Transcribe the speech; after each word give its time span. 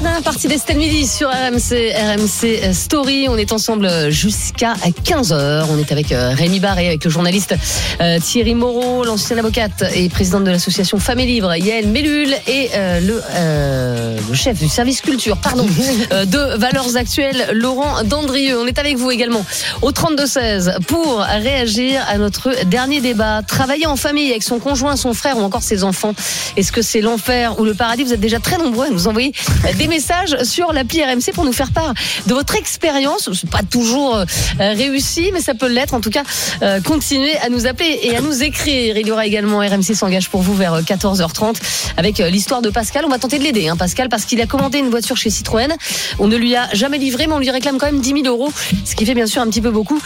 La 0.00 0.04
dernière 0.04 0.22
partie 0.22 0.48
d'Estelle 0.48 0.78
Midi 0.78 1.06
sur 1.06 1.28
RMC, 1.28 1.92
RMC 1.92 2.72
Story. 2.72 3.26
On 3.28 3.36
est 3.36 3.52
ensemble 3.52 4.10
jusqu'à 4.10 4.72
15h. 5.04 5.66
On 5.70 5.78
est 5.78 5.92
avec 5.92 6.10
euh, 6.10 6.32
Rémi 6.34 6.58
Barré, 6.58 6.86
avec 6.86 7.04
le 7.04 7.10
journaliste 7.10 7.54
euh, 8.00 8.18
Thierry 8.18 8.54
Moreau, 8.54 9.04
l'ancienne 9.04 9.38
avocate 9.40 9.84
et 9.94 10.08
présidente 10.08 10.44
de 10.44 10.50
l'association 10.50 10.98
Femmes 10.98 11.20
et 11.20 11.26
Libre, 11.26 11.54
Yael 11.54 11.88
Mellul, 11.88 12.34
et 12.46 12.70
euh, 12.74 13.00
le, 13.00 13.22
euh, 13.34 14.18
le 14.26 14.34
chef 14.34 14.58
du 14.58 14.68
service 14.68 15.02
culture, 15.02 15.36
pardon, 15.36 15.66
de 16.10 16.56
Valeurs 16.56 16.96
Actuelles, 16.96 17.50
Laurent 17.52 18.02
Dandrieux. 18.04 18.58
On 18.58 18.66
est 18.66 18.78
avec 18.78 18.96
vous 18.96 19.10
également 19.10 19.44
au 19.82 19.90
32-16 19.90 20.80
pour 20.86 21.18
réagir 21.18 22.02
à 22.08 22.16
notre 22.16 22.64
dernier 22.64 23.02
débat. 23.02 23.42
Travailler 23.42 23.86
en 23.86 23.96
famille 23.96 24.30
avec 24.30 24.44
son 24.44 24.60
conjoint, 24.60 24.96
son 24.96 25.12
frère 25.12 25.36
ou 25.36 25.42
encore 25.42 25.62
ses 25.62 25.84
enfants. 25.84 26.14
Est-ce 26.56 26.72
que 26.72 26.80
c'est 26.80 27.02
l'enfer 27.02 27.60
ou 27.60 27.64
le 27.64 27.74
paradis? 27.74 28.04
Vous 28.04 28.14
êtes 28.14 28.20
déjà 28.20 28.38
très 28.38 28.56
nombreux 28.56 28.86
à 28.86 28.90
nous 28.90 29.06
envoyer 29.06 29.32
des 29.76 29.89
messages 29.90 30.42
sur 30.44 30.72
l'appli 30.72 31.02
RMC 31.02 31.34
pour 31.34 31.44
nous 31.44 31.52
faire 31.52 31.72
part 31.72 31.92
de 32.26 32.32
votre 32.32 32.56
expérience. 32.56 33.28
C'est 33.34 33.50
pas 33.50 33.62
toujours 33.68 34.16
euh, 34.16 34.24
réussi, 34.58 35.30
mais 35.32 35.40
ça 35.40 35.54
peut 35.54 35.68
l'être. 35.68 35.94
En 35.94 36.00
tout 36.00 36.10
cas, 36.10 36.22
euh, 36.62 36.80
continuez 36.80 37.36
à 37.38 37.48
nous 37.48 37.66
appeler 37.66 37.98
et 38.02 38.16
à 38.16 38.20
nous 38.20 38.42
écrire. 38.42 38.96
Il 38.96 39.06
y 39.06 39.10
aura 39.10 39.26
également 39.26 39.58
RMC 39.58 39.94
s'engage 39.94 40.30
pour 40.30 40.42
vous 40.42 40.54
vers 40.54 40.80
14h30 40.80 41.56
avec 41.96 42.20
euh, 42.20 42.30
l'histoire 42.30 42.62
de 42.62 42.70
Pascal. 42.70 43.04
On 43.04 43.08
va 43.08 43.18
tenter 43.18 43.38
de 43.38 43.44
l'aider, 43.44 43.68
hein, 43.68 43.76
Pascal, 43.76 44.08
parce 44.08 44.24
qu'il 44.24 44.40
a 44.40 44.46
commandé 44.46 44.78
une 44.78 44.90
voiture 44.90 45.16
chez 45.16 45.28
Citroën. 45.28 45.74
On 46.20 46.28
ne 46.28 46.36
lui 46.36 46.54
a 46.54 46.68
jamais 46.72 46.98
livré, 46.98 47.26
mais 47.26 47.34
on 47.34 47.40
lui 47.40 47.50
réclame 47.50 47.78
quand 47.78 47.86
même 47.86 48.00
10 48.00 48.22
000 48.22 48.26
euros, 48.26 48.52
ce 48.84 48.94
qui 48.94 49.04
fait 49.04 49.14
bien 49.14 49.26
sûr 49.26 49.42
un 49.42 49.48
petit 49.48 49.60
peu 49.60 49.70
beaucoup 49.70 50.00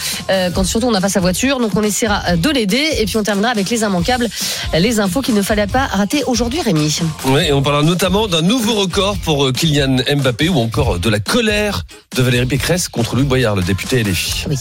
quand 0.55 0.65
surtout 0.65 0.87
on 0.87 0.93
n'a 0.93 1.01
pas 1.01 1.09
sa 1.09 1.21
voiture. 1.21 1.61
Donc 1.61 1.73
on 1.77 1.83
essaiera 1.83 2.37
de 2.37 2.51
l'aider 2.51 2.85
et 2.99 3.05
puis 3.05 3.17
on 3.19 3.23
terminera 3.23 3.53
avec 3.53 3.69
les 3.69 3.83
immanquables, 3.83 4.29
les 4.73 5.01
infos 5.01 5.21
qu'il 5.21 5.35
ne 5.35 5.43
fallait 5.43 5.67
pas 5.67 5.87
rater 5.87 6.23
aujourd'hui, 6.27 6.61
Rémi. 6.61 7.01
Oui, 7.27 7.43
et 7.47 7.53
on 7.53 7.63
parlera 7.63 7.83
notamment 7.83 8.29
d'un 8.29 8.43
nouveau 8.43 8.75
record 8.75 9.17
pour 9.19 9.47
euh, 9.47 9.53
Mbappé 9.81 10.49
ou 10.49 10.59
encore 10.59 10.99
de 10.99 11.09
la 11.11 11.21
colère 11.21 11.85
de 12.17 12.23
Valérie 12.23 12.47
Pécresse 12.47 12.89
contre 12.89 13.17
Louis 13.17 13.25
Boyard, 13.25 13.57
le 13.57 13.63
député 13.63 14.03
LFI. 14.03 14.45
Oui. 14.49 14.57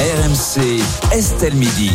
RMC, 0.00 0.82
Estelle 1.12 1.54
Midi. 1.54 1.90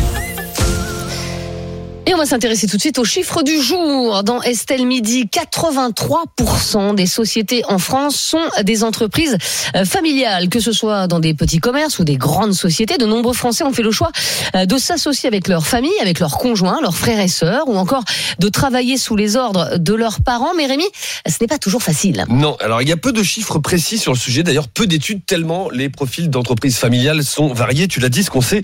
Et 2.10 2.14
on 2.14 2.16
va 2.16 2.26
s'intéresser 2.26 2.66
tout 2.66 2.76
de 2.76 2.80
suite 2.80 2.98
aux 2.98 3.04
chiffres 3.04 3.44
du 3.44 3.60
jour. 3.62 4.24
Dans 4.24 4.42
Estelle 4.42 4.84
Midi, 4.84 5.26
83% 5.26 6.96
des 6.96 7.06
sociétés 7.06 7.62
en 7.68 7.78
France 7.78 8.16
sont 8.16 8.42
des 8.64 8.82
entreprises 8.82 9.38
euh, 9.76 9.84
familiales, 9.84 10.48
que 10.48 10.58
ce 10.58 10.72
soit 10.72 11.06
dans 11.06 11.20
des 11.20 11.34
petits 11.34 11.60
commerces 11.60 12.00
ou 12.00 12.04
des 12.04 12.16
grandes 12.16 12.52
sociétés. 12.52 12.98
De 12.98 13.06
nombreux 13.06 13.32
Français 13.32 13.62
ont 13.62 13.72
fait 13.72 13.84
le 13.84 13.92
choix 13.92 14.10
euh, 14.56 14.66
de 14.66 14.76
s'associer 14.76 15.28
avec 15.28 15.46
leur 15.46 15.64
famille, 15.64 15.92
avec 16.00 16.18
leurs 16.18 16.36
conjoints, 16.36 16.80
leurs 16.80 16.96
frères 16.96 17.20
et 17.20 17.28
sœurs, 17.28 17.68
ou 17.68 17.76
encore 17.76 18.02
de 18.40 18.48
travailler 18.48 18.96
sous 18.96 19.14
les 19.14 19.36
ordres 19.36 19.78
de 19.78 19.94
leurs 19.94 20.20
parents. 20.20 20.52
Mais 20.56 20.66
Rémi, 20.66 20.86
ce 21.28 21.36
n'est 21.40 21.46
pas 21.46 21.58
toujours 21.58 21.84
facile. 21.84 22.24
Non, 22.28 22.56
alors 22.58 22.82
il 22.82 22.88
y 22.88 22.92
a 22.92 22.96
peu 22.96 23.12
de 23.12 23.22
chiffres 23.22 23.60
précis 23.60 23.98
sur 23.98 24.12
le 24.12 24.18
sujet, 24.18 24.42
d'ailleurs 24.42 24.66
peu 24.66 24.88
d'études 24.88 25.24
tellement 25.26 25.70
les 25.70 25.88
profils 25.88 26.28
d'entreprises 26.28 26.76
familiales 26.76 27.22
sont 27.22 27.54
variés. 27.54 27.86
Tu 27.86 28.00
l'as 28.00 28.08
dit, 28.08 28.24
ce 28.24 28.30
qu'on 28.30 28.40
sait, 28.40 28.62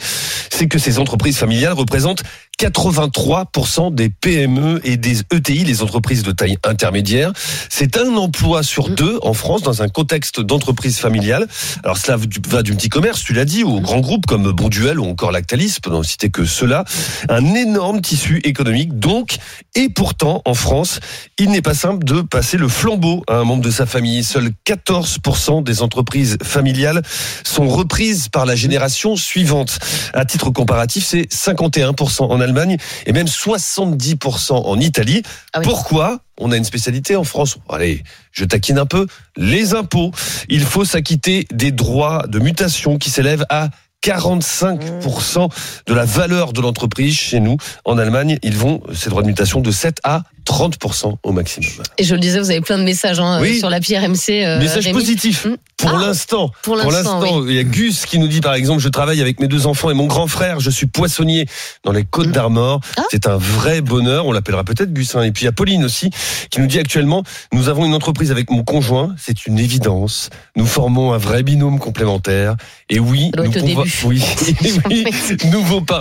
c'est 0.50 0.66
que 0.66 0.80
ces 0.80 0.98
entreprises 0.98 1.36
familiales 1.36 1.74
représentent 1.74 2.24
83% 2.58 3.94
des 3.94 4.08
PME 4.08 4.80
et 4.82 4.96
des 4.96 5.20
ETI, 5.30 5.64
les 5.64 5.82
entreprises 5.82 6.22
de 6.22 6.32
taille 6.32 6.56
intermédiaire. 6.64 7.32
C'est 7.68 7.98
un 7.98 8.16
emploi 8.16 8.62
sur 8.62 8.88
deux 8.88 9.18
en 9.20 9.34
France 9.34 9.62
dans 9.62 9.82
un 9.82 9.88
contexte 9.88 10.40
d'entreprise 10.40 10.98
familiale. 10.98 11.46
Alors 11.84 11.98
cela 11.98 12.16
va 12.16 12.62
du 12.62 12.74
petit 12.74 12.88
commerce, 12.88 13.22
tu 13.22 13.34
l'as 13.34 13.44
dit, 13.44 13.62
aux 13.62 13.80
grands 13.80 14.00
groupes 14.00 14.24
comme 14.24 14.50
Bonduel 14.52 14.98
ou 14.98 15.04
encore 15.04 15.32
Lactalis, 15.32 15.76
pour 15.82 15.92
n'en 15.92 16.02
citer 16.02 16.30
que 16.30 16.46
cela. 16.46 16.84
Un 17.28 17.54
énorme 17.54 18.00
tissu 18.00 18.40
économique 18.44 18.98
donc, 18.98 19.36
et 19.74 19.90
pourtant 19.90 20.40
en 20.46 20.54
France, 20.54 21.00
il 21.38 21.50
n'est 21.50 21.62
pas 21.62 21.74
simple 21.74 22.04
de 22.04 22.22
passer 22.22 22.56
le 22.56 22.68
flambeau 22.68 23.22
à 23.28 23.34
un 23.34 23.44
membre 23.44 23.64
de 23.64 23.70
sa 23.70 23.84
famille. 23.84 24.24
Seuls 24.24 24.50
14% 24.66 25.62
des 25.62 25.82
entreprises 25.82 26.38
familiales 26.42 27.02
sont 27.44 27.68
reprises 27.68 28.30
par 28.30 28.46
la 28.46 28.56
génération 28.56 29.14
suivante. 29.14 29.78
À 30.14 30.24
titre 30.24 30.50
comparatif, 30.50 31.04
c'est 31.04 31.30
51% 31.30 32.22
en 32.22 32.40
Allemagne 32.46 32.76
et 33.06 33.12
même 33.12 33.26
70% 33.26 34.52
en 34.52 34.80
Italie. 34.80 35.22
Ah 35.52 35.58
oui. 35.58 35.64
Pourquoi 35.64 36.20
on 36.38 36.52
a 36.52 36.56
une 36.56 36.64
spécialité 36.64 37.16
en 37.16 37.24
France? 37.24 37.58
Allez, 37.68 38.02
je 38.32 38.44
taquine 38.44 38.78
un 38.78 38.86
peu. 38.86 39.06
Les 39.36 39.74
impôts. 39.74 40.12
Il 40.48 40.64
faut 40.64 40.84
s'acquitter 40.84 41.46
des 41.52 41.72
droits 41.72 42.24
de 42.28 42.38
mutation 42.38 42.98
qui 42.98 43.10
s'élèvent 43.10 43.46
à 43.50 43.68
45% 44.04 45.50
de 45.86 45.94
la 45.94 46.04
valeur 46.04 46.52
de 46.52 46.60
l'entreprise 46.60 47.16
chez 47.16 47.40
nous. 47.40 47.56
En 47.84 47.98
Allemagne, 47.98 48.38
ils 48.42 48.56
vont, 48.56 48.80
ces 48.94 49.10
droits 49.10 49.22
de 49.22 49.26
mutation, 49.26 49.60
de 49.60 49.70
7 49.70 50.00
à 50.04 50.22
30% 50.46 51.16
au 51.22 51.32
maximum. 51.32 51.68
Et 51.98 52.04
je 52.04 52.14
le 52.14 52.20
disais, 52.20 52.38
vous 52.38 52.50
avez 52.50 52.60
plein 52.60 52.78
de 52.78 52.84
messages 52.84 53.20
hein, 53.20 53.38
Oui. 53.40 53.58
sur 53.58 53.68
l'appli 53.70 53.96
RMC. 53.98 54.44
euh, 54.44 54.58
Message 54.60 54.84
Rémi. 54.86 54.98
positif. 54.98 55.44
Hmm. 55.46 55.56
Pour 55.76 55.90
Ah, 55.90 56.00
l'instant. 56.06 56.50
pour 56.62 56.76
l'instant, 56.76 57.44
il 57.46 57.52
y 57.54 57.58
a 57.58 57.62
Gus 57.64 58.06
qui 58.06 58.18
nous 58.18 58.28
dit 58.28 58.40
par 58.40 58.54
exemple, 58.54 58.80
je 58.80 58.88
travaille 58.88 59.20
avec 59.20 59.40
mes 59.40 59.46
deux 59.48 59.66
enfants 59.66 59.90
et 59.90 59.94
mon 59.94 60.06
grand 60.06 60.26
frère, 60.26 60.58
je 60.58 60.70
suis 60.70 60.86
poissonnier 60.86 61.46
dans 61.84 61.92
les 61.92 62.04
Côtes 62.04 62.30
d'Armor. 62.30 62.80
Ah. 62.96 63.02
C'est 63.10 63.26
un 63.26 63.36
vrai 63.36 63.82
bonheur. 63.82 64.24
On 64.26 64.32
l'appellera 64.32 64.64
peut-être 64.64 64.92
Gus. 64.94 65.14
hein. 65.16 65.22
Et 65.22 65.32
puis 65.32 65.42
il 65.42 65.46
y 65.46 65.48
a 65.48 65.52
Pauline 65.52 65.84
aussi 65.84 66.08
qui 66.50 66.60
nous 66.60 66.66
dit 66.66 66.78
actuellement, 66.78 67.24
nous 67.52 67.68
avons 67.68 67.84
une 67.84 67.92
entreprise 67.92 68.30
avec 68.30 68.50
mon 68.50 68.64
conjoint. 68.64 69.14
C'est 69.18 69.46
une 69.46 69.58
évidence. 69.58 70.30
Nous 70.56 70.64
formons 70.66 71.12
un 71.12 71.18
vrai 71.18 71.42
binôme 71.42 71.78
complémentaire. 71.78 72.56
Et 72.88 72.98
oui, 72.98 73.30
nous 73.36 73.50
pouvons, 73.50 73.84
oui, 74.06 74.22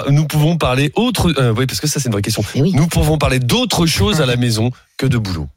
nous, 0.09 0.57
parler 0.57 0.91
autre. 0.95 1.33
euh, 1.37 1.53
oui, 1.57 1.65
parce 1.65 1.79
que 1.81 1.87
ça 1.87 1.99
c'est 1.99 2.05
une 2.07 2.13
vraie 2.13 2.21
question. 2.21 2.43
Eh 2.55 2.61
oui. 2.61 2.71
Nous 2.73 2.87
pouvons 2.87 3.17
parler 3.17 3.39
d'autre 3.39 3.85
chose 3.85 4.21
à 4.21 4.25
la 4.25 4.34
maison 4.37 4.71
que 4.97 5.05
de 5.05 5.17
boulot. 5.17 5.47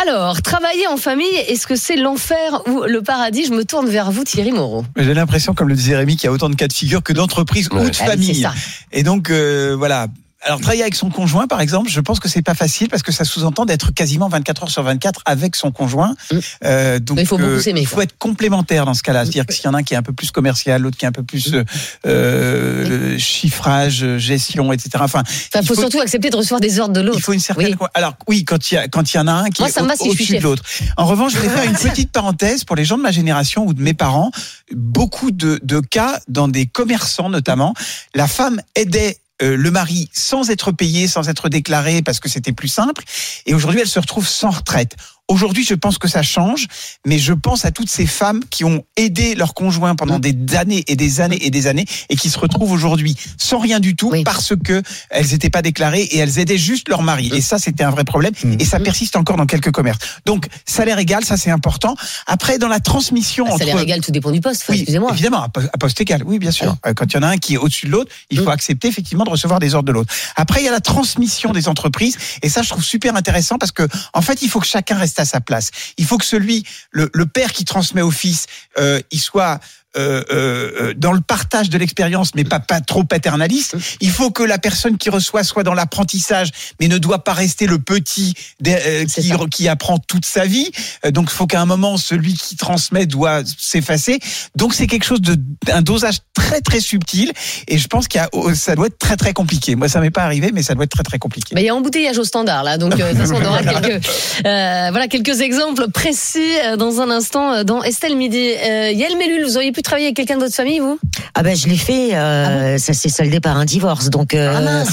Alors, 0.00 0.42
travailler 0.42 0.86
en 0.88 0.96
famille, 0.96 1.34
est-ce 1.48 1.66
que 1.66 1.76
c'est 1.76 1.96
l'enfer 1.96 2.62
ou 2.66 2.82
le 2.82 3.02
paradis? 3.02 3.44
Je 3.46 3.52
me 3.52 3.64
tourne 3.64 3.88
vers 3.88 4.10
vous, 4.10 4.24
Thierry 4.24 4.50
Moreau. 4.50 4.84
J'ai 4.96 5.14
l'impression, 5.14 5.54
comme 5.54 5.68
le 5.68 5.74
disait 5.74 5.94
Rémi, 5.96 6.16
qu'il 6.16 6.24
y 6.24 6.28
a 6.28 6.32
autant 6.32 6.48
de 6.48 6.56
cas 6.56 6.66
de 6.66 6.72
figure 6.72 7.02
que 7.02 7.12
d'entreprises 7.12 7.68
Ouais. 7.70 7.82
ou 7.82 7.90
de 7.90 7.96
Ah 8.00 8.06
familles. 8.06 8.48
Et 8.90 9.02
donc, 9.04 9.30
euh, 9.30 9.76
voilà. 9.78 10.08
Alors, 10.44 10.60
travailler 10.60 10.82
avec 10.82 10.94
son 10.96 11.08
conjoint, 11.08 11.46
par 11.46 11.60
exemple, 11.60 11.88
je 11.90 12.00
pense 12.00 12.18
que 12.20 12.28
c'est 12.28 12.42
pas 12.42 12.54
facile 12.54 12.88
parce 12.88 13.02
que 13.02 13.12
ça 13.12 13.24
sous-entend 13.24 13.64
d'être 13.64 13.92
quasiment 13.92 14.28
24 14.28 14.64
heures 14.64 14.70
sur 14.70 14.82
24 14.82 15.20
avec 15.24 15.54
son 15.56 15.70
conjoint. 15.70 16.14
Mm. 16.32 16.38
Euh, 16.64 16.98
donc, 16.98 17.18
Il 17.20 17.26
faut 17.26 17.38
beaucoup 17.38 17.50
euh, 17.50 17.62
il 17.76 17.86
faut 17.86 18.00
être 18.00 18.18
complémentaire 18.18 18.84
dans 18.84 18.94
ce 18.94 19.02
cas-là. 19.02 19.24
C'est-à-dire 19.24 19.46
que 19.46 19.52
s'il 19.54 19.64
y 19.64 19.68
en 19.68 19.74
a 19.74 19.78
un 19.78 19.82
qui 19.82 19.94
est 19.94 19.96
un 19.96 20.02
peu 20.02 20.12
plus 20.12 20.30
commercial, 20.32 20.82
l'autre 20.82 20.96
qui 20.96 21.04
est 21.04 21.08
un 21.08 21.12
peu 21.12 21.22
plus 21.22 21.54
euh, 21.54 21.64
euh, 22.06 23.18
chiffrage, 23.18 24.18
gestion, 24.18 24.72
etc. 24.72 24.90
Enfin, 25.00 25.22
Enfin, 25.22 25.60
il 25.60 25.66
faut, 25.66 25.74
faut- 25.74 25.80
surtout 25.80 26.00
accepter 26.00 26.30
de 26.30 26.36
recevoir 26.36 26.60
des 26.60 26.80
ordres 26.80 26.94
de 26.94 27.00
l'autre. 27.00 27.18
il 27.18 27.22
faut 27.22 27.32
une 27.32 27.40
certaine. 27.40 27.76
Oui. 27.80 27.86
Alors 27.94 28.14
oui, 28.28 28.44
quand 28.44 28.70
il 28.70 28.74
y 28.74 28.76
a 28.78 28.88
quand 28.88 29.12
il 29.12 29.16
y 29.16 29.20
en 29.20 29.26
a 29.28 29.32
un 29.32 29.50
qui 29.50 29.62
Moi, 29.62 29.68
est 29.68 29.78
va 29.80 29.94
au- 29.94 29.96
si 29.96 30.08
au-dessus 30.08 30.36
de 30.38 30.42
l'autre. 30.42 30.62
En 30.96 31.06
revanche, 31.06 31.32
je 31.34 31.38
vais 31.38 31.48
faire 31.48 31.64
une 31.64 31.72
petite 31.90 32.10
parenthèse 32.12 32.64
pour 32.64 32.76
les 32.76 32.84
gens 32.84 32.96
de 32.96 33.02
ma 33.02 33.12
génération 33.12 33.66
ou 33.66 33.74
de 33.74 33.82
mes 33.82 33.94
parents. 33.94 34.30
Beaucoup 34.72 35.30
de, 35.30 35.60
de 35.62 35.80
cas 35.80 36.20
dans 36.28 36.48
des 36.48 36.66
commerçants 36.66 37.28
notamment, 37.30 37.74
la 38.14 38.26
femme 38.26 38.60
aidait 38.74 39.18
euh, 39.40 39.56
le 39.56 39.70
mari 39.70 40.10
sans 40.12 40.50
être 40.50 40.72
payé, 40.72 41.08
sans 41.08 41.28
être 41.28 41.48
déclaré 41.48 42.02
parce 42.02 42.20
que 42.20 42.28
c'était 42.28 42.52
plus 42.52 42.68
simple. 42.68 43.02
Et 43.46 43.54
aujourd'hui, 43.54 43.80
elle 43.80 43.88
se 43.88 43.98
retrouve 43.98 44.26
sans 44.26 44.50
retraite. 44.50 44.96
Aujourd'hui, 45.32 45.64
je 45.64 45.72
pense 45.74 45.96
que 45.96 46.08
ça 46.08 46.22
change, 46.22 46.66
mais 47.06 47.18
je 47.18 47.32
pense 47.32 47.64
à 47.64 47.70
toutes 47.70 47.88
ces 47.88 48.04
femmes 48.04 48.42
qui 48.50 48.64
ont 48.64 48.84
aidé 48.96 49.34
leur 49.34 49.54
conjoint 49.54 49.94
pendant 49.94 50.18
des 50.18 50.36
années 50.56 50.84
et 50.88 50.94
des 50.94 51.22
années 51.22 51.38
et 51.46 51.48
des 51.48 51.66
années 51.68 51.86
et 52.10 52.16
qui 52.16 52.28
se 52.28 52.38
retrouvent 52.38 52.70
aujourd'hui 52.70 53.16
sans 53.38 53.58
rien 53.58 53.80
du 53.80 53.96
tout 53.96 54.10
Oui. 54.12 54.24
parce 54.24 54.52
que 54.62 54.82
elles 55.08 55.28
n'étaient 55.28 55.48
pas 55.48 55.62
déclarées 55.62 56.02
et 56.02 56.18
elles 56.18 56.38
aidaient 56.38 56.58
juste 56.58 56.90
leur 56.90 57.00
mari. 57.00 57.30
Et 57.34 57.40
ça, 57.40 57.58
c'était 57.58 57.82
un 57.82 57.90
vrai 57.90 58.04
problème. 58.04 58.34
Et 58.58 58.64
ça 58.66 58.78
persiste 58.78 59.16
encore 59.16 59.38
dans 59.38 59.46
quelques 59.46 59.70
commerces. 59.70 60.00
Donc, 60.26 60.48
salaire 60.66 60.98
égal, 60.98 61.24
ça 61.24 61.38
c'est 61.38 61.50
important. 61.50 61.96
Après, 62.26 62.58
dans 62.58 62.68
la 62.68 62.80
transmission 62.80 63.46
entre 63.50 63.64
les 63.64 63.72
régale, 63.72 64.02
tout 64.02 64.10
dépend 64.12 64.32
du 64.32 64.40
poste. 64.42 64.64
Oui, 64.68 64.76
excusez-moi. 64.76 65.12
évidemment, 65.12 65.44
à 65.44 65.48
po- 65.48 65.60
à 65.72 65.78
poste 65.78 65.98
égal. 66.02 66.22
Oui, 66.26 66.38
bien 66.38 66.50
sûr. 66.50 66.76
Euh, 66.86 66.92
Quand 66.92 67.06
il 67.06 67.14
y 67.14 67.18
en 67.18 67.22
a 67.22 67.28
un 67.28 67.38
qui 67.38 67.54
est 67.54 67.56
au-dessus 67.56 67.86
de 67.86 67.92
l'autre, 67.92 68.12
il 68.30 68.38
faut 68.38 68.44
Mm. 68.50 68.58
accepter 68.58 68.88
effectivement 68.88 69.24
de 69.24 69.30
recevoir 69.30 69.60
des 69.60 69.74
ordres 69.74 69.86
de 69.86 69.92
l'autre. 69.92 70.12
Après, 70.36 70.60
il 70.60 70.66
y 70.66 70.68
a 70.68 70.72
la 70.72 70.80
transmission 70.80 71.52
des 71.52 71.68
entreprises, 71.68 72.18
et 72.42 72.50
ça, 72.50 72.60
je 72.62 72.68
trouve 72.68 72.84
super 72.84 73.16
intéressant 73.16 73.56
parce 73.56 73.72
que, 73.72 73.88
en 74.12 74.20
fait, 74.20 74.42
il 74.42 74.50
faut 74.50 74.60
que 74.60 74.66
chacun 74.66 74.98
reste 74.98 75.18
sa 75.24 75.40
place. 75.40 75.70
Il 75.96 76.06
faut 76.06 76.18
que 76.18 76.24
celui, 76.24 76.64
le, 76.90 77.10
le 77.12 77.26
père 77.26 77.52
qui 77.52 77.64
transmet 77.64 78.02
au 78.02 78.10
fils, 78.10 78.46
euh, 78.78 79.00
il 79.10 79.20
soit 79.20 79.60
euh, 79.96 80.22
euh, 80.30 80.94
dans 80.96 81.12
le 81.12 81.20
partage 81.20 81.70
de 81.70 81.78
l'expérience, 81.78 82.34
mais 82.34 82.44
pas, 82.44 82.60
pas 82.60 82.80
trop 82.80 83.04
paternaliste. 83.04 83.76
Il 84.00 84.10
faut 84.10 84.30
que 84.30 84.42
la 84.42 84.58
personne 84.58 84.98
qui 84.98 85.10
reçoit 85.10 85.44
soit 85.44 85.62
dans 85.62 85.74
l'apprentissage, 85.74 86.50
mais 86.80 86.88
ne 86.88 86.98
doit 86.98 87.24
pas 87.24 87.34
rester 87.34 87.66
le 87.66 87.78
petit 87.78 88.34
euh, 88.66 89.04
qui, 89.50 89.68
apprend 89.68 89.98
toute 89.98 90.24
sa 90.24 90.46
vie. 90.46 90.70
Euh, 91.04 91.10
donc, 91.10 91.28
il 91.30 91.34
faut 91.34 91.46
qu'à 91.46 91.60
un 91.60 91.66
moment, 91.66 91.96
celui 91.96 92.34
qui 92.34 92.56
transmet 92.56 93.06
doit 93.06 93.42
s'effacer. 93.58 94.18
Donc, 94.56 94.74
c'est 94.74 94.86
quelque 94.86 95.04
chose 95.04 95.20
de 95.20 95.36
un 95.70 95.82
dosage 95.82 96.18
très 96.34 96.60
très 96.60 96.80
subtil 96.80 97.32
et 97.68 97.78
je 97.78 97.86
pense 97.88 98.08
qu'il 98.08 98.20
y 98.20 98.24
a, 98.24 98.28
oh, 98.32 98.54
ça 98.54 98.74
doit 98.74 98.86
être 98.86 98.98
très 98.98 99.16
très 99.16 99.32
compliqué. 99.32 99.76
Moi, 99.76 99.88
ça 99.88 100.00
m'est 100.00 100.10
pas 100.10 100.22
arrivé, 100.22 100.50
mais 100.52 100.62
ça 100.62 100.74
doit 100.74 100.84
être 100.84 100.90
très 100.90 101.02
très 101.02 101.18
compliqué. 101.18 101.54
Mais 101.54 101.62
il 101.62 101.66
y 101.66 101.68
a 101.68 101.74
embouteillage 101.74 102.18
au 102.18 102.24
standard 102.24 102.64
là, 102.64 102.78
donc 102.78 102.92
euh, 102.94 103.12
de 103.12 103.18
toute 103.18 103.28
façon, 103.28 103.40
on 103.42 103.46
aura 103.46 103.62
quelques, 103.62 104.06
euh, 104.46 104.88
voilà, 104.90 105.08
quelques 105.08 105.40
exemples 105.40 105.90
précis 105.90 106.40
euh, 106.64 106.76
dans 106.76 107.00
un 107.00 107.10
instant 107.10 107.52
euh, 107.52 107.64
dans 107.64 107.82
Estelle 107.82 108.16
Midi. 108.16 108.50
Euh, 108.52 108.90
Yael 108.90 109.16
Mellul, 109.16 109.44
vous 109.44 109.56
auriez 109.56 109.72
pu 109.72 109.81
travailler 109.82 110.06
avec 110.06 110.16
quelqu'un 110.16 110.36
de 110.36 110.40
votre 110.40 110.54
famille, 110.54 110.78
vous? 110.80 110.98
Ah 111.34 111.42
ben 111.42 111.56
je 111.56 111.68
l'ai 111.68 111.76
fait, 111.76 112.14
euh, 112.14 112.78
ça 112.78 112.92
s'est 112.92 113.08
soldé 113.08 113.40
par 113.40 113.56
un 113.56 113.64
divorce, 113.64 114.10
donc. 114.10 114.34
euh, 114.34 114.54
Ah 114.56 114.60
mince, 114.60 114.92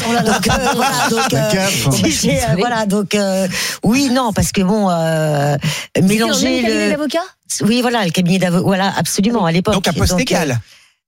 donc, 1.09 1.33
euh, 1.33 2.55
voilà, 2.57 2.85
donc, 2.85 3.15
euh, 3.15 3.47
oui, 3.83 4.09
non, 4.11 4.33
parce 4.33 4.51
que 4.51 4.61
bon, 4.61 4.89
euh, 4.89 5.55
mélanger 6.01 6.61
le 6.61 6.67
cabinet 6.67 6.89
d'avocat 6.91 7.23
oui, 7.61 7.81
voilà, 7.81 8.05
le 8.05 8.11
cabinet 8.11 8.37
d'avocat, 8.37 8.63
voilà, 8.63 8.93
absolument 8.95 9.45
à 9.45 9.51
l'époque. 9.51 9.73
Donc 9.73 9.87
à 9.87 9.93
poste 9.93 10.11
Donc, 10.11 10.21
égal. 10.21 10.59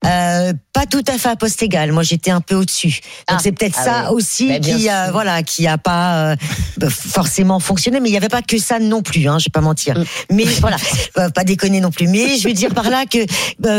Euh, 0.05 0.53
pas 0.73 0.85
tout 0.85 1.03
à 1.07 1.17
fait 1.17 1.29
à 1.29 1.35
poste 1.35 1.61
égal. 1.63 1.91
Moi, 1.91 2.03
j'étais 2.03 2.31
un 2.31 2.41
peu 2.41 2.55
au-dessus. 2.55 3.01
Donc 3.27 3.37
Ah. 3.37 3.37
c'est 3.43 3.51
peut-être 3.51 3.75
Ah 3.79 3.83
ça 3.83 4.03
oui. 4.09 4.15
aussi 4.15 4.59
bien 4.59 4.59
qui, 4.77 4.81
sûr. 4.83 4.91
euh, 4.93 5.11
voilà, 5.11 5.43
qui 5.43 5.67
a 5.67 5.77
pas 5.77 6.31
euh, 6.31 6.35
bah, 6.77 6.87
forcément 6.89 7.59
fonctionné. 7.59 7.99
Mais 7.99 8.09
il 8.09 8.13
y 8.13 8.17
avait 8.17 8.29
pas 8.29 8.41
que 8.41 8.57
ça 8.57 8.79
non 8.79 9.01
plus. 9.01 9.27
Hein, 9.27 9.37
je 9.39 9.45
vais 9.45 9.51
pas 9.51 9.61
mentir. 9.61 9.97
Mm. 9.97 10.03
Mais 10.31 10.43
voilà, 10.61 10.77
euh, 11.17 11.29
pas 11.29 11.43
déconner 11.43 11.81
non 11.81 11.91
plus. 11.91 12.07
Mais 12.07 12.37
je 12.37 12.47
veux 12.47 12.53
dire 12.53 12.73
par 12.73 12.89
là 12.89 13.03
que 13.05 13.19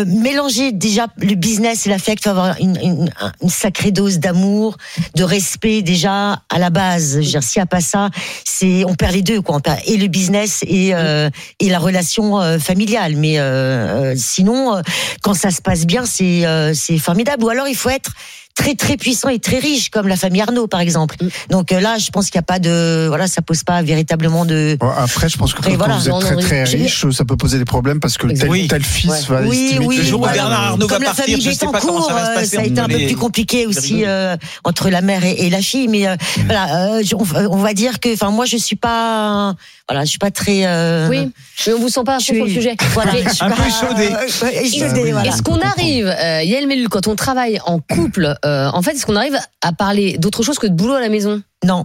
mélanger 0.05 0.73
déjà 0.73 1.06
le 1.19 1.35
business 1.35 1.87
et 1.87 1.91
l'affect, 1.91 2.23
faut 2.25 2.31
avoir 2.31 2.56
une, 2.61 2.77
une, 2.83 3.11
une 3.43 3.49
sacrée 3.49 3.91
dose 3.91 4.19
d'amour, 4.19 4.77
de 5.15 5.25
respect 5.25 5.83
déjà 5.83 6.43
à 6.50 6.59
la 6.59 6.71
base. 6.71 7.12
Je 7.12 7.17
veux 7.19 7.23
dire, 7.25 7.43
s'il 7.43 7.61
n'y 7.61 7.65
a 7.65 7.67
pas 7.67 7.81
ça, 7.81 8.11
c'est 8.45 8.85
on 8.85 8.95
perd 8.95 9.12
les 9.15 9.23
deux 9.23 9.41
quoi. 9.41 9.56
On 9.56 9.61
perd 9.61 9.79
et 9.87 9.97
le 9.97 10.09
business 10.09 10.61
et 10.67 10.93
et 11.61 11.69
la 11.69 11.79
relation 11.79 12.59
familiale. 12.59 13.17
Mais 13.17 13.38
sinon, 14.17 14.83
quand 15.23 15.35
ça 15.35 15.50
se 15.50 15.61
passe 15.62 15.87
bien, 15.87 16.05
c'est 16.05 16.45
c'est 16.82 16.99
formidable. 16.99 17.44
Ou 17.44 17.49
alors 17.49 17.69
il 17.69 17.76
faut 17.76 17.90
être 17.90 18.11
très 18.55 18.75
très 18.75 18.99
puissant 18.99 19.31
et 19.31 19.38
très 19.38 19.58
riche 19.58 19.88
comme 19.88 20.06
la 20.08 20.17
famille 20.17 20.43
Arnaud 20.43 20.67
par 20.67 20.81
exemple. 20.81 21.17
Mm. 21.20 21.29
Donc 21.50 21.73
euh, 21.73 21.81
là, 21.81 21.96
je 21.99 22.11
pense 22.11 22.29
qu'il 22.29 22.38
n'y 22.38 22.44
a 22.44 22.46
pas 22.46 22.58
de 22.58 23.06
voilà, 23.08 23.26
ça 23.26 23.40
pose 23.40 23.62
pas 23.64 23.81
véritablement 23.82 24.44
de 24.44 24.76
après, 24.99 25.31
je 25.31 25.38
pense 25.38 25.55
que 25.55 25.62
quand 25.62 25.70
voilà, 25.75 25.96
vous 25.96 26.06
êtes 26.08 26.12
non, 26.12 26.20
très 26.20 26.34
non, 26.34 26.40
très 26.40 26.64
riche, 26.64 27.06
ça 27.11 27.25
peut 27.25 27.37
poser 27.37 27.58
des 27.58 27.64
problèmes 27.64 27.99
parce 27.99 28.19
que 28.19 28.26
tel, 28.26 28.50
Oui. 28.50 28.69
tel 28.69 28.82
fils 28.82 29.11
Ouais. 29.11 29.20
va 29.29 29.43
Oui, 29.43 29.64
estimer 29.64 29.87
oui, 29.87 29.96
Le 29.96 30.02
jour 30.02 30.20
où. 30.20 30.25
Bernard 30.26 30.52
Arnault 30.73 30.87
va 30.87 30.94
comme 30.94 31.02
la 31.02 31.08
partir, 31.14 31.25
famille 31.25 31.40
je 31.40 31.50
sais 31.50 31.67
pas 31.67 31.81
comment 31.81 32.00
Bettencourt, 32.00 32.08
ça 32.08 32.14
va 32.14 32.25
se 32.26 32.31
euh, 32.31 32.34
passer. 32.34 32.56
ça 32.56 32.61
a 32.62 32.64
été 32.64 32.81
un 32.81 32.88
peu 32.88 32.99
plus 32.99 33.17
compliqué 33.17 33.67
aussi 33.67 34.05
euh, 34.05 34.37
entre 34.64 34.90
la 34.90 35.00
mère 35.00 35.25
et, 35.25 35.46
et 35.46 35.50
la 35.50 35.62
fille, 35.62 35.88
mais 35.88 36.06
euh, 36.06 36.17
voilà, 36.44 36.99
euh, 36.99 37.02
on, 37.14 37.25
on 37.52 37.56
va 37.62 37.73
dire 37.73 38.00
que, 38.00 38.12
enfin, 38.12 38.31
moi, 38.31 38.44
je 38.44 38.58
suis 38.58 38.76
pas, 38.76 39.55
voilà, 39.88 40.05
je 40.05 40.11
suis 40.11 40.19
pas 40.19 40.31
très. 40.31 40.67
euh, 40.67 41.08
Oui, 41.08 41.31
mais 41.67 41.73
on 41.75 41.79
vous 41.81 41.88
sent 41.88 42.00
pas 42.05 42.17
à 42.17 42.19
je 42.19 42.26
fond 42.26 42.34
sur 42.34 42.44
le 42.44 42.50
sujet. 42.50 42.76
Voilà, 42.94 43.12
Mais 43.12 43.23
je 43.25 43.29
suis 43.31 43.44
Un 43.44 43.50
peu 43.50 43.56
pas- 43.56 43.62
euh, 43.62 43.96
ouais, 44.05 44.08
Ah 44.43 44.93
oui. 44.94 45.11
voilà. 45.12 45.29
Est-ce 45.29 45.43
qu'on 45.43 45.61
arrive, 45.61 46.06
euh, 46.06 46.43
Yael 46.43 46.67
Mellul, 46.67 46.88
quand 46.88 47.06
on 47.08 47.14
travaille 47.17 47.61
en 47.67 47.79
couple, 47.81 48.34
euh, 48.44 48.70
en 48.73 48.82
fait, 48.82 48.93
est-ce 48.93 49.06
qu'on 49.06 49.17
arrive 49.17 49.38
à 49.61 49.73
parler 49.73 50.17
d'autre 50.19 50.43
chose 50.43 50.58
que 50.58 50.67
de 50.67 50.75
boulot 50.75 50.94
à 50.94 51.00
la 51.00 51.08
maison? 51.08 51.43
Non, 51.64 51.84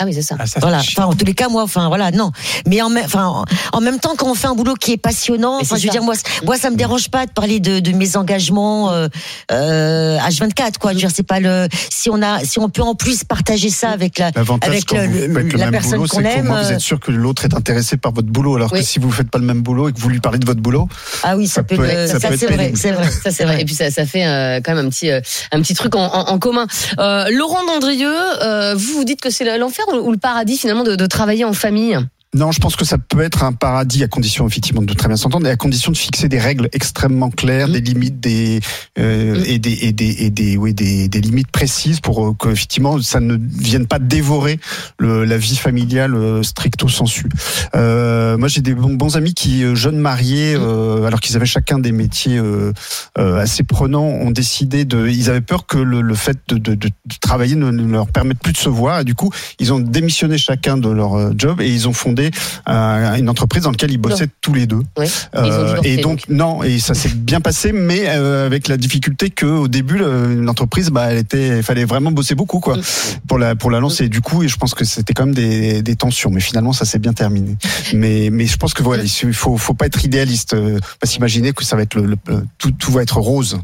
Ah 0.00 0.04
oui, 0.06 0.14
c'est 0.14 0.22
ça. 0.22 0.36
Ah, 0.38 0.46
ça, 0.46 0.60
voilà. 0.60 0.78
Enfin, 0.78 1.04
en 1.04 1.12
tous 1.14 1.24
les 1.24 1.34
cas, 1.34 1.48
moi, 1.48 1.62
enfin, 1.62 1.88
voilà, 1.88 2.10
non. 2.10 2.32
Mais 2.66 2.80
en, 2.82 2.88
même- 2.88 3.04
enfin, 3.04 3.44
en, 3.72 3.80
même 3.80 3.98
temps, 4.00 4.14
quand 4.16 4.28
on 4.30 4.34
fait 4.34 4.46
un 4.46 4.54
boulot 4.54 4.74
qui 4.74 4.92
est 4.92 4.96
passionnant, 4.96 5.58
enfin, 5.60 5.76
je 5.76 5.82
veux 5.82 5.88
ça. 5.88 5.92
dire, 5.92 6.02
moi, 6.02 6.56
ça 6.56 6.70
me 6.70 6.76
dérange 6.76 7.10
pas 7.10 7.26
de 7.26 7.32
parler 7.32 7.60
de, 7.60 7.80
de 7.80 7.92
mes 7.92 8.16
engagements 8.16 8.90
euh, 8.92 9.08
euh, 9.52 10.18
H24, 10.18 10.78
quoi. 10.78 10.90
Je 10.90 10.94
veux 10.96 11.00
dire, 11.00 11.10
c'est 11.14 11.22
pas 11.26 11.40
le. 11.40 11.68
Si 11.90 12.10
on 12.10 12.22
a, 12.22 12.40
si 12.44 12.58
on 12.58 12.68
peut 12.68 12.82
en 12.82 12.94
plus 12.94 13.24
partager 13.24 13.70
ça 13.70 13.90
avec 13.90 14.18
la, 14.18 14.30
avec 14.62 14.84
quand 14.86 14.96
le- 14.96 15.06
vous 15.06 15.12
le- 15.14 15.34
faites 15.34 15.52
le 15.52 15.58
la 15.58 15.64
même 15.66 15.70
personne 15.72 15.98
boulot, 15.98 16.08
qu'on 16.08 16.20
aime, 16.20 16.46
moins 16.46 16.62
vous 16.62 16.68
euh, 16.70 16.74
êtes 16.74 16.80
sûr 16.80 16.98
que 17.00 17.10
l'autre 17.10 17.44
est 17.44 17.54
intéressé 17.54 17.96
par 17.96 18.12
votre 18.12 18.28
boulot. 18.28 18.56
Alors 18.56 18.72
Oui. 18.72 18.80
que 18.80 18.84
si 18.86 18.98
vous 18.98 19.10
faites 19.10 19.30
pas 19.30 19.38
le 19.38 19.44
même 19.44 19.60
boulot 19.62 19.88
et 19.88 19.92
que 19.92 20.00
vous 20.00 20.08
lui 20.08 20.20
parlez 20.20 20.38
de 20.38 20.46
votre 20.46 20.60
boulot, 20.60 20.88
ah 21.22 21.36
oui, 21.36 21.46
ça, 21.46 21.56
Ça 21.56 21.62
peut, 21.64 21.84
être- 21.84 22.08
ça 22.10 22.20
ça, 22.20 22.28
c'est 22.36 22.46
vrai, 22.46 22.56
pénible. 22.56 22.78
c'est 22.78 22.92
vrai. 22.92 23.10
Ça 23.10 23.30
c'est 23.30 23.44
vrai. 23.44 23.60
Et 23.60 23.64
puis 23.64 23.74
ça, 23.74 23.90
ça 23.90 24.06
fait 24.06 24.26
euh, 24.26 24.60
quand 24.64 24.74
même 24.74 24.86
un 24.86 24.88
petit, 24.88 25.10
euh, 25.10 25.20
un 25.52 25.60
petit 25.60 25.74
truc 25.74 25.94
en, 25.94 26.04
en- 26.04 26.28
en 26.30 26.38
commun. 26.38 26.66
Euh, 26.98 27.26
Laurent 27.30 27.64
Dandrieux, 27.66 28.08
euh, 28.42 28.74
vous 28.74 28.94
vous 28.94 29.04
dites 29.04 29.20
que 29.20 29.30
c'est 29.30 29.58
l'enfer 29.58 29.84
ou 29.94 30.12
le 30.12 30.18
paradis 30.18 30.56
finalement 30.56 30.84
de 30.84 31.06
travailler 31.06 31.44
en 31.44 31.52
famille? 31.52 31.98
Non, 32.32 32.52
je 32.52 32.60
pense 32.60 32.76
que 32.76 32.84
ça 32.84 32.96
peut 32.96 33.22
être 33.22 33.42
un 33.42 33.52
paradis 33.52 34.04
à 34.04 34.06
condition 34.08 34.46
effectivement 34.46 34.82
de 34.82 34.94
très 34.94 35.08
bien 35.08 35.16
s'entendre 35.16 35.48
et 35.48 35.50
à 35.50 35.56
condition 35.56 35.90
de 35.90 35.96
fixer 35.96 36.28
des 36.28 36.38
règles 36.38 36.68
extrêmement 36.72 37.28
claires, 37.28 37.66
Mm. 37.66 37.72
des 37.72 37.80
limites, 37.80 38.20
des 38.20 38.60
euh, 39.00 39.40
Mm. 39.40 39.44
et 39.46 39.58
des 39.58 39.78
et 39.82 39.92
des 39.92 40.16
et 40.26 40.30
des 40.30 40.56
oui 40.56 40.72
des, 40.72 41.08
des 41.08 41.20
limites 41.20 41.50
précises 41.50 41.98
pour 41.98 42.24
euh, 42.24 42.34
que 42.38 42.48
effectivement 42.50 43.02
ça 43.02 43.18
ne 43.18 43.36
vienne 43.36 43.88
pas 43.88 43.98
dévorer 43.98 44.60
le, 45.00 45.24
la 45.24 45.38
vie 45.38 45.56
familiale 45.56 46.14
euh, 46.14 46.44
stricto 46.44 46.86
sensu. 46.88 47.26
Euh, 47.74 48.36
moi, 48.38 48.46
j'ai 48.46 48.60
des 48.60 48.74
bons, 48.74 48.94
bons 48.94 49.16
amis 49.16 49.34
qui 49.34 49.64
euh, 49.64 49.74
jeunes 49.74 49.98
mariés, 49.98 50.54
euh, 50.56 51.06
alors 51.06 51.18
qu'ils 51.18 51.34
avaient 51.34 51.46
chacun 51.46 51.80
des 51.80 51.90
métiers 51.90 52.38
euh, 52.38 52.72
euh, 53.18 53.38
assez 53.40 53.64
prenants, 53.64 54.04
ont 54.04 54.30
décidé 54.30 54.84
de. 54.84 55.08
Ils 55.08 55.30
avaient 55.30 55.40
peur 55.40 55.66
que 55.66 55.78
le, 55.78 56.00
le 56.00 56.14
fait 56.14 56.38
de, 56.48 56.58
de, 56.58 56.74
de, 56.76 56.88
de 56.88 57.16
travailler 57.20 57.56
ne, 57.56 57.72
ne 57.72 57.90
leur 57.90 58.06
permette 58.06 58.38
plus 58.38 58.52
de 58.52 58.58
se 58.58 58.68
voir 58.68 59.00
et 59.00 59.04
du 59.04 59.16
coup 59.16 59.30
ils 59.58 59.72
ont 59.72 59.80
démissionné 59.80 60.38
chacun 60.38 60.76
de 60.76 60.88
leur 60.88 61.36
job 61.36 61.60
et 61.60 61.68
ils 61.68 61.88
ont 61.88 61.92
fondé 61.92 62.19
euh, 62.68 63.14
une 63.16 63.28
entreprise 63.28 63.62
dans 63.64 63.70
laquelle 63.70 63.90
ils 63.92 63.98
bossaient 63.98 64.28
tous 64.40 64.52
les 64.54 64.66
deux. 64.66 64.80
Oui. 64.98 65.06
Divorcé, 65.34 65.88
et 65.90 65.96
donc, 65.98 66.28
non, 66.28 66.62
et 66.62 66.78
ça 66.78 66.94
s'est 66.94 67.08
bien 67.14 67.40
passé, 67.40 67.72
mais 67.72 68.04
euh, 68.08 68.46
avec 68.46 68.68
la 68.68 68.76
difficulté 68.76 69.30
que 69.30 69.46
au 69.46 69.68
début 69.68 69.96
le- 69.98 70.34
l'entreprise, 70.42 70.90
bah, 70.90 71.06
elle 71.10 71.18
était, 71.18 71.58
il 71.58 71.62
fallait 71.62 71.84
vraiment 71.84 72.10
bosser 72.12 72.34
beaucoup 72.34 72.60
quoi 72.60 72.76
Mm. 72.76 72.82
pour 73.28 73.38
la 73.38 73.54
pour 73.56 73.70
la 73.70 73.80
lancer. 73.80 74.04
Et 74.04 74.08
du 74.08 74.20
coup, 74.20 74.42
et 74.42 74.48
je 74.48 74.56
pense 74.56 74.74
que 74.74 74.84
c'était 74.84 75.14
quand 75.14 75.26
même 75.26 75.34
des, 75.34 75.82
des 75.82 75.96
tensions, 75.96 76.30
mais 76.30 76.40
finalement 76.40 76.72
ça 76.72 76.84
s'est 76.84 76.98
bien 76.98 77.12
terminé. 77.12 77.56
Mais 77.94 78.28
mais 78.32 78.46
je 78.46 78.56
pense 78.56 78.74
que 78.74 78.82
voilà, 78.82 79.02
il 79.04 79.32
faut 79.34 79.56
faut 79.56 79.74
pas 79.74 79.86
être 79.86 80.04
idéaliste, 80.04 80.54
euh, 80.54 80.78
pas 81.00 81.06
s'imaginer 81.06 81.52
que 81.52 81.64
ça 81.64 81.76
va 81.76 81.82
être 81.82 81.94
le, 81.94 82.06
le- 82.06 82.16
tout 82.58 82.70
tout 82.72 82.92
va 82.92 83.02
être 83.02 83.18
rose. 83.18 83.58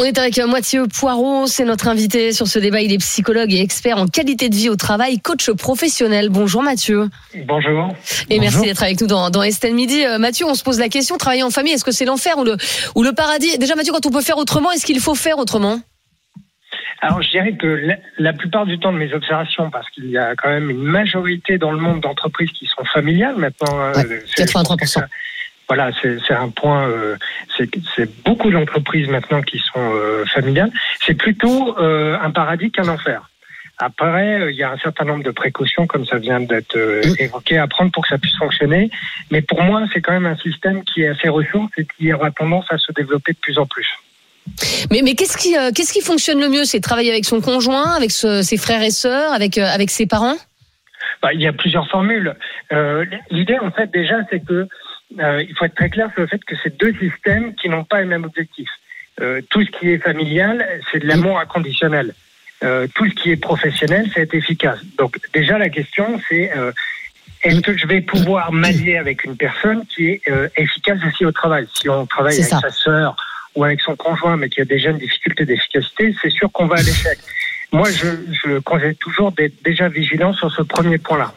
On 0.00 0.02
est 0.02 0.18
avec 0.18 0.36
euh, 0.40 0.48
Mathieu 0.48 0.88
Poirot, 0.88 1.46
c'est 1.46 1.64
notre 1.64 1.86
invité 1.86 2.32
sur 2.32 2.48
ce 2.48 2.58
débat. 2.58 2.80
Il 2.80 2.92
est 2.92 2.98
psychologue 2.98 3.52
et 3.52 3.60
expert 3.60 3.96
en 3.96 4.08
qualité 4.08 4.48
de 4.48 4.54
vie 4.56 4.68
au 4.68 4.74
travail, 4.74 5.20
coach 5.20 5.48
professionnel. 5.52 6.30
Bonjour 6.30 6.64
Mathieu. 6.64 7.08
Bonjour. 7.46 7.94
Et 8.28 8.40
merci 8.40 8.62
d'être 8.62 8.82
avec 8.82 9.00
nous 9.00 9.06
dans, 9.06 9.30
dans 9.30 9.44
Estelle 9.44 9.74
Midi. 9.74 10.04
Euh, 10.04 10.18
Mathieu, 10.18 10.46
on 10.46 10.54
se 10.56 10.64
pose 10.64 10.80
la 10.80 10.88
question, 10.88 11.16
travailler 11.16 11.44
en 11.44 11.50
famille, 11.50 11.74
est-ce 11.74 11.84
que 11.84 11.92
c'est 11.92 12.06
l'enfer 12.06 12.36
ou 12.38 12.44
le, 12.44 12.56
ou 12.96 13.04
le 13.04 13.12
paradis? 13.12 13.56
Déjà 13.58 13.76
Mathieu, 13.76 13.92
quand 13.92 14.04
on 14.04 14.10
peut 14.10 14.20
faire 14.20 14.36
autrement, 14.38 14.72
est-ce 14.72 14.84
qu'il 14.84 14.98
faut 14.98 15.14
faire 15.14 15.38
autrement? 15.38 15.78
Alors, 17.00 17.22
je 17.22 17.30
dirais 17.30 17.52
que 17.56 17.66
la, 17.68 17.94
la 18.18 18.32
plupart 18.32 18.66
du 18.66 18.80
temps 18.80 18.92
de 18.92 18.98
mes 18.98 19.12
observations, 19.14 19.70
parce 19.70 19.88
qu'il 19.90 20.10
y 20.10 20.18
a 20.18 20.34
quand 20.34 20.48
même 20.48 20.70
une 20.70 20.82
majorité 20.82 21.56
dans 21.56 21.70
le 21.70 21.78
monde 21.78 22.00
d'entreprises 22.00 22.50
qui 22.58 22.66
sont 22.66 22.84
familiales 22.92 23.36
maintenant. 23.36 23.78
hein, 23.78 23.92
Ouais, 23.94 24.22
c'est- 24.34 24.42
83%. 24.44 25.02
Voilà, 25.68 25.90
c'est 26.02 26.34
un 26.34 26.50
point. 26.50 26.88
euh, 26.88 27.16
c'est 27.56 28.22
beaucoup 28.24 28.50
d'entreprises 28.50 29.08
maintenant 29.08 29.40
qui 29.42 29.58
sont 29.58 29.92
euh, 29.94 30.24
familiales. 30.26 30.70
C'est 31.04 31.14
plutôt 31.14 31.78
euh, 31.78 32.18
un 32.20 32.30
paradis 32.30 32.70
qu'un 32.70 32.88
enfer. 32.88 33.30
Après, 33.78 34.40
euh, 34.40 34.50
il 34.52 34.56
y 34.56 34.62
a 34.62 34.70
un 34.70 34.78
certain 34.78 35.04
nombre 35.04 35.24
de 35.24 35.30
précautions, 35.30 35.86
comme 35.86 36.04
ça 36.06 36.18
vient 36.18 36.40
d'être 36.40 36.76
évoqué, 37.18 37.58
à 37.58 37.66
prendre 37.66 37.90
pour 37.92 38.02
que 38.04 38.10
ça 38.10 38.18
puisse 38.18 38.36
fonctionner. 38.36 38.90
Mais 39.30 39.40
pour 39.42 39.62
moi, 39.62 39.82
c'est 39.92 40.00
quand 40.00 40.12
même 40.12 40.26
un 40.26 40.36
système 40.36 40.84
qui 40.84 41.02
est 41.02 41.08
assez 41.08 41.28
ressource 41.28 41.72
et 41.78 41.86
qui 41.96 42.12
aura 42.12 42.30
tendance 42.30 42.66
à 42.70 42.78
se 42.78 42.92
développer 42.92 43.32
de 43.32 43.38
plus 43.38 43.58
en 43.58 43.66
plus. 43.66 43.88
Mais, 44.90 45.00
mais 45.02 45.14
qu'est-ce 45.14 45.38
qui, 45.38 45.56
euh, 45.56 45.70
qu'est-ce 45.74 45.92
qui 45.92 46.02
fonctionne 46.02 46.38
le 46.40 46.50
mieux? 46.50 46.64
C'est 46.64 46.80
travailler 46.80 47.10
avec 47.10 47.24
son 47.24 47.40
conjoint, 47.40 47.94
avec 47.96 48.10
ce- 48.10 48.42
ses 48.42 48.58
frères 48.58 48.82
et 48.82 48.90
sœurs, 48.90 49.32
avec, 49.32 49.56
euh, 49.56 49.64
avec 49.66 49.88
ses 49.90 50.06
parents? 50.06 50.36
Bah, 51.22 51.32
il 51.32 51.40
y 51.40 51.46
a 51.46 51.52
plusieurs 51.52 51.88
formules. 51.88 52.34
Euh, 52.72 53.06
L'idée, 53.30 53.58
en 53.58 53.70
fait, 53.70 53.90
déjà, 53.90 54.16
c'est 54.30 54.44
que 54.44 54.68
euh, 55.20 55.42
il 55.42 55.54
faut 55.56 55.64
être 55.64 55.74
très 55.74 55.90
clair 55.90 56.10
sur 56.12 56.22
le 56.22 56.26
fait 56.26 56.42
que 56.44 56.54
c'est 56.62 56.76
deux 56.76 56.94
systèmes 56.94 57.54
qui 57.54 57.68
n'ont 57.68 57.84
pas 57.84 58.00
le 58.00 58.06
même 58.06 58.24
objectif. 58.24 58.68
Euh, 59.20 59.40
tout 59.50 59.64
ce 59.64 59.70
qui 59.70 59.90
est 59.90 59.98
familial, 59.98 60.66
c'est 60.90 60.98
de 60.98 61.06
l'amour 61.06 61.38
inconditionnel. 61.38 62.14
Euh, 62.62 62.86
tout 62.94 63.08
ce 63.08 63.14
qui 63.14 63.30
est 63.30 63.36
professionnel, 63.36 64.10
c'est 64.12 64.22
être 64.22 64.34
efficace. 64.34 64.80
Donc, 64.98 65.18
déjà, 65.32 65.58
la 65.58 65.68
question, 65.68 66.20
c'est 66.28 66.50
est-ce 67.42 67.60
que 67.60 67.76
je 67.76 67.86
vais 67.86 68.00
pouvoir 68.00 68.52
m'allier 68.52 68.96
avec 68.96 69.24
une 69.24 69.36
personne 69.36 69.84
qui 69.86 70.08
est 70.08 70.22
efficace 70.56 70.98
aussi 71.06 71.24
au 71.24 71.32
travail? 71.32 71.66
Si 71.74 71.88
on 71.88 72.06
travaille 72.06 72.34
avec 72.34 72.46
ça. 72.46 72.60
sa 72.60 72.70
sœur 72.70 73.16
ou 73.54 73.64
avec 73.64 73.80
son 73.82 73.94
conjoint, 73.94 74.36
mais 74.36 74.48
qui 74.48 74.60
a 74.60 74.64
déjà 74.64 74.90
une 74.90 74.98
difficulté 74.98 75.44
d'efficacité, 75.44 76.14
c'est 76.22 76.30
sûr 76.30 76.50
qu'on 76.50 76.66
va 76.66 76.76
à 76.76 76.82
l'échec. 76.82 77.18
Moi, 77.70 77.90
je, 77.90 78.06
je 78.32 78.58
conseille 78.60 78.96
toujours 78.96 79.30
d'être 79.32 79.62
déjà 79.62 79.88
vigilant 79.88 80.32
sur 80.32 80.50
ce 80.50 80.62
premier 80.62 80.98
point-là. 80.98 81.34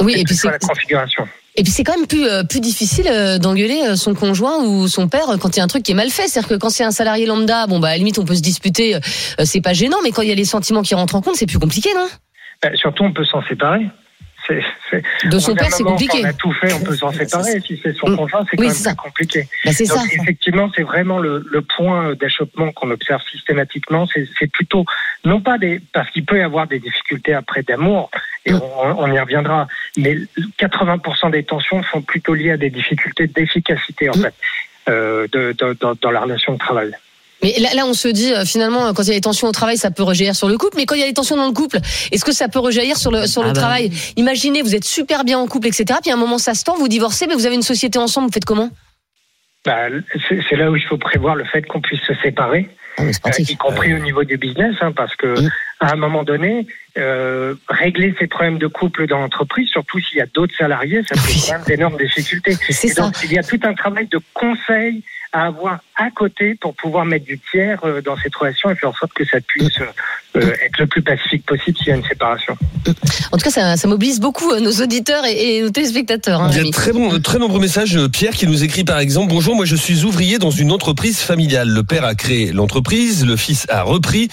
Oui, 0.00 0.14
et 0.18 0.24
puis 0.24 0.34
c'est 0.34 0.50
la 0.50 0.58
configuration. 0.58 1.28
Et 1.54 1.62
puis 1.62 1.72
c'est 1.72 1.84
quand 1.84 1.96
même 1.96 2.06
plus 2.06 2.26
euh, 2.26 2.44
plus 2.44 2.60
difficile 2.60 3.06
euh, 3.08 3.38
d'engueuler 3.38 3.82
euh, 3.86 3.96
son 3.96 4.14
conjoint 4.14 4.64
ou 4.64 4.88
son 4.88 5.08
père 5.08 5.26
quand 5.40 5.54
il 5.54 5.58
y 5.58 5.60
a 5.60 5.64
un 5.64 5.68
truc 5.68 5.82
qui 5.82 5.92
est 5.92 5.94
mal 5.94 6.08
fait. 6.08 6.28
C'est-à-dire 6.28 6.48
que 6.48 6.54
quand 6.54 6.70
c'est 6.70 6.84
un 6.84 6.90
salarié 6.90 7.26
lambda, 7.26 7.66
bon 7.66 7.78
bah 7.78 7.88
à 7.88 7.90
la 7.92 7.98
limite 7.98 8.18
on 8.18 8.24
peut 8.24 8.34
se 8.34 8.42
disputer, 8.42 8.98
c'est 9.44 9.60
pas 9.60 9.72
gênant, 9.72 9.98
mais 10.02 10.10
quand 10.10 10.22
il 10.22 10.28
y 10.28 10.32
a 10.32 10.34
les 10.34 10.44
sentiments 10.44 10.82
qui 10.82 10.94
rentrent 10.94 11.14
en 11.14 11.20
compte, 11.20 11.36
c'est 11.36 11.46
plus 11.46 11.58
compliqué, 11.58 11.90
non? 11.94 12.08
Surtout, 12.76 13.02
on 13.04 13.12
peut 13.12 13.24
s'en 13.24 13.42
séparer. 13.42 13.86
De 15.24 15.38
son 15.38 15.54
père, 15.54 15.72
c'est 15.72 15.82
compliqué. 15.84 16.20
On 16.24 16.28
a 16.28 16.32
tout 16.32 16.52
fait, 16.52 16.72
on 16.72 16.80
peut 16.80 16.96
s'en 16.96 17.12
séparer. 17.12 17.60
Si 17.60 17.80
c'est 17.82 17.94
son 17.96 18.10
Mm. 18.10 18.16
conjoint, 18.16 18.40
c'est 18.50 18.58
Oui, 18.58 18.66
quand 18.66 18.72
même 18.72 18.82
ça. 18.82 18.94
compliqué. 18.94 19.48
Bah, 19.64 19.70
Donc, 19.78 19.88
ça. 19.88 20.02
effectivement, 20.20 20.70
c'est 20.74 20.82
vraiment 20.82 21.18
le, 21.18 21.44
le 21.50 21.62
point 21.62 22.14
d'achoppement 22.14 22.72
qu'on 22.72 22.90
observe 22.90 23.22
systématiquement. 23.30 24.06
C'est, 24.06 24.50
plutôt, 24.52 24.84
non 25.24 25.40
pas 25.40 25.58
des, 25.58 25.80
parce 25.92 26.10
qu'il 26.10 26.24
peut 26.24 26.38
y 26.38 26.42
avoir 26.42 26.66
des 26.66 26.78
difficultés 26.80 27.34
après 27.34 27.62
d'amour, 27.62 28.10
et 28.44 28.52
Mm. 28.52 28.60
on, 28.62 29.04
on 29.04 29.12
y 29.12 29.18
reviendra, 29.20 29.68
mais 29.96 30.16
80% 30.58 31.30
des 31.30 31.44
tensions 31.44 31.82
sont 31.84 32.02
plutôt 32.02 32.34
liées 32.34 32.50
à 32.52 32.56
des 32.56 32.70
difficultés 32.70 33.26
d'efficacité, 33.28 34.08
en 34.10 34.16
Mm. 34.16 34.22
fait, 34.22 34.34
euh, 34.88 35.26
de, 35.32 35.52
de- 35.58 35.76
dans- 35.80 35.94
dans 36.00 36.10
la 36.10 36.20
relation 36.20 36.52
de 36.54 36.58
travail. 36.58 36.92
Mais 37.42 37.54
là, 37.58 37.70
là, 37.74 37.86
on 37.86 37.94
se 37.94 38.08
dit 38.08 38.32
euh, 38.32 38.44
finalement, 38.44 38.92
quand 38.94 39.02
il 39.02 39.08
y 39.08 39.12
a 39.12 39.14
des 39.14 39.20
tensions 39.20 39.48
au 39.48 39.52
travail, 39.52 39.76
ça 39.76 39.90
peut 39.90 40.02
rejaillir 40.02 40.36
sur 40.36 40.48
le 40.48 40.56
couple. 40.58 40.76
Mais 40.76 40.86
quand 40.86 40.94
il 40.94 41.00
y 41.00 41.04
a 41.04 41.08
des 41.08 41.12
tensions 41.12 41.36
dans 41.36 41.46
le 41.46 41.52
couple, 41.52 41.78
est-ce 42.12 42.24
que 42.24 42.32
ça 42.32 42.48
peut 42.48 42.60
rejaillir 42.60 42.96
sur 42.96 43.10
le 43.10 43.26
sur 43.26 43.42
le 43.42 43.50
Ah 43.50 43.52
bah. 43.52 43.60
travail 43.60 43.90
Imaginez, 44.16 44.62
vous 44.62 44.74
êtes 44.74 44.84
super 44.84 45.24
bien 45.24 45.38
en 45.38 45.46
couple, 45.46 45.66
etc. 45.68 45.98
Puis 46.00 46.10
à 46.10 46.14
un 46.14 46.18
moment, 46.18 46.38
ça 46.38 46.54
se 46.54 46.64
tend, 46.64 46.76
vous 46.76 46.88
divorcez, 46.88 47.26
mais 47.26 47.34
vous 47.34 47.46
avez 47.46 47.56
une 47.56 47.62
société 47.62 47.98
ensemble. 47.98 48.28
Vous 48.28 48.32
faites 48.32 48.44
comment? 48.44 48.70
Bah, 49.64 49.86
c'est 50.28 50.40
c'est 50.48 50.56
là 50.56 50.70
où 50.70 50.76
il 50.76 50.82
faut 50.82 50.98
prévoir 50.98 51.34
le 51.36 51.44
fait 51.44 51.62
qu'on 51.62 51.80
puisse 51.80 52.00
se 52.02 52.14
séparer, 52.22 52.68
ah, 52.98 53.02
euh, 53.02 53.30
y 53.38 53.56
compris 53.56 53.94
au 53.94 53.98
niveau 53.98 54.24
du 54.24 54.36
business, 54.36 54.74
hein, 54.80 54.92
parce 54.94 55.14
que 55.16 55.40
Mm. 55.40 55.50
à 55.80 55.92
un 55.92 55.96
moment 55.96 56.22
donné, 56.24 56.66
euh, 56.98 57.54
régler 57.68 58.14
ces 58.18 58.26
problèmes 58.26 58.58
de 58.58 58.66
couple 58.66 59.06
dans 59.06 59.18
l'entreprise, 59.18 59.68
surtout 59.68 59.98
s'il 60.00 60.18
y 60.18 60.20
a 60.20 60.26
d'autres 60.32 60.54
salariés, 60.56 61.02
ça 61.08 61.14
Oui. 61.16 61.22
pose 61.34 61.46
quand 61.46 61.52
même 61.54 61.62
d'énormes 61.66 61.96
difficultés. 61.96 62.56
C'est 62.70 62.88
Et 62.88 62.90
ça. 62.92 63.02
donc, 63.02 63.14
il 63.24 63.32
y 63.32 63.38
a 63.38 63.42
tout 63.42 63.60
un 63.64 63.74
travail 63.74 64.06
de 64.08 64.20
conseil 64.34 65.02
à 65.34 65.46
avoir 65.46 65.78
à 65.96 66.10
côté 66.10 66.54
pour 66.60 66.74
pouvoir 66.74 67.06
mettre 67.06 67.24
du 67.24 67.40
tiers 67.50 67.80
euh, 67.84 68.02
dans 68.02 68.16
cette 68.18 68.34
relation 68.34 68.68
et 68.70 68.74
faire 68.74 68.90
en 68.90 68.94
sorte 68.94 69.14
que 69.14 69.24
ça 69.24 69.38
puisse 69.40 69.78
euh, 70.36 70.52
être 70.62 70.78
le 70.78 70.86
plus 70.86 71.00
pacifique 71.00 71.46
possible 71.46 71.78
s'il 71.78 71.88
y 71.88 71.92
a 71.92 71.96
une 71.96 72.04
séparation. 72.04 72.54
En 73.32 73.38
tout 73.38 73.44
cas, 73.44 73.50
ça, 73.50 73.76
ça 73.78 73.88
mobilise 73.88 74.20
beaucoup 74.20 74.50
euh, 74.52 74.60
nos 74.60 74.72
auditeurs 74.82 75.24
et, 75.24 75.56
et 75.56 75.62
nos 75.62 75.70
téléspectateurs. 75.70 76.42
hein, 76.42 76.50
Il 76.52 76.66
y 76.66 76.68
a 76.68 76.70
très, 76.70 76.92
bon, 76.92 77.18
très 77.20 77.38
nombreux 77.38 77.60
messages. 77.60 77.96
Euh, 77.96 78.08
Pierre 78.10 78.34
qui 78.34 78.46
nous 78.46 78.62
écrit 78.62 78.84
par 78.84 78.98
exemple 78.98 79.30
Bonjour, 79.32 79.56
moi 79.56 79.64
je 79.64 79.76
suis 79.76 80.04
ouvrier 80.04 80.38
dans 80.38 80.50
une 80.50 80.70
entreprise 80.70 81.20
familiale. 81.20 81.68
Le 81.70 81.82
père 81.82 82.04
a 82.04 82.14
créé 82.14 82.52
l'entreprise, 82.52 82.81
le 83.24 83.36
fils 83.36 83.66
a 83.68 83.82
repris 83.82 84.28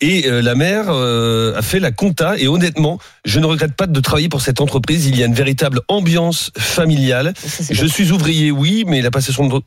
et 0.00 0.26
euh, 0.26 0.42
la 0.42 0.54
mère 0.54 0.86
euh, 0.88 1.56
a 1.56 1.62
fait 1.62 1.80
la 1.80 1.90
compta. 1.90 2.38
Et 2.38 2.48
honnêtement, 2.48 2.98
je 3.24 3.40
ne 3.40 3.46
regrette 3.46 3.74
pas 3.74 3.86
de 3.86 4.00
travailler 4.00 4.28
pour 4.28 4.40
cette 4.40 4.60
entreprise. 4.60 5.06
Il 5.06 5.16
y 5.16 5.22
a 5.22 5.26
une 5.26 5.34
véritable 5.34 5.80
ambiance 5.88 6.50
familiale. 6.56 7.32
Ça, 7.36 7.64
Je 7.70 7.86
suis 7.86 8.10
ouvrier, 8.10 8.50
oui, 8.50 8.84
mais 8.86 9.02
la 9.02 9.10
passation 9.10 9.46
de 9.46 9.60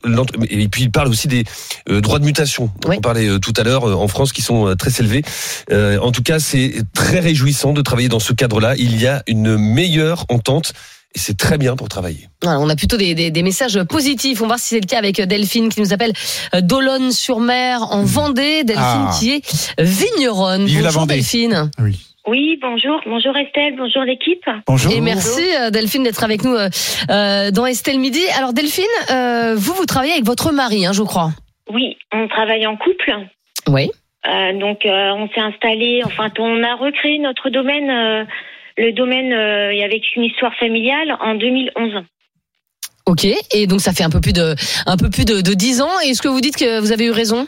et 0.50 0.68
puis 0.68 0.82
il 0.82 0.90
parle 0.90 1.08
aussi 1.08 1.28
des 1.28 1.44
euh, 1.88 2.00
droits 2.00 2.18
de 2.18 2.24
mutation. 2.24 2.70
Oui. 2.86 2.96
On 2.98 3.00
parlait 3.00 3.38
tout 3.38 3.54
à 3.56 3.62
l'heure 3.62 3.84
en 3.84 4.08
France 4.08 4.32
qui 4.32 4.42
sont 4.42 4.74
très 4.76 4.90
élevés. 5.00 5.22
En 5.70 6.12
tout 6.12 6.22
cas, 6.22 6.38
c'est 6.38 6.74
très 6.92 7.20
réjouissant 7.20 7.72
de 7.72 7.82
travailler 7.82 8.08
dans 8.08 8.18
ce 8.18 8.32
cadre-là. 8.32 8.74
Il 8.76 9.00
y 9.00 9.06
a 9.06 9.22
une 9.26 9.56
meilleure 9.56 10.24
entente 10.28 10.72
et 11.14 11.18
c'est 11.18 11.36
très 11.36 11.58
bien 11.58 11.76
pour 11.76 11.88
travailler. 11.88 12.28
Voilà, 12.42 12.58
on 12.60 12.68
a 12.68 12.76
plutôt 12.76 12.96
des, 12.96 13.14
des- 13.14 13.30
des 13.30 13.42
messages 13.42 13.82
positifs. 13.84 14.40
On 14.40 14.44
va 14.44 14.48
voir 14.48 14.58
si 14.58 14.68
c'est 14.74 14.80
le 14.80 14.86
cas 14.86 14.98
avec 14.98 15.20
euh, 15.20 15.26
Delphine 15.26 15.68
qui 15.68 15.80
nous 15.80 15.92
appelle 15.92 16.12
euh, 16.54 16.60
d'Olonne-sur-Mer 16.60 17.82
en 17.92 18.02
Vendée. 18.04 18.64
Delphine 18.64 19.06
Ah. 19.08 19.10
qui 19.18 19.32
est 19.32 19.80
vigneronne. 19.80 20.64
Vive 20.66 20.78
la 20.78 20.84
Bonjour 20.88 21.00
Vendée. 21.02 21.14
Delphine. 21.16 21.70
Oui. 21.78 21.98
Oui, 22.26 22.58
bonjour. 22.62 23.00
Bonjour 23.06 23.36
Estelle, 23.36 23.74
bonjour 23.76 24.02
l'équipe. 24.02 24.44
Bonjour. 24.66 24.90
Et 24.92 25.00
merci 25.02 25.42
euh, 25.60 25.70
Delphine 25.70 26.04
d'être 26.04 26.24
avec 26.24 26.42
nous 26.42 26.54
euh, 26.54 26.70
euh, 27.10 27.50
dans 27.50 27.66
Estelle 27.66 27.98
Midi. 27.98 28.22
Alors 28.38 28.54
Delphine, 28.54 28.84
euh, 29.10 29.54
vous, 29.56 29.74
vous 29.74 29.84
travaillez 29.84 30.14
avec 30.14 30.24
votre 30.24 30.50
mari, 30.50 30.86
hein, 30.86 30.92
je 30.94 31.02
crois. 31.02 31.30
Oui, 31.70 31.96
on 32.12 32.26
travaille 32.28 32.66
en 32.66 32.76
couple. 32.76 33.12
Oui. 33.68 33.90
Euh, 34.26 34.58
donc 34.58 34.86
euh, 34.86 35.10
on 35.16 35.28
s'est 35.28 35.40
installé, 35.40 36.00
enfin 36.06 36.30
on 36.38 36.62
a 36.62 36.74
recréé 36.76 37.18
notre 37.18 37.50
domaine, 37.50 37.90
euh, 37.90 38.24
le 38.76 38.92
domaine 38.92 39.32
euh, 39.32 39.84
avec 39.84 40.02
une 40.16 40.24
histoire 40.24 40.54
familiale 40.56 41.16
en 41.20 41.34
2011. 41.34 42.04
Ok. 43.06 43.26
Et 43.52 43.66
donc 43.66 43.80
ça 43.80 43.92
fait 43.92 44.04
un 44.04 44.10
peu 44.10 44.20
plus 44.20 44.32
de 44.32 44.54
un 44.86 44.96
peu 44.96 45.10
plus 45.10 45.24
de, 45.24 45.40
de 45.40 45.54
10 45.54 45.82
ans. 45.82 46.00
Et 46.04 46.10
est-ce 46.10 46.22
que 46.22 46.28
vous 46.28 46.40
dites 46.40 46.56
que 46.56 46.80
vous 46.80 46.92
avez 46.92 47.04
eu 47.04 47.10
raison? 47.10 47.46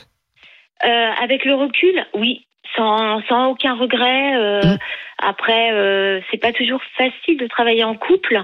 Euh, 0.85 1.09
avec 1.23 1.43
le 1.45 1.55
recul, 1.55 2.05
oui, 2.13 2.45
sans, 2.75 3.21
sans 3.27 3.47
aucun 3.47 3.75
regret. 3.75 4.35
euh, 4.35 4.61
Mm. 4.63 4.77
Après, 5.19 5.71
euh, 5.73 6.21
c'est 6.29 6.37
pas 6.37 6.53
toujours 6.53 6.81
facile 6.95 7.37
de 7.37 7.47
travailler 7.47 7.83
en 7.83 7.95
couple, 7.95 8.39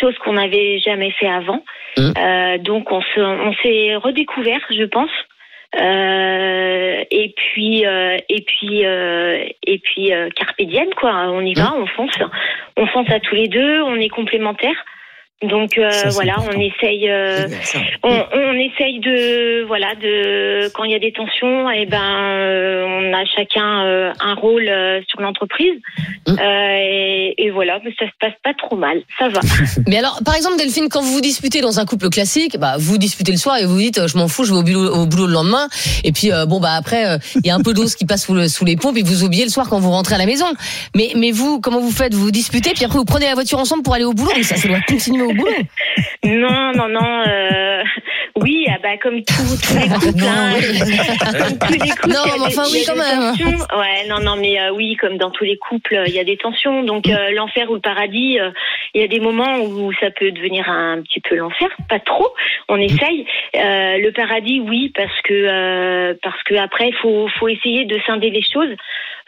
chose 0.00 0.14
qu'on 0.24 0.32
n'avait 0.32 0.80
jamais 0.80 1.12
fait 1.12 1.28
avant. 1.28 1.62
Mm. 1.96 2.12
Euh, 2.18 2.58
donc 2.58 2.90
on 2.90 3.00
se, 3.00 3.20
on 3.20 3.52
s'est 3.62 3.94
redécouvert, 3.96 4.60
je 4.70 4.84
pense. 4.84 5.10
Euh, 5.76 7.04
et 7.12 7.32
puis 7.36 7.86
euh, 7.86 8.18
et 8.28 8.42
puis 8.42 8.84
euh, 8.84 9.44
et 9.64 9.78
puis 9.78 10.12
euh, 10.12 10.28
carpe 10.34 10.60
diem, 10.60 10.88
quoi. 10.96 11.12
On 11.30 11.42
y 11.42 11.54
va, 11.54 11.72
on 11.74 11.86
fonce, 11.86 12.18
on 12.76 12.86
fonce 12.86 13.10
à 13.10 13.20
tous 13.20 13.36
les 13.36 13.46
deux, 13.46 13.80
on 13.82 13.94
est 13.96 14.08
complémentaires. 14.08 14.84
Donc 15.42 15.78
euh, 15.78 15.90
Ça, 15.90 16.08
voilà, 16.10 16.34
important. 16.34 16.58
on 16.58 16.60
essaye. 16.60 17.08
euh, 17.10 17.46
on, 18.02 18.24
on 18.34 18.52
essaye 18.54 19.00
de 19.00 19.64
voilà 19.66 19.94
de 19.94 20.68
quand 20.74 20.84
il 20.84 20.90
y 20.90 20.94
a 20.94 20.98
des 20.98 21.12
tensions 21.12 21.70
et 21.70 21.86
ben 21.86 22.02
euh, 22.02 22.84
on 22.86 23.12
a 23.14 23.24
chacun 23.24 23.84
euh, 23.86 24.12
un 24.20 24.34
rôle 24.34 24.68
euh, 24.68 25.00
sur 25.08 25.20
l'entreprise 25.20 25.80
Mm. 26.26 26.32
Euh, 26.38 26.78
et, 26.78 27.34
et 27.38 27.50
voilà 27.50 27.78
mais 27.82 27.92
ça 27.98 28.04
se 28.04 28.10
passe 28.20 28.34
pas 28.44 28.52
trop 28.52 28.76
mal 28.76 29.00
ça 29.18 29.28
va 29.30 29.40
Mais 29.86 29.96
alors, 29.96 30.20
par 30.24 30.34
exemple, 30.34 30.58
Delphine, 30.58 30.88
quand 30.90 31.00
vous 31.00 31.12
vous 31.14 31.20
disputez 31.22 31.62
dans 31.62 31.80
un 31.80 31.86
couple 31.86 32.10
classique, 32.10 32.58
bah, 32.58 32.74
vous 32.78 32.98
disputez 32.98 33.32
le 33.32 33.38
soir 33.38 33.56
et 33.56 33.64
vous 33.64 33.78
dites, 33.78 34.06
je 34.06 34.16
m'en 34.18 34.28
fous, 34.28 34.44
je 34.44 34.52
vais 34.52 34.58
au 34.58 34.62
boulot, 34.62 34.94
au 34.94 35.06
boulot 35.06 35.26
le 35.26 35.32
lendemain. 35.32 35.66
Et 36.04 36.12
puis, 36.12 36.30
euh, 36.30 36.44
bon, 36.44 36.60
bah 36.60 36.72
après, 36.76 37.06
euh, 37.06 37.18
il 37.36 37.46
y 37.46 37.50
a 37.50 37.54
un 37.54 37.62
peu 37.62 37.72
d'eau 37.72 37.86
qui 37.86 38.04
passe 38.04 38.26
sous, 38.26 38.34
le- 38.34 38.48
sous 38.48 38.64
les 38.66 38.76
pompes 38.76 38.96
et 38.98 39.02
vous 39.02 39.24
oubliez 39.24 39.44
le 39.44 39.50
soir 39.50 39.68
quand 39.70 39.80
vous 39.80 39.90
rentrez 39.90 40.14
à 40.14 40.18
la 40.18 40.26
maison. 40.26 40.46
Mais, 40.94 41.10
mais 41.16 41.30
vous, 41.30 41.60
comment 41.60 41.80
vous 41.80 41.90
faites? 41.90 42.12
Vous 42.14 42.24
vous 42.24 42.30
disputez, 42.30 42.70
puis 42.74 42.84
après 42.84 42.98
vous 42.98 43.04
prenez 43.06 43.26
la 43.26 43.34
voiture 43.34 43.58
ensemble 43.58 43.82
pour 43.82 43.94
aller 43.94 44.04
au 44.04 44.12
boulot. 44.12 44.30
Mais 44.36 44.42
ça, 44.42 44.56
ça 44.56 44.68
doit 44.68 44.80
continuer 44.86 45.29
au 45.30 45.34
boulot. 45.34 45.52
non 46.24 46.72
non 46.72 46.88
non 46.88 47.22
euh, 47.26 47.82
oui 48.36 48.66
ah 48.68 48.76
bah 48.82 48.96
comme 49.02 49.22
tous 49.24 49.60
tous 49.62 49.74
les 49.78 49.88
couples 49.88 50.24
hein, 50.26 50.52
comme 51.38 51.58
tous 51.58 51.72
les 51.72 51.90
couples 51.90 52.08
Non, 52.08 52.22
il 52.26 52.28
y 52.28 52.32
a 52.32 52.38
mais 52.38 52.48
des- 52.48 52.58
enfin, 52.58 52.62
il 52.68 52.74
y 52.74 52.78
oui, 52.78 52.82
a 52.82 52.86
quand 52.86 52.94
des 52.94 53.00
même. 53.00 53.30
tensions. 53.32 53.78
ouais 53.78 54.08
non 54.08 54.18
non 54.20 54.36
mais 54.36 54.60
euh, 54.60 54.72
oui 54.72 54.96
comme 54.96 55.16
dans 55.18 55.30
tous 55.30 55.44
les 55.44 55.56
couples 55.58 56.02
il 56.06 56.12
y 56.14 56.18
a 56.18 56.24
des 56.24 56.36
tensions 56.36 56.82
donc 56.82 57.08
euh, 57.08 57.30
l'enfer 57.32 57.70
ou 57.70 57.74
le 57.74 57.80
paradis 57.80 58.38
euh, 58.40 58.50
il 58.94 59.00
y 59.00 59.04
a 59.04 59.08
des 59.08 59.20
moments 59.20 59.58
où 59.60 59.92
ça 60.00 60.10
peut 60.10 60.30
devenir 60.30 60.68
un 60.68 61.00
petit 61.02 61.20
peu 61.20 61.36
l'enfer 61.36 61.68
pas 61.88 61.98
trop 62.00 62.28
on 62.68 62.76
Mm. 62.76 62.82
essaye 62.82 63.26
Euh, 63.56 63.98
le 63.98 64.12
paradis 64.12 64.60
oui 64.60 64.92
parce 64.96 65.20
que 65.24 65.34
euh, 65.34 66.14
parce 66.22 66.40
que 66.44 66.54
après 66.54 66.92
faut 67.02 67.26
faut 67.38 67.48
essayer 67.48 67.84
de 67.84 67.98
scinder 68.06 68.30
les 68.30 68.42
choses. 68.42 68.74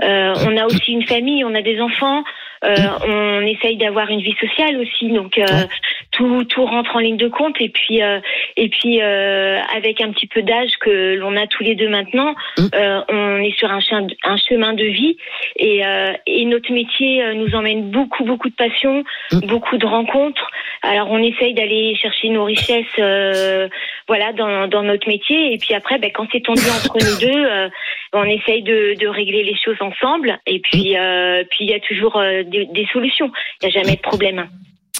Euh, 0.02 0.32
on 0.46 0.56
a 0.56 0.64
aussi 0.66 0.92
une 0.92 1.06
famille 1.06 1.44
on 1.44 1.54
a 1.54 1.62
des 1.62 1.80
enfants 1.80 2.22
euh, 2.64 2.76
on 3.04 3.40
essaye 3.44 3.76
d'avoir 3.76 4.08
une 4.10 4.20
vie 4.20 4.36
sociale 4.40 4.76
aussi. 4.76 5.08
Donc 5.08 5.36
euh, 5.38 5.44
tout 6.12 6.44
tout 6.44 6.64
rentre 6.64 6.94
en 6.94 7.00
ligne 7.00 7.16
de 7.16 7.26
compte. 7.26 7.60
Et 7.60 7.68
puis 7.70 8.00
euh, 8.02 8.20
et 8.56 8.68
puis 8.68 9.02
euh, 9.02 9.58
avec 9.76 10.00
un 10.00 10.12
petit 10.12 10.28
peu 10.28 10.42
d'âge 10.42 10.70
que 10.80 11.16
l'on 11.16 11.36
a 11.36 11.48
tous 11.48 11.64
les 11.64 11.74
deux 11.74 11.88
maintenant 11.88 12.34
Mm. 12.58 12.66
euh, 12.74 13.00
on 13.08 13.38
est 13.42 13.56
sur 13.58 13.70
un, 13.72 13.80
chemin- 13.80 14.06
un 14.24 14.36
chemin 14.36 14.72
de 14.74 14.84
vie. 14.84 15.16
Et, 15.56 15.84
euh, 15.84 16.12
et 16.26 16.44
notre 16.44 16.70
métier 16.72 17.22
nous 17.34 17.54
emmène 17.56 17.90
beaucoup 17.90 18.24
beaucoup 18.24 18.48
de 18.48 18.54
passion 18.54 19.02
Mm. 19.32 19.40
beaucoup 19.46 19.76
de 19.78 19.86
rencontres. 19.86 20.46
Alors 20.82 21.10
on 21.10 21.18
essaye 21.18 21.54
d'aller 21.54 21.96
chercher 21.96 22.28
nos 22.28 22.44
richesses 22.44 22.86
euh, 23.00 23.68
voilà 24.12 24.32
dans, 24.42 24.68
dans 24.68 24.82
notre 24.82 25.08
métier 25.08 25.54
et 25.54 25.58
puis 25.58 25.72
après 25.80 25.96
ben, 25.98 26.10
quand 26.14 26.26
c'est 26.32 26.42
tendu 26.42 26.60
entre 26.78 26.96
nous 27.06 27.16
deux 27.26 27.44
euh, 27.44 27.68
on 28.12 28.24
essaye 28.24 28.62
de, 28.62 28.78
de 29.02 29.08
régler 29.08 29.42
les 29.42 29.56
choses 29.64 29.80
ensemble 29.80 30.38
et 30.46 30.60
puis 30.60 30.98
euh, 30.98 31.44
puis 31.50 31.64
il 31.66 31.70
y 31.70 31.74
a 31.74 31.80
toujours 31.88 32.16
euh, 32.16 32.42
des, 32.44 32.66
des 32.78 32.86
solutions 32.92 33.30
il 33.62 33.68
n'y 33.68 33.74
a 33.74 33.80
jamais 33.80 33.96
de 33.96 34.02
problème 34.02 34.40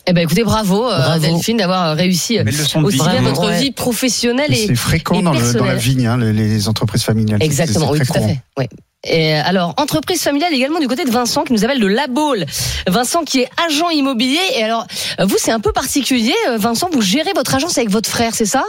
Eh 0.08 0.12
ben, 0.14 0.22
écoutez, 0.22 0.44
bravo, 0.44 0.80
Bravo. 0.88 1.20
Delphine, 1.20 1.58
d'avoir 1.58 1.94
réussi 1.96 2.40
aussi 2.40 2.96
bien 2.98 3.04
Vraiment, 3.04 3.28
votre 3.28 3.48
ouais. 3.50 3.60
vie 3.62 3.70
professionnelle 3.70 4.50
et, 4.50 4.66
C'est 4.66 4.74
fréquent 4.74 5.20
et 5.20 5.22
dans, 5.22 5.32
le, 5.32 5.58
dans 5.58 5.64
la 5.64 5.76
vigne, 5.76 6.06
hein, 6.06 6.16
les, 6.18 6.32
les 6.32 6.68
entreprises 6.68 7.04
familiales. 7.04 7.42
Exactement, 7.42 7.90
oui, 7.90 8.00
tout 8.00 8.18
à 8.18 8.20
fait. 8.28 8.38
Ouais. 8.58 8.68
Et 9.04 9.34
alors, 9.34 9.74
entreprise 9.78 10.22
familiale 10.22 10.54
également 10.54 10.80
du 10.80 10.88
côté 10.88 11.04
de 11.04 11.10
Vincent 11.10 11.42
qui 11.44 11.52
nous 11.52 11.64
appelle 11.64 11.80
de 11.80 11.86
La 11.86 12.06
Baule. 12.06 12.44
Vincent 12.88 13.22
qui 13.24 13.40
est 13.42 13.48
agent 13.66 13.90
immobilier. 13.90 14.46
Et 14.56 14.62
alors, 14.62 14.86
vous, 15.20 15.36
c'est 15.38 15.50
un 15.52 15.60
peu 15.60 15.72
particulier. 15.72 16.34
Vincent, 16.56 16.88
vous 16.92 17.02
gérez 17.02 17.32
votre 17.34 17.54
agence 17.54 17.76
avec 17.78 17.90
votre 17.90 18.08
frère, 18.08 18.34
c'est 18.34 18.46
ça? 18.56 18.64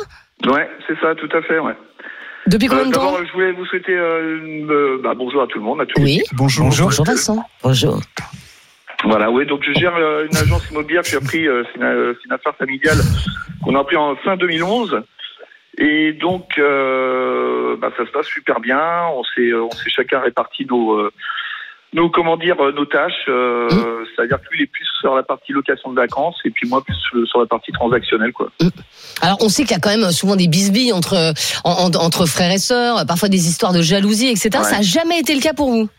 Ouais, 0.46 0.70
c'est 0.88 1.00
ça, 1.00 1.16
tout 1.16 1.30
à 1.36 1.42
fait, 1.42 1.60
ouais. 1.60 1.74
Depuis 2.48 2.68
combien 2.68 2.84
Euh, 2.84 2.88
de 2.88 2.92
temps 2.94 3.12
D'abord, 3.12 3.26
je 3.26 3.32
voulais 3.34 3.52
vous 3.54 3.66
souhaiter 3.66 3.96
euh, 3.96 4.66
euh, 4.70 5.00
bah, 5.02 5.14
bonjour 5.16 5.42
à 5.44 5.48
tout 5.48 5.60
le 5.60 5.64
monde, 5.64 5.82
à 5.82 5.86
tous 5.86 6.00
les 6.00 6.04
Oui. 6.06 6.22
Bonjour. 6.34 6.66
Bonjour. 6.66 6.88
Bonjour 6.88 7.06
Vincent. 7.06 7.46
Bonjour. 7.64 8.02
Voilà, 9.06 9.32
oui, 9.32 9.46
donc 9.46 9.64
je 9.64 9.74
gère 9.74 9.96
euh, 9.96 10.26
une 10.30 10.38
agence 10.38 10.70
immobilière 10.70 11.04
que 11.04 11.10
j'ai 11.10 11.18
appris, 11.18 11.48
euh, 11.48 11.64
c'est 11.72 11.78
une, 11.80 11.84
euh, 11.86 12.14
affaire 12.30 12.56
familiale 12.56 12.98
qu'on 13.64 13.76
a 13.76 13.84
pris 13.84 13.96
en 13.96 14.16
fin 14.18 14.36
2011. 14.38 15.02
Et 15.78 16.14
donc, 16.14 16.58
euh, 16.58 17.76
bah, 17.78 17.90
ça 17.98 18.06
se 18.06 18.12
passe 18.12 18.28
super 18.28 18.60
bien. 18.60 18.80
On 19.16 19.24
s'est, 19.24 19.42
euh, 19.50 19.64
on 19.64 19.72
s'est 19.72 19.90
chacun 19.90 20.20
réparti 20.20 20.66
nos, 20.66 20.94
euh, 21.00 21.12
nos, 21.94 22.10
comment 22.10 22.38
dire, 22.38 22.60
euh, 22.60 22.72
nos 22.72 22.86
tâches. 22.86 23.26
euh, 23.28 23.68
C'est-à-dire 24.16 24.38
que 24.42 24.50
lui, 24.52 24.60
il 24.60 24.64
est 24.64 24.68
plus 24.72 24.88
sur 25.02 25.16
la 25.16 25.24
partie 25.24 25.52
location 25.54 25.92
de 25.92 25.96
vacances, 25.96 26.38
et 26.46 26.50
puis 26.52 26.68
moi, 26.70 26.84
plus 26.84 26.96
sur 27.28 27.40
la 27.40 27.46
partie 27.46 27.72
transactionnelle, 27.72 28.32
quoi. 28.34 28.50
Alors, 29.22 29.38
on 29.42 29.50
sait 29.50 29.64
qu'il 29.64 29.72
y 29.72 29.76
a 29.76 29.80
quand 29.80 29.90
même 29.98 30.12
souvent 30.12 30.36
des 30.36 30.48
bisbilles 30.48 30.94
entre, 30.94 31.34
en- 31.64 31.72
en- 31.72 31.96
entre 32.06 32.26
frères 32.26 32.52
et 32.52 32.58
sœurs, 32.58 33.06
parfois 33.08 33.30
des 33.30 33.48
histoires 33.48 33.74
de 33.74 33.82
jalousie, 33.82 34.30
etc. 34.30 34.50
Ouais. 34.56 34.64
Ça 34.64 34.76
n'a 34.78 34.82
jamais 34.82 35.20
été 35.20 35.34
le 35.36 35.42
cas 35.42 35.54
pour 35.54 35.70
vous? 35.72 35.90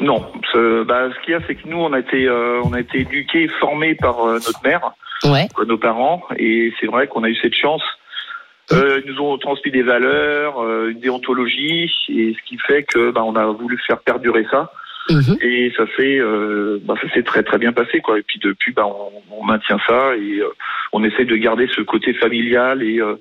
Non, 0.00 0.26
ce, 0.52 0.82
bah, 0.84 1.08
ce 1.14 1.24
qu'il 1.24 1.32
y 1.32 1.36
a, 1.36 1.40
c'est 1.46 1.54
que 1.54 1.66
nous, 1.68 1.78
on 1.78 1.92
a 1.92 2.00
été, 2.00 2.26
euh, 2.26 2.60
on 2.64 2.72
a 2.72 2.80
été 2.80 3.00
éduqués, 3.00 3.48
formés 3.60 3.94
par 3.94 4.26
euh, 4.26 4.34
notre 4.34 4.60
mère. 4.64 4.92
Ouais. 5.24 5.46
nos 5.66 5.78
parents. 5.78 6.22
Et 6.36 6.70
c'est 6.80 6.86
vrai 6.86 7.06
qu'on 7.06 7.24
a 7.24 7.28
eu 7.30 7.36
cette 7.40 7.54
chance. 7.54 7.80
Euh, 8.72 9.00
ils 9.04 9.10
nous 9.12 9.20
ont 9.20 9.38
transmis 9.38 9.70
des 9.72 9.82
valeurs, 9.82 10.62
euh, 10.62 10.90
une 10.90 11.00
déontologie, 11.00 11.90
et 12.08 12.34
ce 12.38 12.48
qui 12.48 12.58
fait 12.58 12.82
que 12.82 13.10
bah, 13.10 13.22
on 13.24 13.34
a 13.36 13.46
voulu 13.46 13.78
faire 13.86 14.00
perdurer 14.00 14.46
ça. 14.50 14.70
Mhm. 15.10 15.36
Et 15.42 15.72
ça 15.76 15.86
fait, 15.86 16.18
euh, 16.18 16.78
bah, 16.84 16.94
ça 17.02 17.12
s'est 17.12 17.22
très 17.22 17.42
très 17.42 17.58
bien 17.58 17.72
passé 17.72 18.00
quoi. 18.00 18.18
Et 18.18 18.22
puis 18.22 18.38
depuis, 18.42 18.72
bah, 18.72 18.86
on, 18.86 19.38
on 19.38 19.44
maintient 19.44 19.78
ça 19.86 20.16
et 20.16 20.40
euh, 20.40 20.48
on 20.92 21.04
essaie 21.04 21.24
de 21.24 21.36
garder 21.36 21.68
ce 21.74 21.82
côté 21.82 22.14
familial 22.14 22.82
et 22.82 23.00
euh, 23.00 23.16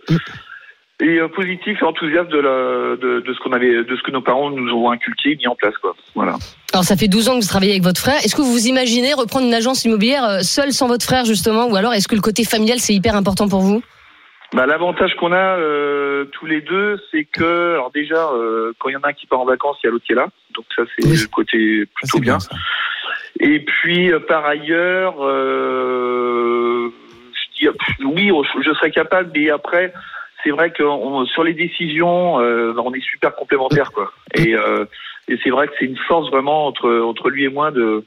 et 1.02 1.20
euh, 1.20 1.28
positif 1.28 1.78
et 1.82 1.86
enthousiaste 1.86 2.30
de, 2.30 2.38
la, 2.38 2.96
de, 2.96 3.20
de 3.22 3.34
ce 3.34 3.40
qu'on 3.40 3.52
avait, 3.52 3.84
de 3.84 3.96
ce 3.96 4.04
que 4.04 4.12
nos 4.12 4.22
parents 4.22 4.52
nous 4.52 4.72
ont 4.72 4.92
inculqué, 4.92 5.36
mis 5.36 5.48
en 5.48 5.56
place, 5.56 5.75
quoi. 5.82 5.96
Voilà. 6.16 6.36
Alors 6.72 6.86
ça 6.86 6.96
fait 6.96 7.08
12 7.08 7.30
ans 7.30 7.36
que 7.36 7.42
vous 7.42 7.48
travaillez 7.48 7.74
avec 7.74 7.84
votre 7.84 8.00
frère. 8.00 8.24
Est-ce 8.24 8.36
que 8.36 8.42
vous 8.42 8.52
vous 8.52 8.68
imaginez 8.68 9.13
reprendre 9.13 9.46
une 9.46 9.54
agence 9.54 9.84
immobilière 9.84 10.44
seule 10.44 10.72
sans 10.72 10.88
votre 10.88 11.06
frère 11.06 11.25
justement? 11.25 11.68
Ou 11.68 11.75
alors 11.75 11.94
est-ce 11.94 12.08
que 12.08 12.16
le 12.16 12.22
côté 12.22 12.46
familial 12.46 12.80
c'est 12.80 12.94
hyper 12.94 13.16
important 13.16 13.50
pour 13.50 13.62
vous? 13.62 13.82
Bah, 14.53 14.65
l'avantage 14.67 15.15
qu'on 15.15 15.31
a 15.31 15.57
euh, 15.57 16.25
tous 16.25 16.45
les 16.45 16.62
deux, 16.62 17.00
c'est 17.12 17.25
que, 17.25 17.74
alors 17.74 17.91
déjà, 17.91 18.29
euh, 18.33 18.72
quand 18.79 18.89
il 18.89 18.93
y 18.93 18.95
en 18.95 19.01
a 19.01 19.10
un 19.10 19.13
qui 19.13 19.25
part 19.25 19.39
en 19.39 19.45
vacances, 19.45 19.77
il 19.83 19.88
y 19.88 19.89
a 19.89 19.91
l'autre 19.91 20.05
qui 20.05 20.12
est 20.12 20.15
là. 20.15 20.27
Donc 20.53 20.65
ça, 20.75 20.83
c'est 20.95 21.07
Oui. 21.07 21.17
le 21.22 21.27
côté 21.27 21.86
plutôt 21.95 22.17
c'est 22.17 22.22
bien. 22.22 22.38
Et 23.39 23.60
puis, 23.62 24.12
euh, 24.12 24.19
par 24.19 24.45
ailleurs, 24.45 25.15
euh, 25.25 26.89
je 27.60 27.67
dis, 27.67 27.69
oui, 28.05 28.31
je, 28.62 28.74
serais 28.74 28.91
capable, 28.91 29.31
mais 29.36 29.50
après, 29.50 29.91
c'est 30.43 30.51
vrai 30.51 30.72
que 30.72 30.83
on- 30.83 31.25
sur 31.25 31.43
les 31.43 31.53
décisions, 31.53 32.39
euh, 32.39 32.74
on 32.77 32.93
est 32.93 33.01
super 33.03 33.36
complémentaires, 33.36 33.91
quoi. 33.91 34.12
Et, 34.36 34.55
euh, 34.55 34.86
et 35.27 35.38
c'est 35.43 35.50
vrai 35.50 35.67
que 35.67 35.74
c'est 35.79 35.86
une 35.86 35.98
force 35.98 36.29
vraiment 36.29 36.67
entre 36.67 36.91
entre 37.00 37.29
lui 37.29 37.45
et 37.45 37.50
moi 37.50 37.72
de. 37.72 38.03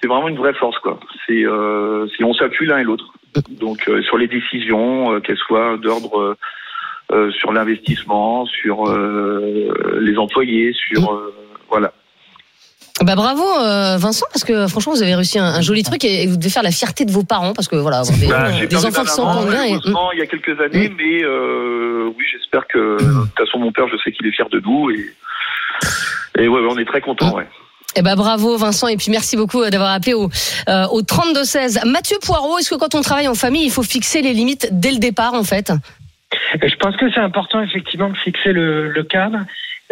C'est 0.00 0.06
vraiment 0.06 0.28
une 0.28 0.36
vraie 0.36 0.54
force, 0.54 0.78
quoi. 0.78 1.00
C'est 1.26 1.44
euh, 1.44 2.06
c'est- 2.16 2.22
on 2.22 2.34
s'appuie 2.34 2.66
l'un 2.66 2.78
et 2.78 2.84
l'autre. 2.84 3.12
Donc 3.50 3.88
euh, 3.88 4.02
sur 4.02 4.18
les 4.18 4.28
décisions, 4.28 5.12
euh, 5.12 5.20
qu'elles 5.20 5.38
soient 5.38 5.76
d'ordre 5.76 6.36
euh, 7.12 7.30
sur 7.32 7.52
l'investissement, 7.52 8.46
sur 8.46 8.84
les 10.00 10.16
employés, 10.18 10.72
sur 10.74 11.12
euh, 11.12 11.34
voilà. 11.68 11.92
Bah 13.04 13.14
bravo 13.14 13.44
Vincent 13.98 14.26
parce 14.32 14.42
que 14.42 14.66
franchement 14.66 14.92
vous 14.92 15.04
avez 15.04 15.14
réussi 15.14 15.38
un, 15.38 15.44
un 15.44 15.60
joli 15.60 15.84
truc 15.84 16.04
et, 16.04 16.26
vous 16.26 16.36
devez 16.36 16.50
faire 16.50 16.64
la 16.64 16.72
fierté 16.72 17.04
de 17.04 17.12
vos 17.12 17.22
parents 17.22 17.52
parce 17.52 17.68
que 17.68 17.76
voilà 17.76 18.00
avoir 18.00 18.18
des, 18.18 18.26
Bah, 18.26 18.66
des 18.66 18.84
enfants 18.84 19.04
qui 19.04 19.10
s'entendent 19.10 19.50
bien 19.50 19.64
et 19.66 19.78
il 20.14 20.18
y 20.18 20.22
a 20.22 20.26
quelques 20.26 20.60
années, 20.60 20.92
mais 20.98 21.22
euh, 21.22 22.10
oui, 22.16 22.24
j'espère 22.32 22.66
que 22.66 22.96
de 23.00 23.26
toute 23.26 23.38
façon 23.38 23.60
mon 23.60 23.70
père, 23.70 23.86
je 23.86 23.96
sais 23.98 24.10
qu'il 24.10 24.26
est 24.26 24.32
fier 24.32 24.48
de 24.48 24.58
nous 24.58 24.90
et 24.90 25.14
et 26.38 26.48
ouais, 26.48 26.60
ouais, 26.60 26.68
on 26.70 26.78
est 26.78 26.84
très 26.84 27.00
content, 27.00 27.34
ouais. 27.36 27.46
Eh 27.96 28.02
ben 28.02 28.16
bravo 28.16 28.56
Vincent. 28.56 28.88
Et 28.88 28.96
puis 28.96 29.10
merci 29.10 29.36
beaucoup 29.36 29.62
euh, 29.62 29.70
d'avoir 29.70 29.92
appelé 29.92 30.14
au, 30.14 30.28
euh, 30.68 30.86
au 30.90 31.02
32 31.02 31.44
16. 31.44 31.80
Mathieu 31.86 32.16
Poirot, 32.24 32.58
est-ce 32.58 32.70
que 32.70 32.76
quand 32.76 32.94
on 32.94 33.00
travaille 33.00 33.28
en 33.28 33.34
famille, 33.34 33.64
il 33.64 33.70
faut 33.70 33.82
fixer 33.82 34.22
les 34.22 34.32
limites 34.34 34.68
dès 34.72 34.90
le 34.90 34.98
départ 34.98 35.34
en 35.34 35.44
fait? 35.44 35.72
Je 36.54 36.76
pense 36.76 36.96
que 36.96 37.10
c'est 37.10 37.20
important 37.20 37.62
effectivement 37.62 38.10
de 38.10 38.16
fixer 38.16 38.52
le, 38.52 38.90
le 38.90 39.02
cadre, 39.02 39.38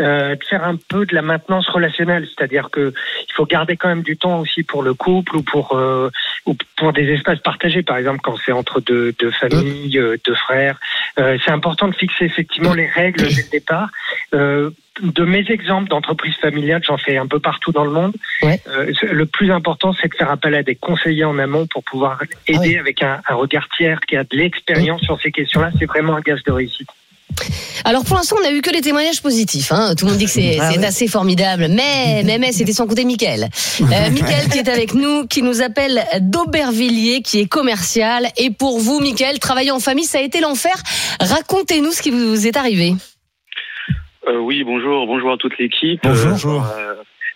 euh, 0.01 0.35
de 0.37 0.45
faire 0.45 0.65
un 0.65 0.77
peu 0.77 1.07
de 1.07 1.15
la 1.15 1.23
maintenance 1.23 1.69
relationnelle, 1.69 2.27
c'est-à-dire 2.27 2.71
que 2.71 2.93
il 3.29 3.33
faut 3.35 3.47
garder 3.47 3.77
quand 3.77 3.89
même 3.89 4.03
du 4.03 4.17
temps 4.17 4.41
aussi 4.41 4.63
pour 4.63 4.83
le 4.83 4.95
couple 4.95 5.37
ou 5.37 5.43
pour 5.43 5.77
euh, 5.77 6.11
ou 6.45 6.57
pour 6.77 6.93
des 6.93 7.09
espaces 7.13 7.41
partagés, 7.41 7.83
par 7.83 7.97
exemple 7.97 8.21
quand 8.23 8.37
c'est 8.45 8.53
entre 8.53 8.81
deux, 8.81 9.13
deux 9.19 9.31
familles, 9.31 9.99
euh, 9.99 10.17
deux 10.25 10.35
frères. 10.35 10.79
Euh, 11.19 11.39
c'est 11.45 11.51
important 11.51 11.89
de 11.89 11.95
fixer 11.95 12.25
effectivement 12.25 12.75
les 12.75 12.87
règles 12.87 13.23
dès 13.23 13.43
le 13.43 13.51
départ. 13.51 13.89
Euh, 14.35 14.71
de 15.03 15.25
mes 15.25 15.45
exemples 15.51 15.89
d'entreprises 15.89 16.37
familiales, 16.37 16.83
j'en 16.85 16.97
fais 16.97 17.17
un 17.19 17.27
peu 17.27 17.39
partout 17.39 17.73
dans 17.73 17.85
le 17.85 17.91
monde. 17.91 18.15
Ouais. 18.43 18.61
Euh, 18.69 18.93
le 19.03 19.27
plus 19.27 19.51
important, 19.51 19.95
c'est 20.01 20.09
de 20.09 20.15
faire 20.15 20.31
appel 20.31 20.55
à 20.55 20.63
des 20.63 20.75
conseillers 20.75 21.25
en 21.25 21.39
amont 21.39 21.67
pour 21.67 21.85
pouvoir 21.85 22.23
aider 22.47 22.59
oui. 22.61 22.79
avec 22.79 23.03
un, 23.03 23.21
un 23.29 23.35
regard 23.35 23.69
tiers 23.77 24.01
qui 24.01 24.17
a 24.17 24.25
de 24.25 24.37
l'expérience 24.37 25.03
sur 25.03 25.21
ces 25.21 25.31
questions-là. 25.31 25.71
C'est 25.79 25.87
vraiment 25.87 26.17
un 26.17 26.21
gage 26.21 26.43
de 26.45 26.53
réussite. 26.53 26.89
Alors 27.85 28.05
pour 28.05 28.17
l'instant, 28.17 28.37
on 28.43 28.47
a 28.47 28.51
eu 28.53 28.63
que 28.63 28.71
les 28.71 28.81
témoignages 28.81 29.21
positifs. 29.23 29.71
Hein. 29.71 29.95
Tout 29.97 30.07
le 30.07 30.11
monde 30.13 30.19
dit 30.19 30.25
que 30.25 30.31
c'est 30.31 30.59
Ah 30.61 30.71
ouais. 30.71 30.85
assez 30.85 31.07
formidable. 31.07 31.69
Mais, 31.71 32.23
mais, 32.25 32.39
mais, 32.39 32.53
c'était 32.53 32.73
sans 32.73 32.87
compter 32.87 33.05
Mickaël. 33.05 33.49
Euh, 33.81 34.11
Mickaël 34.11 34.49
qui 34.51 34.59
est 34.59 34.69
avec 34.69 34.95
nous, 34.95 35.27
qui 35.27 35.43
nous 35.43 35.63
appelle 35.63 36.03
d'Aubervilliers, 36.21 37.23
qui 37.23 37.41
est 37.41 37.47
commercial. 37.47 38.27
Et 38.39 38.51
pour 38.51 38.79
vous, 38.81 39.01
Mickaël, 39.01 39.39
travailler 39.39 39.71
en 39.71 39.81
famille, 39.81 40.05
ça 40.05 40.19
a 40.19 40.23
été 40.23 40.41
l'enfer. 40.41 40.75
Racontez-nous 41.21 41.93
ce 41.93 42.03
qui 42.03 42.11
vous 42.11 42.47
est 42.47 42.57
arrivé. 42.57 42.95
Euh, 44.29 44.39
oui, 44.39 44.65
bonjour, 44.65 45.07
bonjour 45.07 45.33
à 45.33 45.37
toute 45.37 45.57
l'équipe. 45.59 46.01
Bonjour. 46.03 46.65
Euh, 46.77 46.95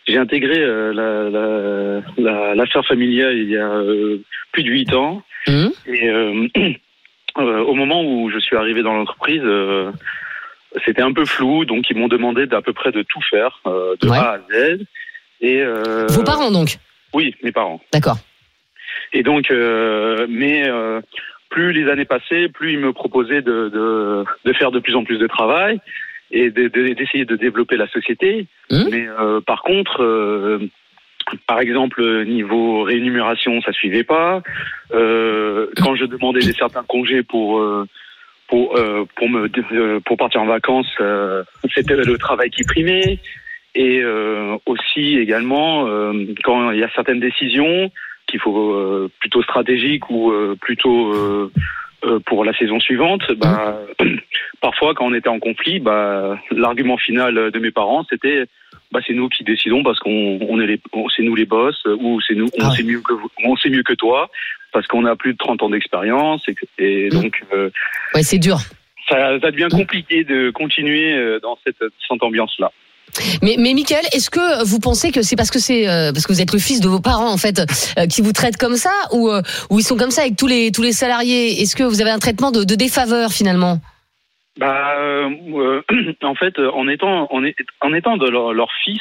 j'ai 0.09 0.17
intégré 0.19 0.59
euh, 0.59 0.93
la- 0.93 1.31
la- 1.31 2.01
la- 2.49 2.55
l'affaire 2.57 2.85
familiale 2.87 3.37
il 3.37 3.51
y 3.51 3.57
a 3.57 3.69
euh, 3.69 4.21
plus 4.53 4.65
de 4.65 4.71
huit 4.71 4.93
ans. 4.95 5.23
Hum 5.47 5.71
Et 5.87 6.11
euh, 7.47 7.61
au 7.63 7.75
moment 7.75 8.03
où 8.05 8.31
je 8.31 8.39
suis 8.39 8.57
arrivé 8.57 8.83
dans 8.83 8.95
l'entreprise, 8.95 9.43
euh, 9.45 9.91
c'était 10.85 11.03
un 11.03 11.13
peu 11.13 11.25
flou, 11.25 11.65
donc 11.65 11.91
ils 11.91 11.97
m'ont 11.97 12.09
demandé 12.09 12.47
d'à 12.47 12.63
peu 12.63 12.73
près 12.73 12.93
de 12.93 13.03
tout 13.03 13.21
faire, 13.29 13.61
euh, 13.67 13.97
de 14.01 14.09
Ouais. 14.09 14.19
A 14.19 14.33
à 14.33 14.39
Z. 14.39 14.81
Et 15.41 15.65
Vos 16.11 16.23
parents 16.23 16.51
donc 16.51 16.77
Oui, 17.15 17.35
mes 17.43 17.51
parents. 17.53 17.81
D'accord. 17.93 18.19
Et 19.13 19.23
donc, 19.23 19.51
mais 19.51 20.69
plus 21.49 21.73
les 21.73 21.91
années 21.91 22.05
passaient, 22.05 22.49
plus 22.49 22.75
ils 22.75 22.79
me 22.79 22.93
proposaient 22.93 23.43
de, 23.43 23.69
de, 23.71 24.25
de 24.45 24.53
faire 24.53 24.71
de 24.71 24.79
plus 24.81 24.95
en 24.95 25.03
plus 25.05 25.19
de 25.19 25.27
travail 25.27 25.81
et 26.31 26.51
de- 26.51 26.69
de- 26.69 26.93
d'essayer 26.95 27.25
de, 27.25 27.35
développer 27.37 27.77
la 27.77 27.89
société. 27.89 28.47
Mhm. 28.71 28.89
Mais 28.91 29.07
par 29.47 29.63
contre, 29.63 30.61
par 31.47 31.61
exemple, 31.61 32.25
niveau 32.25 32.83
rémunération, 32.83 33.61
ça 33.63 33.73
suivait 33.73 34.05
pas. 34.05 34.43
Euh, 34.93 35.69
quand 35.77 35.95
je 35.97 36.05
demandais 36.05 36.41
des 36.41 36.53
certains 36.53 36.85
congés 36.85 37.23
pour 37.23 37.61
euh, 37.61 37.87
pour 38.49 38.77
euh, 38.77 39.07
pour 39.17 39.29
me 39.29 39.49
euh, 39.73 40.01
pour 40.01 40.17
partir 40.17 40.43
en 40.43 40.47
vacances, 40.47 40.93
c'était 41.75 41.97
le 41.97 42.19
travail 42.19 42.51
qui 42.51 42.63
primait. 42.65 43.19
Et 43.77 44.03
aussi 44.67 45.17
également 45.17 45.87
quand 46.43 46.73
il 46.73 46.81
y 46.81 46.83
a 46.83 46.91
certaines 46.93 47.21
décisions 47.21 47.93
qu'il 48.27 48.41
faut 48.41 49.09
plutôt 49.21 49.45
stratégiques 49.45 50.11
ou 50.11 50.33
plutôt 50.61 51.53
pour 52.27 52.45
la 52.45 52.53
saison 52.55 52.81
suivante, 52.81 53.23
bah, 53.37 53.79
parfois 54.61 54.95
quand 54.95 55.07
on 55.07 55.15
était 55.15 55.29
en 55.29 55.39
conflit, 55.39 55.81
bah, 55.81 56.39
l'argument 56.51 56.97
final 56.97 57.51
de 57.51 57.59
mes 57.59 57.71
parents 57.71 58.05
c'était 58.11 58.45
bah, 58.93 59.01
c'est 59.07 59.15
nous 59.15 59.29
qui 59.29 59.45
décidons 59.45 59.83
parce 59.83 59.99
qu'on 60.01 60.39
on 60.49 60.61
est 60.61 60.67
les 60.67 60.81
c'est 61.17 61.23
nous 61.23 61.35
les 61.35 61.47
boss 61.47 61.81
ou 62.01 62.21
c'est 62.21 62.35
nous 62.35 62.49
on 62.59 62.65
Ah 62.65 62.71
sait 62.73 62.83
mieux 62.83 63.01
que 63.01 63.13
vous- 63.13 63.31
on 63.45 63.57
sait 63.57 63.71
mieux 63.71 63.83
que 63.83 63.93
toi 63.95 64.31
parce 64.73 64.87
qu'on 64.87 65.05
a 65.05 65.17
plus 65.17 65.33
de 65.33 65.39
30 65.39 65.63
ans 65.63 65.71
d'expérience 65.71 66.43
et, 66.49 66.55
et 66.79 67.09
donc 67.09 67.43
euh, 67.53 67.71
Ouais, 68.15 68.23
c'est 68.23 68.39
dur. 68.39 68.57
ça, 69.09 69.39
ça 69.41 69.51
devient 69.51 69.69
compliqué 69.71 70.25
de 70.25 70.51
continuer 70.51 71.13
euh, 71.15 71.39
dans 71.41 71.59
cette, 71.65 71.77
cette 72.09 72.23
ambiance 72.23 72.55
là. 72.59 72.73
Mais, 73.43 73.57
mais 73.59 73.75
Michael, 73.75 74.05
est-ce 74.13 74.31
que 74.31 74.65
vous 74.65 74.79
pensez 74.79 75.11
que 75.13 75.23
c'est 75.23 75.37
parce 75.37 75.51
que 75.51 75.59
c'est 75.59 75.89
euh, 75.89 76.13
parce 76.13 76.27
que 76.27 76.33
vous 76.33 76.41
êtes 76.41 76.53
le 76.53 76.59
fils 76.59 76.81
de 76.81 76.89
vos 76.89 77.01
parents 77.01 77.31
en 77.33 77.37
fait 77.37 77.61
euh, 77.99 78.07
qui 78.07 78.21
vous 78.23 78.33
traitent 78.33 78.57
comme 78.57 78.77
ça 78.77 78.93
ou 79.13 79.29
euh, 79.31 79.43
ou 79.71 79.79
ils 79.79 79.83
sont 79.85 79.97
comme 79.97 80.11
ça 80.11 80.23
avec 80.23 80.37
tous 80.37 80.47
les 80.47 80.71
tous 80.73 80.83
les 80.83 80.93
salariés? 80.93 81.61
Est-ce 81.61 81.75
que 81.77 81.83
vous 81.85 82.01
avez 82.01 82.11
un 82.11 82.19
traitement 82.19 82.51
de, 82.51 82.65
de 82.65 82.75
défaveur 82.75 83.33
finalement? 83.33 83.79
Bah, 84.59 84.95
euh, 84.99 85.81
en 86.23 86.35
fait, 86.35 86.59
en 86.59 86.89
étant 86.89 87.29
en, 87.33 87.45
est- 87.45 87.57
en 87.81 87.95
étant 87.95 88.17
de 88.17 88.29
leur, 88.29 88.53
leur 88.53 88.69
fils, 88.85 89.01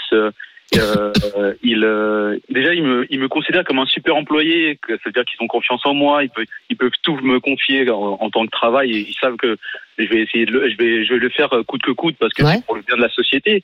ils, 1.63 2.39
déjà 2.49 2.73
ils 2.73 2.83
me 2.83 3.05
ils 3.09 3.19
me 3.19 3.27
considèrent 3.27 3.63
comme 3.63 3.79
un 3.79 3.85
super 3.85 4.15
employé, 4.15 4.79
c'est-à-dire 4.87 5.25
qu'ils 5.25 5.41
ont 5.43 5.47
confiance 5.47 5.81
en 5.85 5.93
moi, 5.93 6.23
ils 6.23 6.29
peuvent 6.29 6.45
ils 6.69 6.77
peuvent 6.77 6.91
tout 7.03 7.15
me 7.17 7.39
confier 7.39 7.89
en, 7.89 8.17
en 8.19 8.29
tant 8.29 8.45
que 8.45 8.51
travail 8.51 8.91
et 8.91 8.99
ils 9.09 9.15
savent 9.19 9.35
que 9.37 9.57
je 9.97 10.05
vais 10.05 10.21
essayer 10.21 10.45
de 10.45 10.51
le, 10.51 10.69
je 10.69 10.77
vais 10.77 11.05
je 11.05 11.13
vais 11.13 11.19
le 11.19 11.29
faire 11.29 11.49
coûte 11.67 11.81
que 11.81 11.91
coûte 11.91 12.15
parce 12.19 12.33
que 12.33 12.43
Ouais. 12.43 12.55
c'est 12.55 12.65
pour 12.65 12.75
le 12.75 12.81
bien 12.83 12.95
de 12.95 13.01
la 13.01 13.09
société. 13.09 13.63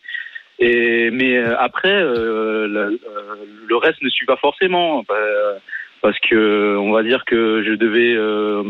Et 0.60 1.12
mais 1.12 1.38
euh, 1.38 1.56
après 1.60 1.94
euh, 1.94 2.68
le, 2.68 2.80
euh, 2.80 3.36
le 3.68 3.76
reste 3.76 4.02
ne 4.02 4.10
suit 4.10 4.26
pas 4.26 4.38
forcément. 4.38 5.04
Bah, 5.08 5.16
parce 6.02 6.20
que 6.20 6.78
on 6.78 6.92
va 6.92 7.04
dire 7.04 7.26
que 7.26 7.64
je 7.66 7.74
devais 7.74 8.14
euh, 8.16 8.64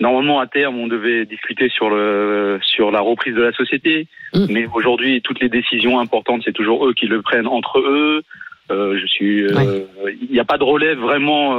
normalement 0.00 0.38
à 0.38 0.46
terme 0.46 0.78
on 0.78 0.86
devait 0.86 1.24
discuter 1.24 1.68
sur 1.68 1.90
le 1.90 2.60
sur 2.62 2.90
la 2.90 3.00
reprise 3.00 3.34
de 3.34 3.42
la 3.42 3.52
société. 3.52 4.06
Mm. 4.32 4.46
mais 4.50 4.66
aujourd'hui 4.72 5.20
toutes 5.22 5.40
les 5.40 5.48
décisions 5.48 5.98
importantes 5.98 6.42
c'est 6.44 6.52
toujours 6.52 6.86
eux 6.86 6.94
qui 6.94 7.06
le 7.06 7.20
prennent 7.20 7.48
entre 7.48 7.80
eux. 7.80 8.22
Euh, 8.70 8.98
je 8.98 9.06
suis 9.06 9.42
euh, 9.42 9.84
il 10.22 10.30
n'y 10.30 10.40
a 10.40 10.44
pas 10.44 10.58
de 10.58 10.64
relève 10.64 10.98
vraiment 10.98 11.58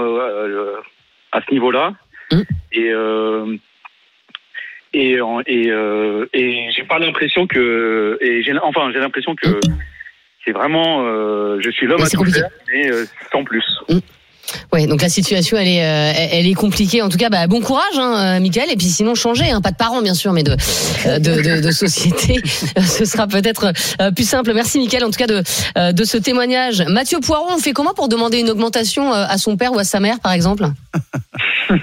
à 1.32 1.42
ce 1.42 1.52
niveau-là. 1.52 1.94
Mm. 2.32 2.42
et 2.72 2.90
euh, 2.92 3.56
et 4.94 5.18
et, 5.48 5.72
euh, 5.72 6.26
et 6.34 6.70
j'ai 6.76 6.84
pas 6.84 7.00
l'impression 7.00 7.48
que 7.48 8.18
et 8.22 8.44
j'ai 8.44 8.54
enfin 8.64 8.92
j'ai 8.94 9.00
l'impression 9.00 9.36
que 9.36 9.60
c'est 10.46 10.52
vraiment 10.52 11.06
euh, 11.06 11.60
je 11.62 11.70
suis 11.70 11.86
l'homme 11.88 12.02
Ouais, 12.02 12.08
à 12.08 12.10
tout 12.10 12.26
faire 12.26 12.50
mais 12.72 12.92
euh, 12.92 13.06
sans 13.32 13.44
plus 13.44 13.64
Ouais, 14.74 14.88
donc 14.88 15.02
la 15.02 15.10
situation 15.10 15.58
elle 15.58 15.68
est 15.68 15.84
euh, 15.84 16.28
elle 16.32 16.48
est 16.48 16.54
compliquée. 16.54 17.02
En 17.02 17.10
tout 17.10 17.18
cas, 17.18 17.30
bah, 17.30 17.48
bon 17.48 17.62
courage, 17.62 17.98
hein, 17.98 18.38
euh, 18.38 18.40
Michael. 18.40 18.72
Et 18.72 18.76
puis 18.76 18.88
sinon 18.88 19.16
changer, 19.16 19.50
hein, 19.50 19.62
pas 19.62 19.72
de 19.72 19.76
parents 19.76 20.02
bien 20.02 20.14
sûr, 20.14 20.34
mais 20.34 20.44
de 20.44 20.56
euh, 21.06 21.20
de, 21.20 21.42
de, 21.42 21.62
de 21.62 21.72
société, 21.72 22.42
ce 22.82 23.06
sera 23.06 23.28
peut-être 23.28 23.74
euh, 24.02 24.12
plus 24.12 24.28
simple. 24.28 24.54
Merci, 24.54 24.80
Michael, 24.80 25.04
en 25.04 25.12
tout 25.12 25.20
cas 25.20 25.28
de 25.28 25.44
euh, 25.78 25.92
de 25.92 26.04
ce 26.04 26.18
témoignage. 26.18 26.84
Mathieu 26.88 27.20
Poiron, 27.20 27.56
on 27.56 27.60
fait 27.60 27.74
comment 27.74 27.94
pour 27.94 28.10
demander 28.10 28.40
une 28.40 28.50
augmentation 28.50 29.14
euh, 29.14 29.26
à 29.28 29.38
son 29.38 29.58
père 29.58 29.74
ou 29.74 29.80
à 29.80 29.84
sa 29.84 30.00
mère, 30.00 30.20
par 30.20 30.34
exemple? 30.34 30.66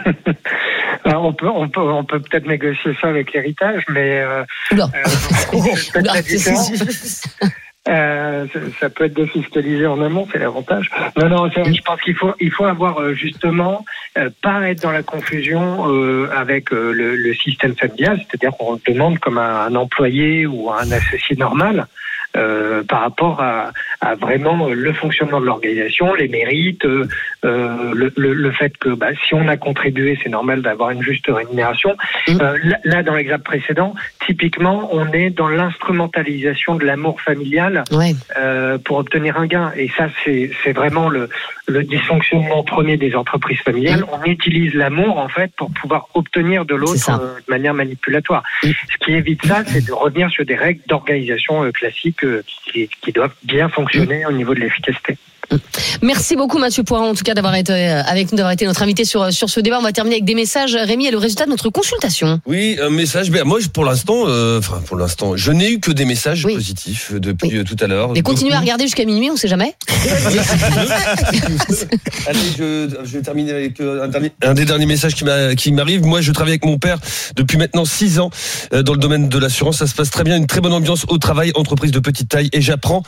on 1.21 1.33
peut, 1.33 1.49
on 1.49 1.69
peut, 1.69 1.81
on 1.81 2.05
peut 2.05 2.21
peut-être 2.21 2.47
négocier 2.47 2.97
ça 3.01 3.09
avec 3.09 3.33
l'héritage, 3.33 3.85
mais 3.89 4.21
euh, 4.21 4.45
euh, 4.73 4.87
Euh, 7.89 8.47
ça, 8.53 8.59
ça 8.81 8.91
peut 8.91 9.05
être 9.05 9.15
défiscalisé 9.15 9.87
en 9.87 10.03
amont, 10.03 10.27
c'est 10.33 10.39
l'avantage. 10.39 10.91
Non, 11.17 11.29
non, 11.29 11.49
je 11.49 11.83
pense 11.83 12.01
qu'il 12.01 12.17
faut, 12.17 12.35
il 12.41 12.51
faut 12.51 12.65
avoir 12.65 13.01
euh, 13.01 13.15
justement 13.15 13.85
euh, 14.19 14.29
pas 14.43 14.69
être 14.69 14.83
dans 14.83 14.91
la 14.91 15.05
confusion 15.05 15.89
euh, 15.89 16.29
avec 16.35 16.71
le, 16.71 16.93
le 16.93 17.35
système 17.35 17.77
familial, 17.77 18.19
c'est-à-dire 18.19 18.57
qu'on 18.57 18.81
demande 18.89 19.21
comme 19.21 19.39
un, 19.39 19.67
un 19.67 19.75
employé 19.77 20.47
ou 20.47 20.71
un 20.71 20.91
associé 20.91 21.37
normal. 21.37 21.87
Euh, 22.37 22.83
par 22.85 23.01
rapport 23.01 23.41
à, 23.43 23.73
à 24.01 24.15
vraiment 24.15 24.69
le 24.69 24.93
fonctionnement 24.93 25.41
de 25.41 25.47
l'organisation, 25.47 26.15
les 26.15 26.29
mérites, 26.29 26.85
euh, 26.85 27.07
euh, 27.45 27.93
le, 27.95 28.13
le, 28.17 28.33
le 28.35 28.51
fait 28.53 28.77
que 28.77 28.91
bah, 28.91 29.09
si 29.27 29.35
on 29.35 29.49
a 29.49 29.57
contribué, 29.57 30.19
c'est 30.23 30.29
normal 30.29 30.63
d'avoir 30.63 30.91
une 30.91 31.03
juste 31.03 31.27
rémunération. 31.29 31.97
Euh, 32.29 32.59
là, 32.63 32.77
là, 32.85 33.03
dans 33.03 33.15
l'exemple 33.15 33.43
précédent, 33.43 33.95
typiquement, 34.27 34.89
on 34.93 35.13
est 35.13 35.31
dans 35.31 35.49
l'instrumentalisation 35.49 36.75
de 36.77 36.85
l'amour 36.85 37.21
familial 37.21 37.85
Ouais. 37.93 38.15
pour 38.85 38.99
obtenir 38.99 39.39
un 39.39 39.47
gain. 39.47 39.73
Et 39.77 39.89
ça, 39.97 40.09
c'est 40.25 40.73
vraiment 40.73 41.09
le, 41.09 41.29
le 41.67 41.83
dysfonctionnement 41.83 42.63
premier 42.63 42.97
des 42.97 43.15
entreprises 43.15 43.61
familiales. 43.61 44.05
On 44.13 44.25
utilise 44.25 44.75
l'amour, 44.75 45.19
en 45.19 45.29
fait, 45.29 45.51
pour 45.57 45.71
pouvoir 45.71 46.09
obtenir 46.15 46.65
de 46.65 46.75
l'autre 46.75 46.95
de 47.47 47.51
manière 47.51 47.75
manipulatoire. 47.75 48.43
Ce 48.63 48.69
qui 49.01 49.13
évite 49.13 49.45
ça, 49.47 49.65
c'est 49.67 49.87
de 49.87 49.93
revenir 49.93 50.31
sur 50.31 50.45
des 50.45 50.57
règles 50.57 50.81
d'organisation 50.89 51.71
classiques 51.73 52.25
qui, 52.73 52.89
qui 53.01 53.13
doivent 53.13 53.35
bien 53.43 53.69
fonctionner 53.69 54.27
au 54.27 54.33
niveau 54.33 54.55
de 54.55 54.61
l'efficacité. 54.61 55.17
Merci 56.03 56.37
beaucoup 56.37 56.59
Mathieu 56.59 56.83
Poiron 56.83 57.11
en 57.11 57.15
tout 57.15 57.25
cas 57.25 57.35
d'avoir 57.35 57.55
été 57.55 57.73
euh, 57.73 58.03
avec 58.03 58.31
nous, 58.33 58.37
d'avoir 58.37 58.53
été 58.53 58.67
notre 58.67 58.83
invité 58.83 59.05
sur, 59.05 59.33
sur 59.33 59.49
ce 59.49 59.61
débat. 59.61 59.79
On 59.79 59.83
va 59.83 59.93
terminer 59.93 60.17
avec 60.17 60.25
des 60.25 60.35
messages. 60.35 60.75
Rémi, 60.77 61.07
et 61.07 61.11
le 61.11 61.19
résultat 61.19 61.45
de 61.45 61.51
notre 61.51 61.71
consultation. 61.71 62.41
Oui, 62.47 62.77
un 62.83 62.91
message. 62.91 63.31
Ben, 63.31 63.45
moi, 63.45 63.59
pour 63.73 63.85
l'instant, 63.85 64.25
euh, 64.27 64.59
enfin 64.59 64.81
pour 64.87 64.97
l'instant, 64.97 65.37
je 65.37 65.53
n'ai 65.53 65.71
eu 65.73 65.81
que 65.81 65.91
des 65.93 66.05
messages 66.05 66.43
positifs 66.43 67.13
depuis 67.15 67.59
euh, 67.59 67.65
tout 67.65 67.77
à 67.81 67.87
l'heure. 67.87 68.13
Et 68.15 68.23
continuez 68.23 68.55
à 68.55 68.61
regarder 68.61 68.85
jusqu'à 68.85 69.05
minuit, 69.05 69.31
on 69.31 69.37
sait 69.37 69.49
jamais. 69.49 69.75
Allez, 72.27 72.39
je, 72.59 72.89
je 73.05 73.13
vais 73.13 73.23
terminer 73.23 73.53
avec 73.53 73.81
euh, 73.81 74.05
un, 74.05 74.09
dernier- 74.09 74.33
un 74.43 74.55
des 74.55 74.65
derniers 74.65 74.87
messages 74.87 75.15
qui 75.15 75.25
m'a- 75.25 75.55
qui 75.55 75.73
m'arrive. 75.73 76.05
Moi, 76.05 76.21
je 76.21 76.33
travaille 76.33 76.53
avec 76.53 76.65
mon 76.65 76.79
père 76.79 76.99
depuis 77.37 77.57
maintenant 77.59 77.85
six 77.85 78.19
ans 78.19 78.31
euh, 78.73 78.83
dans 78.83 78.93
le 78.93 78.99
domaine 78.99 79.29
de 79.29 79.39
l'assurance. 79.39 79.79
Ça 79.79 79.87
se 79.87 79.95
passe 79.95 80.11
très 80.11 80.25
bien, 80.25 80.37
une 80.37 80.47
très 80.47 80.61
bonne 80.61 80.73
ambiance 80.73 81.05
au 81.09 81.19
travail, 81.19 81.53
entreprise 81.55 81.91
de 81.93 81.99
petite 82.01 82.29
taille, 82.29 82.49
et 82.53 82.61
j'apprends 82.61 83.03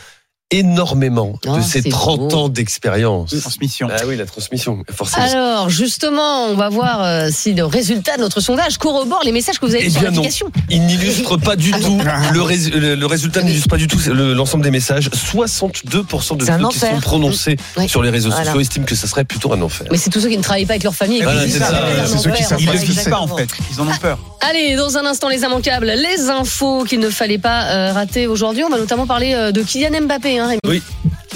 énormément 0.51 1.35
Ah, 1.47 1.59
de 1.59 1.63
ces 1.63 1.83
c'est 1.83 1.89
30 1.91 2.21
beau. 2.31 2.35
ans 2.37 2.49
d'expérience. 2.49 3.35
Transmission. 3.41 3.89
Ah 3.91 4.03
oui, 4.07 4.17
la 4.17 4.25
transmission, 4.27 4.83
forcément. 4.91 5.27
Alors 5.27 5.69
justement, 5.71 6.47
on 6.47 6.55
va 6.55 6.69
voir 6.71 7.03
euh, 7.05 7.29
si 7.31 7.53
le 7.53 7.65
résultat 7.67 8.17
de 8.17 8.23
notre 8.23 8.41
sondage 8.41 8.79
corrobore 8.79 9.21
les 9.25 9.33
messages 9.33 9.59
que 9.59 9.67
vous 9.67 9.75
avez 9.75 9.85
Eh 9.87 9.91
sur 9.91 10.01
bien 10.01 10.11
non, 10.11 10.17
l'application. 10.17 10.51
il 10.71 10.87
n'illustre 10.87 11.37
pas 11.37 11.55
du 11.57 11.71
tout 11.83 11.99
le, 12.33 12.41
rés- 12.43 12.71
le- 12.71 12.95
le 12.95 13.07
résultat 13.07 13.43
n'illustre 13.43 13.69
pas 13.69 13.77
du 13.77 13.87
tout 13.89 13.99
le- 14.07 14.33
l'ensemble 14.35 14.65
des 14.65 14.71
messages. 14.71 15.11
62% 15.11 16.37
de 16.39 16.45
ceux 16.45 16.57
qui 16.57 16.65
enfer. 16.65 16.95
sont 16.95 17.01
prononcés 17.01 17.57
Oui. 17.77 17.89
sur 17.89 18.03
les 18.03 18.11
réseaux 18.11 18.31
Voilà. 18.31 18.47
sociaux 18.47 18.61
estiment 18.61 18.87
que 18.87 18.95
ça 18.95 19.07
serait 19.07 19.25
plutôt 19.25 19.53
un 19.53 19.61
enfer. 19.61 19.87
Mais 19.91 19.99
c'est 19.99 20.11
tous 20.11 20.21
ceux 20.21 20.29
qui 20.29 20.39
ne 20.39 20.43
travaillent 20.43 20.67
pas 20.67 20.73
avec 20.75 20.85
leur 20.85 20.95
famille. 20.95 21.23
Voilà, 21.23 21.43
c'est 21.47 22.19
ceux 22.19 22.31
qui 22.31 22.43
savent 22.45 22.59
Ils 22.61 23.11
pas 23.11 23.19
en 23.21 23.29
fait. 23.37 23.49
Ils 23.73 23.81
en 23.81 23.87
ont 23.89 23.97
peur. 24.01 24.19
Allez, 24.41 24.77
dans 24.77 24.97
un 24.97 25.05
instant, 25.05 25.29
les 25.29 25.43
immanquables, 25.43 25.93
les 25.95 26.31
infos 26.31 26.85
qu'il 26.85 27.01
ne 27.01 27.11
fallait 27.11 27.39
pas 27.39 27.65
euh, 27.65 27.93
rater 27.93 28.27
aujourd'hui. 28.29 28.63
On 28.65 28.69
va 28.71 28.79
notamment 28.79 29.07
parler 29.07 29.35
euh, 29.35 29.51
de 29.53 29.63
Kylian 29.63 30.01
Mbappé. 30.03 30.38
Hein, 30.39 30.47
Rémi. 30.47 30.61
Oui, 30.67 30.83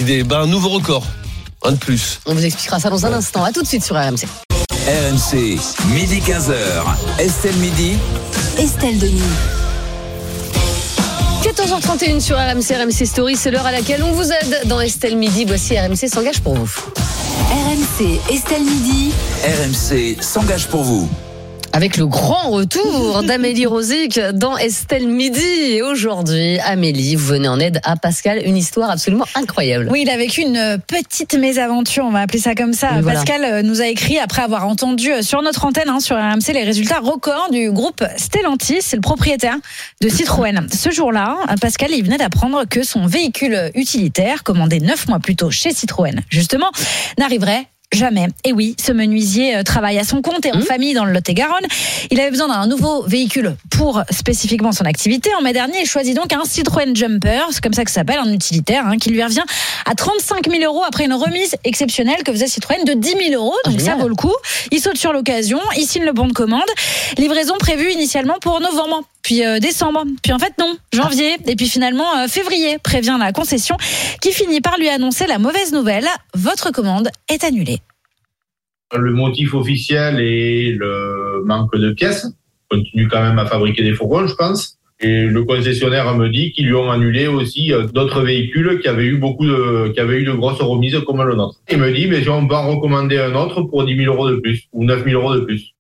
il 0.00 0.10
est 0.10 0.22
bah, 0.22 0.40
un 0.40 0.46
nouveau 0.46 0.68
record, 0.68 1.04
un 1.64 1.72
de 1.72 1.76
plus. 1.76 2.20
On 2.26 2.34
vous 2.34 2.44
expliquera 2.44 2.78
ça 2.80 2.90
dans 2.90 3.04
un 3.06 3.12
instant. 3.12 3.44
À 3.44 3.52
tout 3.52 3.62
de 3.62 3.66
suite 3.66 3.84
sur 3.84 3.96
RMC. 3.96 4.26
RMC, 4.86 5.58
midi 5.92 6.20
15h. 6.20 6.54
Estelle 7.18 7.56
Midi. 7.56 7.96
Estelle 8.58 8.98
Denis. 8.98 9.20
14h31 11.42 12.20
sur 12.20 12.36
RMC, 12.36 12.76
RMC 12.82 13.04
Story, 13.06 13.36
c'est 13.36 13.50
l'heure 13.50 13.66
à 13.66 13.72
laquelle 13.72 14.02
on 14.04 14.12
vous 14.12 14.30
aide 14.30 14.62
dans 14.66 14.80
Estelle 14.80 15.16
Midi. 15.16 15.44
Voici 15.44 15.78
RMC 15.78 16.08
s'engage 16.08 16.40
pour 16.40 16.54
vous. 16.54 16.70
RMC 17.50 18.20
Estelle 18.30 18.62
Midi. 18.62 19.12
RMC 19.44 20.22
s'engage 20.22 20.68
pour 20.68 20.84
vous. 20.84 21.08
Avec 21.74 21.96
le 21.96 22.06
grand 22.06 22.50
retour 22.50 23.22
d'Amélie 23.26 23.64
Rosic 23.64 24.20
dans 24.34 24.58
Estelle 24.58 25.08
Midi. 25.08 25.40
Et 25.40 25.82
aujourd'hui, 25.82 26.58
Amélie, 26.60 27.16
vous 27.16 27.26
venez 27.26 27.48
en 27.48 27.58
aide 27.58 27.80
à 27.82 27.96
Pascal, 27.96 28.42
une 28.44 28.58
histoire 28.58 28.90
absolument 28.90 29.24
incroyable. 29.34 29.88
Oui, 29.90 30.02
il 30.02 30.10
a 30.10 30.18
vécu 30.18 30.42
une 30.42 30.78
petite 30.86 31.34
mésaventure, 31.34 32.04
on 32.04 32.10
va 32.10 32.20
appeler 32.20 32.40
ça 32.40 32.54
comme 32.54 32.74
ça. 32.74 32.90
Pascal 33.02 33.44
euh, 33.44 33.62
nous 33.62 33.80
a 33.80 33.86
écrit 33.86 34.18
après 34.18 34.42
avoir 34.42 34.66
entendu 34.66 35.10
euh, 35.10 35.22
sur 35.22 35.40
notre 35.40 35.64
antenne, 35.64 35.88
hein, 35.88 36.00
sur 36.00 36.16
RMC, 36.16 36.52
les 36.52 36.64
résultats 36.64 37.00
records 37.00 37.48
du 37.50 37.70
groupe 37.70 38.04
Stellantis, 38.18 38.82
c'est 38.82 38.96
le 38.96 39.02
propriétaire 39.02 39.56
de 40.02 40.08
Citroën. 40.10 40.66
Ce 40.70 40.90
jour-là, 40.90 41.38
Pascal, 41.60 41.90
il 41.92 42.04
venait 42.04 42.18
d'apprendre 42.18 42.64
que 42.68 42.82
son 42.82 43.06
véhicule 43.06 43.70
utilitaire, 43.74 44.42
commandé 44.42 44.78
neuf 44.78 45.08
mois 45.08 45.20
plus 45.20 45.36
tôt 45.36 45.50
chez 45.50 45.72
Citroën, 45.72 46.20
justement, 46.28 46.70
n'arriverait 47.18 47.66
Jamais. 47.92 48.28
Et 48.44 48.52
oui, 48.52 48.74
ce 48.82 48.90
menuisier 48.92 49.56
euh, 49.56 49.62
travaille 49.62 49.98
à 49.98 50.04
son 50.04 50.22
compte 50.22 50.46
et 50.46 50.52
en 50.52 50.58
Mmh. 50.58 50.62
famille 50.62 50.94
dans 50.94 51.04
le 51.04 51.12
Lot-et-Garonne. 51.12 51.66
Il 52.10 52.20
avait 52.20 52.30
besoin 52.30 52.48
d'un 52.48 52.66
nouveau 52.66 53.02
véhicule 53.02 53.56
pour 53.70 54.02
spécifiquement 54.10 54.72
son 54.72 54.84
activité. 54.84 55.30
En 55.38 55.42
mai 55.42 55.52
dernier, 55.52 55.78
il 55.82 55.86
choisit 55.86 56.14
donc 56.16 56.32
un 56.32 56.44
Citroën 56.44 56.94
Jumper, 56.94 57.40
c'est 57.50 57.62
comme 57.62 57.72
ça 57.72 57.84
que 57.84 57.90
ça 57.90 57.96
s'appelle, 58.00 58.18
un 58.18 58.32
utilitaire, 58.32 58.86
hein, 58.86 58.96
qui 58.96 59.10
lui 59.10 59.22
revient 59.22 59.42
à 59.90 59.94
35 59.94 60.48
000 60.50 60.62
euros 60.64 60.82
après 60.86 61.04
une 61.04 61.14
remise 61.14 61.56
exceptionnelle 61.64 62.22
que 62.24 62.32
faisait 62.32 62.46
Citroën 62.46 62.84
de 62.84 62.92
10 62.94 63.14
000 63.30 63.34
euros. 63.34 63.54
Donc 63.64 63.74
ça 63.80 63.86
génial. 63.86 64.00
vaut 64.00 64.08
le 64.08 64.14
coup. 64.14 64.34
Il 64.70 64.80
saute 64.80 64.96
sur 64.98 65.12
l'occasion, 65.12 65.58
il 65.76 65.84
signe 65.86 66.04
le 66.04 66.12
bon 66.12 66.26
de 66.26 66.32
commande. 66.32 66.62
Livraison 67.18 67.54
prévue 67.58 67.90
initialement 67.92 68.38
pour 68.40 68.60
novembre, 68.60 69.02
puis 69.22 69.46
euh, 69.46 69.58
décembre, 69.58 70.04
puis 70.22 70.32
en 70.32 70.38
fait 70.38 70.52
non, 70.58 70.76
janvier, 70.92 71.36
et 71.46 71.56
puis 71.56 71.68
finalement 71.68 72.18
euh, 72.18 72.28
février, 72.28 72.78
prévient 72.78 73.16
la 73.18 73.32
concession, 73.32 73.76
qui 74.20 74.32
finit 74.32 74.60
par 74.60 74.76
lui 74.78 74.88
annoncer 74.88 75.26
la 75.26 75.38
mauvaise 75.38 75.72
nouvelle. 75.72 76.06
Votre 76.34 76.72
commande 76.72 77.08
est 77.28 77.44
annulée. 77.44 77.80
Le 78.94 79.12
motif 79.12 79.54
officiel 79.54 80.20
est 80.20 80.72
le 80.72 81.42
manque 81.46 81.74
de 81.76 81.92
pièces. 81.92 82.26
On 82.70 82.76
continue 82.76 83.08
quand 83.08 83.22
même 83.22 83.38
à 83.38 83.46
fabriquer 83.46 83.82
des 83.82 83.94
fourgons, 83.94 84.26
je 84.26 84.34
pense. 84.34 84.78
Et 85.04 85.22
le 85.26 85.42
concessionnaire 85.44 86.14
me 86.14 86.28
dit 86.28 86.52
qu'ils 86.52 86.66
lui 86.66 86.74
ont 86.74 86.90
annulé 86.90 87.26
aussi 87.26 87.72
euh, 87.72 87.86
d'autres 87.86 88.22
véhicules 88.22 88.78
qui 88.80 88.86
avaient 88.86 89.04
eu 89.06 89.16
beaucoup 89.16 89.44
de, 89.44 89.88
qui 89.92 89.98
avaient 89.98 90.18
eu 90.18 90.24
de 90.24 90.32
grosses 90.32 90.60
remises 90.60 90.96
comme 91.06 91.22
le 91.22 91.34
nôtre. 91.34 91.56
Il 91.70 91.78
me 91.78 91.90
dit, 91.92 92.06
mais 92.06 92.22
si 92.22 92.28
on 92.28 92.46
va 92.46 92.58
en 92.60 92.68
recommander 92.76 93.18
un 93.18 93.34
autre 93.34 93.62
pour 93.62 93.84
10 93.84 93.96
000 93.96 94.14
euros 94.14 94.30
de 94.30 94.36
plus 94.36 94.68
ou 94.72 94.84
9 94.84 95.04
000 95.04 95.20
euros 95.20 95.34
de 95.34 95.40
plus. 95.40 95.74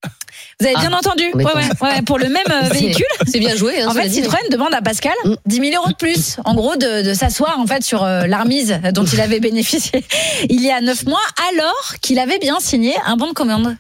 Vous 0.60 0.66
avez 0.66 0.74
Ah, 0.76 0.80
bien 0.80 0.92
entendu 0.92 1.24
mais 1.34 1.44
ouais, 1.44 1.54
ouais, 1.54 1.62
ouais, 1.82 2.02
Pour 2.02 2.18
le 2.18 2.24
même 2.28 2.42
euh, 2.50 2.68
véhicule. 2.72 3.06
C'est 3.26 3.38
bien 3.38 3.54
joué. 3.54 3.80
Hein, 3.80 3.88
En 3.88 3.92
fait, 3.94 4.08
dit, 4.08 4.14
Citroën 4.22 4.48
demande 4.50 4.74
à 4.74 4.82
Pascal 4.82 5.12
Mm. 5.24 5.34
10 5.46 5.56
000 5.70 5.82
euros 5.82 5.90
de 5.90 5.96
plus. 5.96 6.38
En 6.44 6.54
gros, 6.54 6.74
de, 6.76 7.08
de 7.08 7.14
s'asseoir 7.14 7.58
en 7.60 7.66
fait 7.66 7.82
sur 7.84 8.02
euh, 8.02 8.26
l'armise 8.26 8.80
dont 8.92 9.04
il 9.04 9.20
avait 9.20 9.40
bénéficié 9.48 10.02
il 10.50 10.62
y 10.64 10.70
a 10.70 10.80
9 10.80 11.06
mois, 11.06 11.20
alors 11.52 11.94
qu'il 12.00 12.18
avait 12.18 12.38
bien 12.38 12.58
signé 12.58 12.92
un 13.06 13.16
bon 13.16 13.28
de 13.28 13.34
commande. 13.34 13.76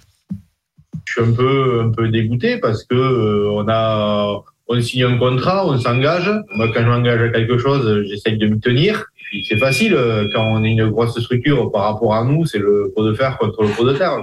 Je 1.04 1.12
suis 1.20 1.30
un 1.30 1.34
peu, 1.34 1.80
un 1.84 1.90
peu 1.90 2.08
dégoûté 2.08 2.58
parce 2.58 2.84
que 2.84 2.94
euh, 2.94 3.50
on 3.50 3.66
a, 3.68 4.42
on 4.72 4.80
signe 4.80 5.04
un 5.04 5.18
contrat, 5.18 5.66
on 5.66 5.78
s'engage. 5.78 6.30
Moi, 6.56 6.68
quand 6.72 6.80
je 6.80 6.88
m'engage 6.88 7.20
à 7.20 7.28
quelque 7.28 7.58
chose, 7.58 8.04
j'essaye 8.08 8.38
de 8.38 8.46
m'y 8.46 8.60
tenir. 8.60 9.04
C'est 9.48 9.58
facile 9.58 9.96
quand 10.34 10.44
on 10.44 10.64
est 10.64 10.70
une 10.70 10.88
grosse 10.88 11.18
structure 11.18 11.70
par 11.70 11.84
rapport 11.84 12.14
à 12.14 12.24
nous, 12.24 12.44
c'est 12.44 12.58
le 12.58 12.92
pot 12.94 13.04
de 13.06 13.14
fer 13.14 13.38
contre 13.38 13.62
le 13.62 13.68
pot 13.68 13.84
de 13.84 13.92
terre. 13.92 14.16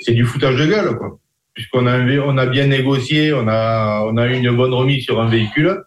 C'est 0.00 0.12
du 0.12 0.24
foutage 0.24 0.56
de 0.56 0.66
gueule, 0.66 0.96
quoi. 0.96 1.18
Puisqu'on 1.54 1.86
a, 1.86 1.98
on 1.98 2.38
a 2.38 2.46
bien 2.46 2.66
négocié, 2.66 3.32
on 3.32 3.46
a, 3.48 4.04
on 4.06 4.16
a 4.16 4.26
eu 4.28 4.34
une 4.34 4.56
bonne 4.56 4.72
remise 4.72 5.04
sur 5.04 5.20
un 5.20 5.28
véhicule. 5.28 5.82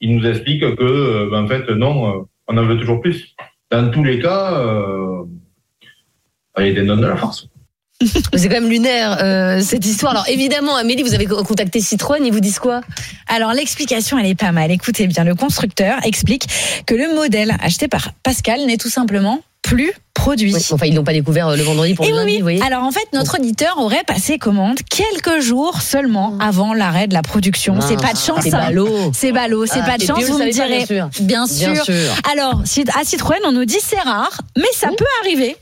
Il 0.00 0.16
nous 0.16 0.26
explique 0.26 0.62
que, 0.74 1.30
ben, 1.30 1.44
en 1.44 1.48
fait, 1.48 1.68
non, 1.70 2.26
on 2.48 2.56
en 2.56 2.64
veut 2.64 2.78
toujours 2.78 3.00
plus. 3.00 3.34
Dans 3.70 3.90
tous 3.90 4.04
les 4.04 4.18
cas, 4.18 4.54
euh, 4.54 5.24
il 6.58 6.66
y 6.66 6.70
a 6.70 6.74
des 6.74 6.86
de 6.86 7.06
la 7.06 7.16
farce. 7.16 7.48
C'est 8.34 8.48
quand 8.48 8.60
même 8.60 8.70
lunaire 8.70 9.18
euh, 9.20 9.60
cette 9.60 9.86
histoire. 9.86 10.12
Alors 10.12 10.28
évidemment, 10.28 10.76
Amélie, 10.76 11.02
vous 11.02 11.14
avez 11.14 11.26
contacté 11.26 11.80
Citroën, 11.80 12.24
ils 12.24 12.32
vous 12.32 12.40
disent 12.40 12.58
quoi? 12.58 12.80
Alors 13.28 13.52
l'explication, 13.52 14.18
elle 14.18 14.26
est 14.26 14.34
pas 14.34 14.52
mal. 14.52 14.70
Écoutez 14.70 15.06
bien, 15.06 15.24
le 15.24 15.34
constructeur 15.34 15.98
explique 16.04 16.46
que 16.86 16.94
le 16.94 17.14
modèle 17.14 17.54
acheté 17.62 17.88
par 17.88 18.12
Pascal 18.22 18.64
n'est 18.66 18.76
tout 18.76 18.90
simplement 18.90 19.40
plus 19.62 19.92
produit. 20.14 20.54
Oui, 20.54 20.60
Enfin, 20.72 20.86
ils 20.86 20.94
l'ont 20.94 21.04
pas 21.04 21.14
découvert 21.14 21.48
euh, 21.48 21.56
le 21.56 21.62
vendredi 21.62 21.94
pour 21.94 22.04
Et 22.04 22.10
le 22.10 22.14
oui, 22.14 22.18
lundi, 22.20 22.32
oui. 22.32 22.36
vous 22.38 22.42
voyez. 22.42 22.62
Alors 22.62 22.82
en 22.84 22.90
fait, 22.92 23.06
notre 23.14 23.38
auditeur 23.38 23.78
aurait 23.78 24.04
passé 24.04 24.38
commande 24.38 24.78
quelques 24.88 25.40
jours 25.40 25.80
seulement 25.80 26.36
avant 26.38 26.74
l'arrêt 26.74 27.08
de 27.08 27.14
la 27.14 27.22
production. 27.22 27.80
C'est 27.80 27.96
pas 27.96 28.12
de 28.12 28.18
chance. 28.18 28.40
C'est 28.42 28.54
hein. 28.54 28.58
ballot. 28.66 29.10
C'est 29.14 29.32
ballot, 29.32 29.64
c'est 29.66 29.80
Ah, 29.82 29.86
pas 29.86 29.98
de 29.98 30.02
chance, 30.04 30.22
vous 30.24 30.38
me 30.38 30.50
direz. 30.52 30.84
bien 30.84 30.86
sûr. 30.86 31.08
Bien 31.22 31.46
sûr. 31.46 31.72
Bien 31.72 31.82
sûr. 31.84 31.94
Alors, 32.30 32.62
à 33.00 33.04
Citroën, 33.04 33.38
on 33.46 33.52
nous 33.52 33.64
dit 33.64 33.78
c'est 33.82 33.98
rare, 34.00 34.42
mais 34.56 34.64
ça 34.74 34.88
Mmh. 34.90 34.96
peut 34.96 35.04
arriver. 35.22 35.56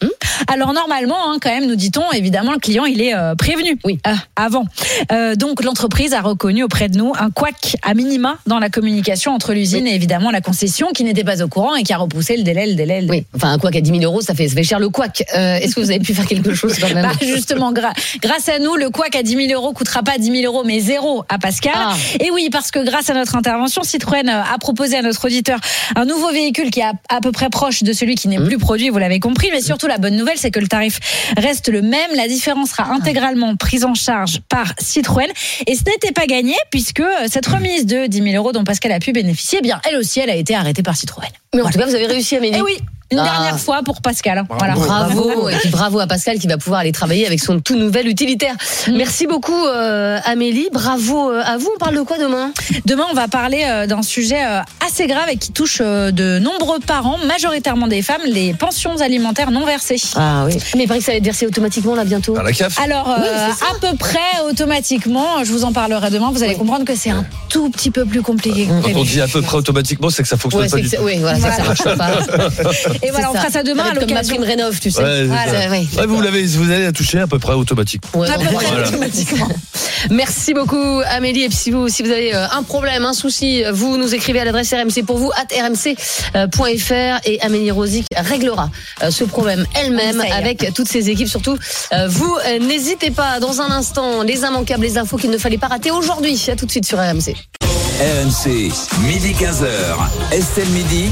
Alors 0.53 0.73
normalement, 0.73 1.31
hein, 1.31 1.37
quand 1.41 1.51
même, 1.51 1.67
nous 1.67 1.77
dit-on, 1.77 2.11
évidemment, 2.13 2.53
le 2.53 2.59
client, 2.59 2.85
il 2.87 3.01
est 3.01 3.15
euh, 3.15 3.35
prévenu 3.37 3.79
Oui. 3.85 3.99
euh, 4.07 4.15
avant. 4.35 4.65
Euh, 5.13 5.37
donc 5.37 5.63
l'entreprise 5.63 6.13
a 6.13 6.21
reconnu 6.23 6.65
auprès 6.65 6.89
de 6.89 6.99
nous 6.99 7.13
un 7.19 7.31
couac 7.31 7.77
à 7.83 7.95
minima 7.95 8.37
dans 8.47 8.59
la 8.59 8.69
communication 8.69 9.33
entre 9.33 9.53
l'usine 9.53 9.87
et 9.87 9.95
évidemment 9.95 10.31
la 10.31 10.41
concession 10.41 10.89
qui 10.93 11.05
n'était 11.05 11.25
pas 11.25 11.43
au 11.43 11.49
courant 11.49 11.77
et 11.77 11.83
qui 11.85 11.93
a 11.93 11.99
repoussé 11.99 12.37
le 12.37 12.43
délai, 12.43 12.67
le 12.67 12.75
délai, 12.75 13.01
le 13.03 13.07
délai. 13.07 13.19
Oui, 13.21 13.27
enfin, 13.37 13.57
quoi 13.59 13.71
qu'à 13.71 13.81
10 13.81 13.90
10 13.91 13.99
000 14.01 14.11
euros, 14.11 14.21
ça 14.21 14.35
fait, 14.35 14.49
ça 14.49 14.55
fait 14.55 14.63
cher 14.65 14.79
le 14.79 14.89
couac. 14.89 15.25
Euh, 15.37 15.57
Est-ce 15.57 15.75
que 15.75 15.81
vous 15.81 15.91
avez 15.91 16.01
pu 16.01 16.15
faire 16.15 16.27
quelque 16.27 16.55
chose 16.55 16.77
quand 16.81 16.93
même 16.95 17.03
Bah, 17.03 17.13
justement, 17.21 17.73
gra- 17.73 17.93
grâce 18.23 18.49
à 18.49 18.59
nous, 18.59 18.77
le 18.77 18.91
couac 18.91 19.15
à 19.17 19.23
10 19.23 19.49
000 19.49 19.53
euros 19.61 19.73
coûtera 19.73 20.03
pas 20.03 20.19
10 20.19 20.41
000 20.43 20.53
euros, 20.53 20.65
mais 20.65 20.81
zéro 20.81 21.25
à 21.29 21.39
Pascal. 21.39 21.73
Ah. 21.77 21.95
Et 22.21 22.31
oui, 22.31 22.49
parce 22.51 22.71
que 22.71 22.85
grâce 22.85 23.11
à 23.11 23.15
notre 23.15 23.37
intervention, 23.37 23.83
Citroën 23.83 24.29
euh, 24.29 24.43
a 24.43 24.59
proposé 24.59 24.97
à 24.97 25.03
notre 25.03 25.25
auditeur 25.27 25.59
un 25.97 26.05
nouveau 26.05 26.31
véhicule 26.33 26.71
qui 26.71 26.81
est 26.81 26.85
à, 26.85 26.93
à 27.09 27.21
peu 27.21 27.33
près 27.33 27.49
proche 27.51 27.83
de 27.83 27.93
celui 27.93 28.15
qui 28.15 28.29
Mmh. 28.29 28.31
n'est 28.31 28.45
plus 28.47 28.59
produit, 28.59 28.91
vous 28.91 28.99
l'avez 28.99 29.19
compris. 29.19 29.49
Mais 29.53 29.61
surtout, 29.61 29.87
la 29.89 29.99
bonne 29.99 30.15
nouvelle, 30.17 30.37
c'est 30.39 30.51
que 30.51 30.61
le 30.61 30.69
tarif 30.69 31.01
reste 31.37 31.69
le 31.69 31.83
même. 31.83 32.11
La 32.15 32.29
différence 32.29 32.71
Ah. 32.79 32.85
sera 32.85 32.93
intégralement 32.95 33.57
prise 33.57 33.85
en 33.85 33.95
charge 33.95 34.41
par 34.49 34.73
Citroën. 34.79 35.27
Et 35.67 35.75
ce 35.75 35.83
n'était 35.85 36.13
pas 36.13 36.27
gagné, 36.27 36.55
puisque 36.71 37.01
euh, 37.01 37.07
cette 37.29 37.47
remise 37.47 37.87
de 37.87 38.07
10 38.07 38.23
000 38.23 38.37
euros 38.37 38.53
dont 38.53 38.63
Pascal 38.65 38.93
a 38.93 38.99
pu 39.01 39.13
bénéficier, 39.13 39.59
eh 39.61 39.63
bien, 39.63 39.81
elle 39.89 39.97
aussi, 39.97 40.21
elle 40.21 40.31
a 40.31 40.35
été 40.37 40.55
arrêtée 40.55 40.83
par 40.83 40.97
Citroën. 40.97 41.29
Mais 41.55 41.63
en 41.63 41.71
tout 41.71 41.79
cas, 41.79 41.87
vous 41.87 41.95
avez 41.95 42.07
réussi, 42.07 42.37
Amélie. 42.37 42.59
Et 42.59 42.63
oui, 42.63 42.77
une 43.11 43.19
Ah. 43.19 43.25
dernière 43.25 43.59
fois 43.59 43.83
pour 43.85 44.01
Pascal. 44.03 44.45
Voilà. 44.49 44.75
Bravo, 44.75 45.49
et 45.49 45.57
puis 45.57 45.69
bravo 45.71 45.99
à 46.01 46.07
Pascal 46.07 46.39
qui 46.39 46.47
va 46.47 46.59
pouvoir 46.59 46.81
aller 46.81 46.93
travailler 46.93 47.27
avec 47.27 47.41
son 47.41 47.61
tout 47.61 47.77
nouvel 47.77 48.07
utilitaire. 48.09 48.55
Merci 48.93 49.27
beaucoup 49.27 49.67
euh, 49.67 50.19
Amélie, 50.25 50.69
bravo 50.73 51.31
euh, 51.31 51.43
à 51.45 51.57
vous. 51.57 51.69
On 51.75 51.79
parle 51.79 51.97
de 51.97 52.03
quoi 52.03 52.19
demain? 52.19 52.53
Demain, 52.85 53.05
on 53.11 53.15
va 53.15 53.29
parler 53.29 53.65
euh, 53.67 53.87
d'un 53.87 54.03
sujet 54.03 54.45
euh, 54.45 54.61
assez 54.87 55.07
grave 55.07 55.29
et 55.31 55.37
qui 55.37 55.53
touche 55.53 55.79
euh, 55.81 56.11
de 56.11 56.39
nombreux 56.39 56.79
parents, 56.81 57.19
majoritairement 57.27 57.87
des 57.89 58.03
femmes, 58.03 58.23
les 58.27 58.55
pensions 58.55 59.01
alimentaires 59.01 59.51
non 59.51 59.65
versées. 59.67 60.01
Ah 60.17 60.45
oui. 60.47 60.57
Mais 60.77 60.85
il 60.85 60.87
paraît 60.89 61.01
que 61.01 61.05
ça 61.07 61.13
va 61.13 61.19
être 61.19 61.25
versé 61.25 61.47
automatiquement 61.47 61.95
là 61.95 62.05
bientôt. 62.05 62.35
Par 62.35 62.45
la 62.45 62.53
CAF? 62.53 62.79
Alors, 62.81 63.09
euh, 63.11 63.15
Oui, 63.21 63.67
à 63.77 63.79
peu 63.91 63.97
près 63.97 64.19
automatiquement, 64.49 65.43
je 65.45 65.51
vous 65.53 65.65
en 65.65 65.73
parlerai 65.73 66.11
demain, 66.11 66.31
vous 66.33 66.43
allez 66.43 66.55
comprendre 66.55 66.85
que 66.85 66.95
c'est 66.95 67.11
un 67.11 67.25
tout 67.49 67.71
petit 67.71 67.91
peu 67.91 68.05
plus 68.05 68.23
compliqué 68.23 68.69
Quand 68.83 68.91
on 68.95 69.05
dit 69.05 69.21
à 69.21 69.27
peu 69.29 69.43
près 69.43 69.57
automatiquement, 69.57 70.11
c'est 70.11 70.23
que 70.23 70.29
ça 70.29 70.37
fonctionne 70.37 70.63
Ouais, 70.63 70.69
pas 70.69 70.77
du 70.79 70.89
tout. 70.89 70.97
oui, 71.03 71.19
voilà, 71.19 71.39
ça, 71.41 71.53
ça 71.53 71.63
marche 71.65 71.85
pas. 71.85 72.11
Et 73.03 73.11
voilà, 73.11 73.31
on 73.31 73.35
fera 73.35 73.51
ça 73.51 73.63
demain 73.63 73.85
à 73.85 73.89
être 73.89 74.01
comme 74.01 74.09
ma 74.11 74.15
l'occasion. 74.17 74.37
prime 74.37 74.45
rénov, 74.47 74.79
tu 74.81 74.91
sais. 74.91 75.03
Ouais, 75.03 75.17
c'est 75.21 75.25
Voilà, 75.27 75.53
ça. 75.65 75.71
ouais. 75.71 75.87
Ouais, 75.99 76.07
vous 76.07 76.21
l'avez, 76.21 76.45
vous 76.47 76.71
allez 76.71 76.85
la 76.85 76.93
toucher 76.93 77.21
à 77.21 77.27
peu 77.27 77.39
près 77.39 77.55
automatiquement. 77.55 78.21
Ouais, 78.21 78.29
À 78.31 78.39
peu 78.39 78.45
près 78.55 78.67
voilà. 78.67 78.89
automatiquement. 78.89 79.49
Merci 80.11 80.55
beaucoup 80.55 81.01
Amélie. 81.11 81.45
Et 81.45 81.49
puis 81.49 81.57
si 81.57 81.71
vous, 81.71 81.89
si 81.89 82.03
vous 82.03 82.11
avez 82.11 82.35
euh, 82.35 82.47
un 82.53 82.63
problème, 82.63 83.05
un 83.05 83.13
souci, 83.13 83.63
vous 83.73 83.97
nous 83.97 84.15
écrivez 84.15 84.41
à 84.41 84.45
l'adresse 84.45 84.73
RMC 84.73 85.05
pour 85.07 85.19
vous, 85.19 85.31
at 85.33 85.47
rmc.fr 85.69 87.21
et 87.27 87.41
Amélie 87.43 87.71
Rosic 87.71 88.07
réglera 88.17 88.71
euh, 89.03 89.11
ce 89.11 89.25
problème 89.25 89.67
elle-même 89.75 90.23
avec 90.33 90.73
toutes 90.75 90.89
ses 90.89 91.11
équipes. 91.11 91.29
Surtout, 91.29 91.57
euh, 91.93 92.09
vous 92.09 92.37
euh, 92.47 92.59
n'hésitez 92.59 93.11
pas 93.11 93.41
dans 93.41 93.61
un 93.61 93.71
instant, 93.71 94.23
les 94.23 94.41
immanquables, 94.41 94.83
les 94.85 94.99
infos 94.99 95.17
qu'il 95.17 95.31
ne 95.31 95.39
fallait 95.39 95.59
pas 95.59 95.69
rater 95.69 95.91
aujourd'hui. 95.91 96.41
À 96.51 96.57
tout 96.57 96.67
de 96.67 96.71
suite 96.71 96.87
sur 96.87 96.99
RMC. 96.99 97.35
RMC, 98.01 98.71
midi 99.07 99.35
15h. 99.39 100.33
Estelle 100.33 100.69
Midi. 100.69 101.11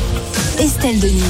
Estelle 0.59 0.98
Denis. 0.98 1.22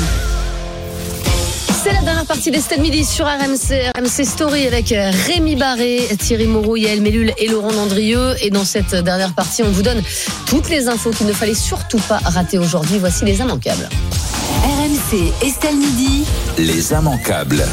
C'est 1.81 1.93
la 1.93 2.03
dernière 2.03 2.27
partie 2.27 2.51
d'Estelle 2.51 2.81
Midi 2.81 3.05
sur 3.05 3.25
RMC, 3.25 3.93
RMC 3.97 4.25
Story 4.25 4.67
avec 4.67 4.91
euh, 4.91 5.13
Rémi 5.27 5.55
Barré, 5.55 6.09
Thierry 6.19 6.47
Moreau, 6.47 6.75
Yael 6.75 7.01
Mellul 7.01 7.33
et 7.39 7.47
Laurent 7.47 7.73
Dandrieux. 7.73 8.35
Et 8.43 8.51
dans 8.51 8.65
cette 8.65 8.97
dernière 8.97 9.33
partie, 9.33 9.63
on 9.63 9.71
vous 9.71 9.83
donne 9.83 10.03
toutes 10.47 10.69
les 10.71 10.89
infos 10.89 11.11
qu'il 11.11 11.29
ne 11.29 11.33
fallait 11.33 11.55
surtout 11.55 12.01
pas 12.09 12.19
rater 12.25 12.59
aujourd'hui. 12.59 12.99
Voici 12.99 13.25
les 13.25 13.39
immanquables. 13.39 13.89
RMC, 14.65 15.33
Estelle 15.47 15.77
Midi. 15.77 16.25
Les 16.59 16.93
immanquables. 16.93 17.65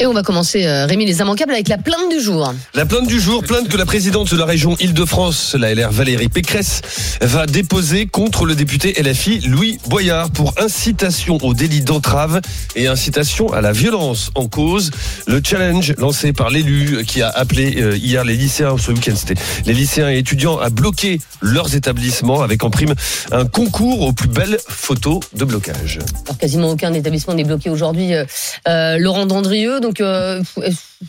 Et 0.00 0.06
on 0.06 0.12
va 0.12 0.24
commencer, 0.24 0.66
euh, 0.66 0.86
Rémi, 0.86 1.06
les 1.06 1.20
immanquables 1.20 1.52
avec 1.52 1.68
la 1.68 1.78
plainte 1.78 2.10
du 2.10 2.20
jour. 2.20 2.52
La 2.74 2.84
plainte 2.84 3.06
du 3.06 3.20
jour, 3.20 3.44
plainte 3.44 3.68
que 3.68 3.76
la 3.76 3.86
présidente 3.86 4.32
de 4.32 4.36
la 4.36 4.44
région 4.44 4.76
Île-de-France, 4.80 5.54
la 5.56 5.72
LR 5.72 5.92
Valérie 5.92 6.28
Pécresse, 6.28 6.80
va 7.20 7.46
déposer 7.46 8.06
contre 8.06 8.44
le 8.44 8.56
député 8.56 9.00
LFI 9.00 9.42
Louis 9.46 9.78
Boyard 9.86 10.30
pour 10.30 10.52
incitation 10.58 11.38
au 11.42 11.54
délit 11.54 11.82
d'entrave 11.82 12.40
et 12.74 12.88
incitation 12.88 13.52
à 13.52 13.60
la 13.60 13.70
violence 13.70 14.32
en 14.34 14.48
cause. 14.48 14.90
Le 15.28 15.40
challenge 15.44 15.94
lancé 15.98 16.32
par 16.32 16.50
l'élu 16.50 17.04
qui 17.04 17.22
a 17.22 17.28
appelé 17.28 17.80
euh, 17.80 17.96
hier 17.96 18.24
les 18.24 18.34
lycéens, 18.34 18.76
ce 18.76 18.90
week-end 18.90 19.14
c'était, 19.14 19.40
les 19.64 19.74
lycéens 19.74 20.10
et 20.10 20.18
étudiants 20.18 20.58
à 20.58 20.70
bloquer 20.70 21.20
leurs 21.40 21.76
établissements 21.76 22.42
avec 22.42 22.64
en 22.64 22.70
prime 22.70 22.94
un 23.30 23.46
concours 23.46 24.00
aux 24.00 24.12
plus 24.12 24.28
belles 24.28 24.58
photos 24.66 25.20
de 25.34 25.44
blocage. 25.44 26.00
Alors, 26.26 26.36
quasiment 26.36 26.70
aucun 26.70 26.92
établissement 26.94 27.34
n'est 27.34 27.44
bloqué 27.44 27.70
aujourd'hui. 27.70 28.12
euh, 28.66 28.98
Laurent 28.98 29.26
Dandrieux, 29.26 29.80
donc 29.84 30.00
euh, 30.00 30.42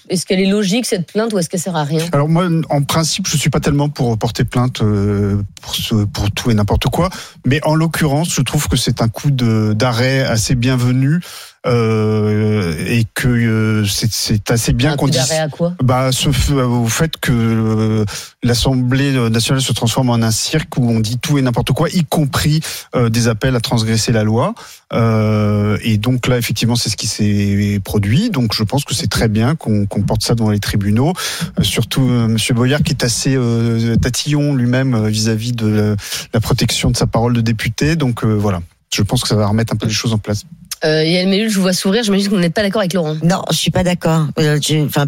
est-ce- 0.09 0.25
qu'elle 0.25 0.39
est 0.39 0.45
logique 0.49 0.85
cette 0.85 1.11
plainte 1.11 1.33
ou 1.33 1.39
est-ce 1.39 1.49
qu'elle 1.49 1.59
sert 1.59 1.75
à 1.75 1.83
rien? 1.83 2.03
Alors 2.11 2.27
moi, 2.29 2.47
en 2.69 2.81
principe, 2.83 3.27
je 3.27 3.37
suis 3.37 3.49
pas 3.49 3.59
tellement 3.59 3.89
pour 3.89 4.17
porter 4.17 4.43
plainte 4.43 4.81
euh, 4.81 5.41
pour, 5.61 5.73
pour 6.13 6.31
tout 6.31 6.51
et 6.51 6.53
n'importe 6.53 6.87
quoi, 6.87 7.09
mais 7.45 7.59
en 7.63 7.75
l'occurrence, 7.75 8.33
je 8.33 8.41
trouve 8.41 8.67
que 8.67 8.75
c'est 8.77 9.01
un 9.01 9.07
coup 9.07 9.31
d'arrêt 9.31 10.21
assez 10.21 10.55
bienvenu 10.55 11.21
euh, 11.65 12.73
et 12.87 13.03
que 13.13 13.27
euh, 13.27 13.85
c'est- 13.85 14.11
c'est 14.11 14.51
assez 14.51 14.73
bien 14.73 14.93
Un 14.93 14.95
qu'on 14.97 15.07
dise. 15.07 15.31
à 15.31 15.47
quoi 15.49 15.73
Bah, 15.83 16.11
ce, 16.11 16.29
f- 16.29 16.53
au 16.61 16.87
fait 16.87 17.17
que 17.17 17.31
euh, 17.31 18.05
l'Assemblée 18.43 19.11
nationale 19.29 19.61
se 19.61 19.73
transforme 19.73 20.09
en 20.09 20.15
un 20.21 20.31
cirque 20.31 20.77
où 20.77 20.89
on 20.89 20.99
dit 20.99 21.17
tout 21.17 21.37
et 21.37 21.41
n'importe 21.41 21.71
quoi, 21.71 21.89
y 21.89 22.03
compris 22.05 22.61
euh, 22.95 23.09
des 23.09 23.27
appels 23.27 23.55
à 23.55 23.59
transgresser 23.59 24.11
la 24.11 24.23
loi. 24.23 24.53
Euh, 24.93 25.77
et 25.81 25.97
donc 25.97 26.27
là, 26.27 26.37
effectivement, 26.37 26.75
c'est 26.75 26.89
ce 26.89 26.97
qui 26.97 27.07
s'est 27.07 27.79
produit. 27.83 28.29
Donc 28.29 28.53
je 28.53 28.63
pense 28.63 28.85
que 28.85 28.93
c'est 28.93 29.07
très 29.09 29.27
bien 29.27 29.55
qu'on 29.55 29.85
qu'on 29.85 30.03
porte 30.03 30.23
ça 30.23 30.35
devant 30.35 30.51
les 30.51 30.59
tribunaux. 30.59 31.13
Euh, 31.59 31.63
surtout 31.63 32.07
euh, 32.07 32.27
Monsieur 32.27 32.53
Boyard 32.53 32.81
qui 32.83 32.91
est 32.91 33.03
assez 33.03 33.35
euh, 33.35 33.95
tatillon 33.97 34.53
lui-même 34.55 34.93
euh, 34.93 35.07
vis-à-vis 35.09 35.51
de 35.53 35.67
la, 35.67 35.95
la 36.33 36.39
protection 36.39 36.91
de 36.91 36.97
sa 36.97 37.07
parole 37.07 37.33
de 37.33 37.41
député. 37.41 37.95
Donc 37.95 38.23
euh, 38.23 38.33
voilà. 38.33 38.61
Je 38.93 39.01
pense 39.01 39.23
que 39.23 39.27
ça 39.27 39.35
va 39.35 39.47
remettre 39.47 39.73
un 39.73 39.75
peu 39.75 39.87
les 39.87 39.93
choses 39.93 40.13
en 40.13 40.17
place. 40.19 40.43
Euh, 40.83 41.03
Yael 41.03 41.27
Mellul, 41.27 41.49
je 41.49 41.55
vous 41.55 41.61
vois 41.61 41.73
sourire, 41.73 42.03
j'imagine 42.03 42.27
que 42.29 42.35
vous 42.35 42.39
n'êtes 42.41 42.53
pas 42.53 42.61
d'accord 42.63 42.81
avec 42.81 42.93
Laurent. 42.93 43.15
Non, 43.23 43.43
je 43.51 43.55
suis 43.55 43.71
pas 43.71 43.83
d'accord. 43.83 44.27
Euh, 44.39 44.59
je- 44.61 44.85
Enfin, 44.85 45.05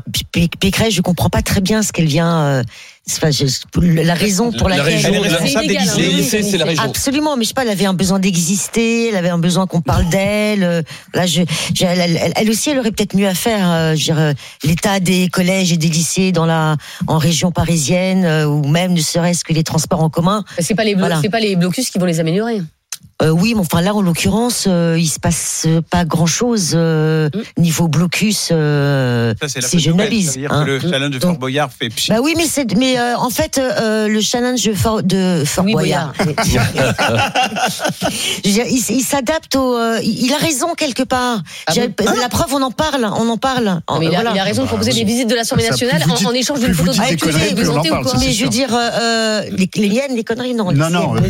Pécresse, 0.59 0.93
je 0.93 1.01
comprends 1.01 1.29
pas 1.29 1.41
très 1.41 1.61
bien 1.61 1.81
ce 1.83 1.91
qu'elle 1.91 2.05
vient. 2.07 2.39
euh, 2.41 2.63
c'est 3.09 3.21
pas- 3.21 3.31
je- 3.31 3.45
la 3.79 4.13
raison 4.15 4.51
pour 4.51 4.67
La 4.69 4.77
laquelle. 4.77 4.95
région, 4.95 5.09
Elle 5.13 5.25
est 5.25 5.35
responsable 5.35 5.67
des 5.67 5.77
lycées. 6.09 6.43
c'est 6.43 6.57
la 6.57 6.65
région. 6.65 6.83
Absolument, 6.83 7.37
mais 7.37 7.43
je 7.43 7.49
sais 7.49 7.53
pas, 7.53 7.61
elle 7.63 7.69
avait 7.69 7.85
un 7.85 7.93
besoin 7.93 8.19
d'exister, 8.19 9.09
elle 9.09 9.15
avait 9.15 9.29
un 9.29 9.37
besoin 9.37 9.65
qu'on 9.67 9.81
parle 9.81 10.09
d'elle. 10.09 10.63
euh, 10.63 10.81
Là, 11.13 11.25
je, 11.25 11.41
je- 11.73 11.85
elle, 11.85 11.99
elle- 12.01 12.33
elle 12.35 12.49
aussi, 12.49 12.69
elle 12.69 12.79
aurait 12.79 12.91
peut-être 12.91 13.15
mieux 13.15 13.27
à 13.27 13.33
faire. 13.33 13.69
euh, 13.71 13.95
je 13.95 13.99
veux 13.99 14.03
dire, 14.15 14.19
euh, 14.19 14.33
L'état 14.63 14.99
des 14.99 15.29
collèges 15.29 15.71
et 15.71 15.77
des 15.77 15.87
lycées 15.89 16.31
dans 16.33 16.45
la, 16.45 16.75
en 17.07 17.17
région 17.17 17.51
parisienne, 17.51 18.25
euh, 18.25 18.45
ou 18.45 18.67
même 18.67 18.93
ne 18.93 18.99
serait-ce 19.01 19.43
que 19.45 19.53
les 19.53 19.63
transports 19.63 20.01
en 20.03 20.09
commun. 20.09 20.43
C'est 20.59 20.75
pas 20.75 20.83
les 20.83 20.95
Voilà. 20.95 21.19
c'est 21.21 21.29
pas 21.29 21.39
les 21.39 21.55
blocus 21.55 21.89
qui 21.89 21.99
vont 21.99 22.05
les 22.05 22.19
améliorer. 22.19 22.61
Euh, 23.23 23.29
oui, 23.31 23.53
mais 23.55 23.61
enfin 23.61 23.81
là, 23.81 23.95
en 23.95 24.01
l'occurrence, 24.01 24.65
euh, 24.67 24.95
il 24.99 25.07
se 25.07 25.19
passe 25.19 25.65
pas 25.89 26.05
grand-chose 26.05 26.73
euh, 26.75 27.29
Mm. 27.57 27.61
niveau 27.61 27.87
blocus. 27.87 28.49
euh, 28.51 29.33
Ça, 29.41 29.47
c'est 29.49 29.61
la 29.61 29.67
si 29.67 29.77
bonne 29.77 29.83
je 29.85 29.89
nouvelle. 29.89 30.05
m'abuse. 30.05 30.25
Ça 30.27 30.31
veut 30.33 30.39
dire 30.41 30.51
hein. 30.53 30.63
que 30.65 30.69
le 30.69 30.79
challenge 30.79 31.09
de 31.11 31.17
Donc- 31.19 31.31
Fort 31.31 31.39
Boyard 31.39 31.69
fait 31.71 31.89
pchit. 31.89 32.11
Bah 32.11 32.19
oui, 32.21 32.35
mais 32.37 32.45
c'est 32.47 32.71
mais 32.77 32.99
euh, 32.99 33.17
en 33.17 33.31
fait 33.31 33.57
euh, 33.57 34.07
le 34.07 34.21
challenge 34.21 34.63
de 34.63 34.73
Fort, 34.73 35.01
de 35.01 35.41
Fort 35.45 35.63
Louis 35.63 35.73
Boyard. 35.73 36.13
Je 36.19 36.23
veux 38.49 38.53
dire, 38.53 38.65
il, 38.69 38.83
il 38.89 39.03
s'adapte 39.03 39.55
au. 39.55 39.75
euh, 39.75 39.99
il 40.03 40.31
a 40.33 40.37
raison 40.37 40.73
quelque 40.75 41.03
part. 41.03 41.41
Ah 41.67 41.73
bon 41.75 42.05
la 42.19 42.29
preuve, 42.29 42.53
on 42.53 42.61
en 42.61 42.71
parle, 42.71 43.09
on 43.17 43.29
en 43.29 43.37
parle. 43.37 43.79
Non, 43.89 43.99
mais 43.99 44.07
il, 44.07 44.09
a, 44.09 44.21
Voilà. 44.21 44.31
il 44.35 44.39
a 44.39 44.43
raison 44.43 44.63
de 44.63 44.67
proposer 44.67 44.91
des 44.93 45.03
visites 45.03 45.29
de 45.29 45.35
l'Assemblée 45.35 45.69
nationale 45.69 46.03
en, 46.09 46.13
dites- 46.15 46.27
en 46.27 46.33
échange 46.33 46.59
d'une 46.59 46.73
photo 46.73 46.91
de 46.91 46.97
député. 46.97 47.17
conneries, 47.17 47.53
Vous 47.55 47.69
en 47.71 47.81
parle, 47.83 48.05
mais 48.19 48.31
je 48.31 48.43
veux 48.43 48.49
dire, 48.49 48.69
les, 49.75 49.87
liens, 49.87 50.01
les 50.15 50.23
conneries, 50.23 50.53
non. 50.53 50.71
Non, 50.71 50.89
non. 50.89 51.13
Non, 51.15 51.21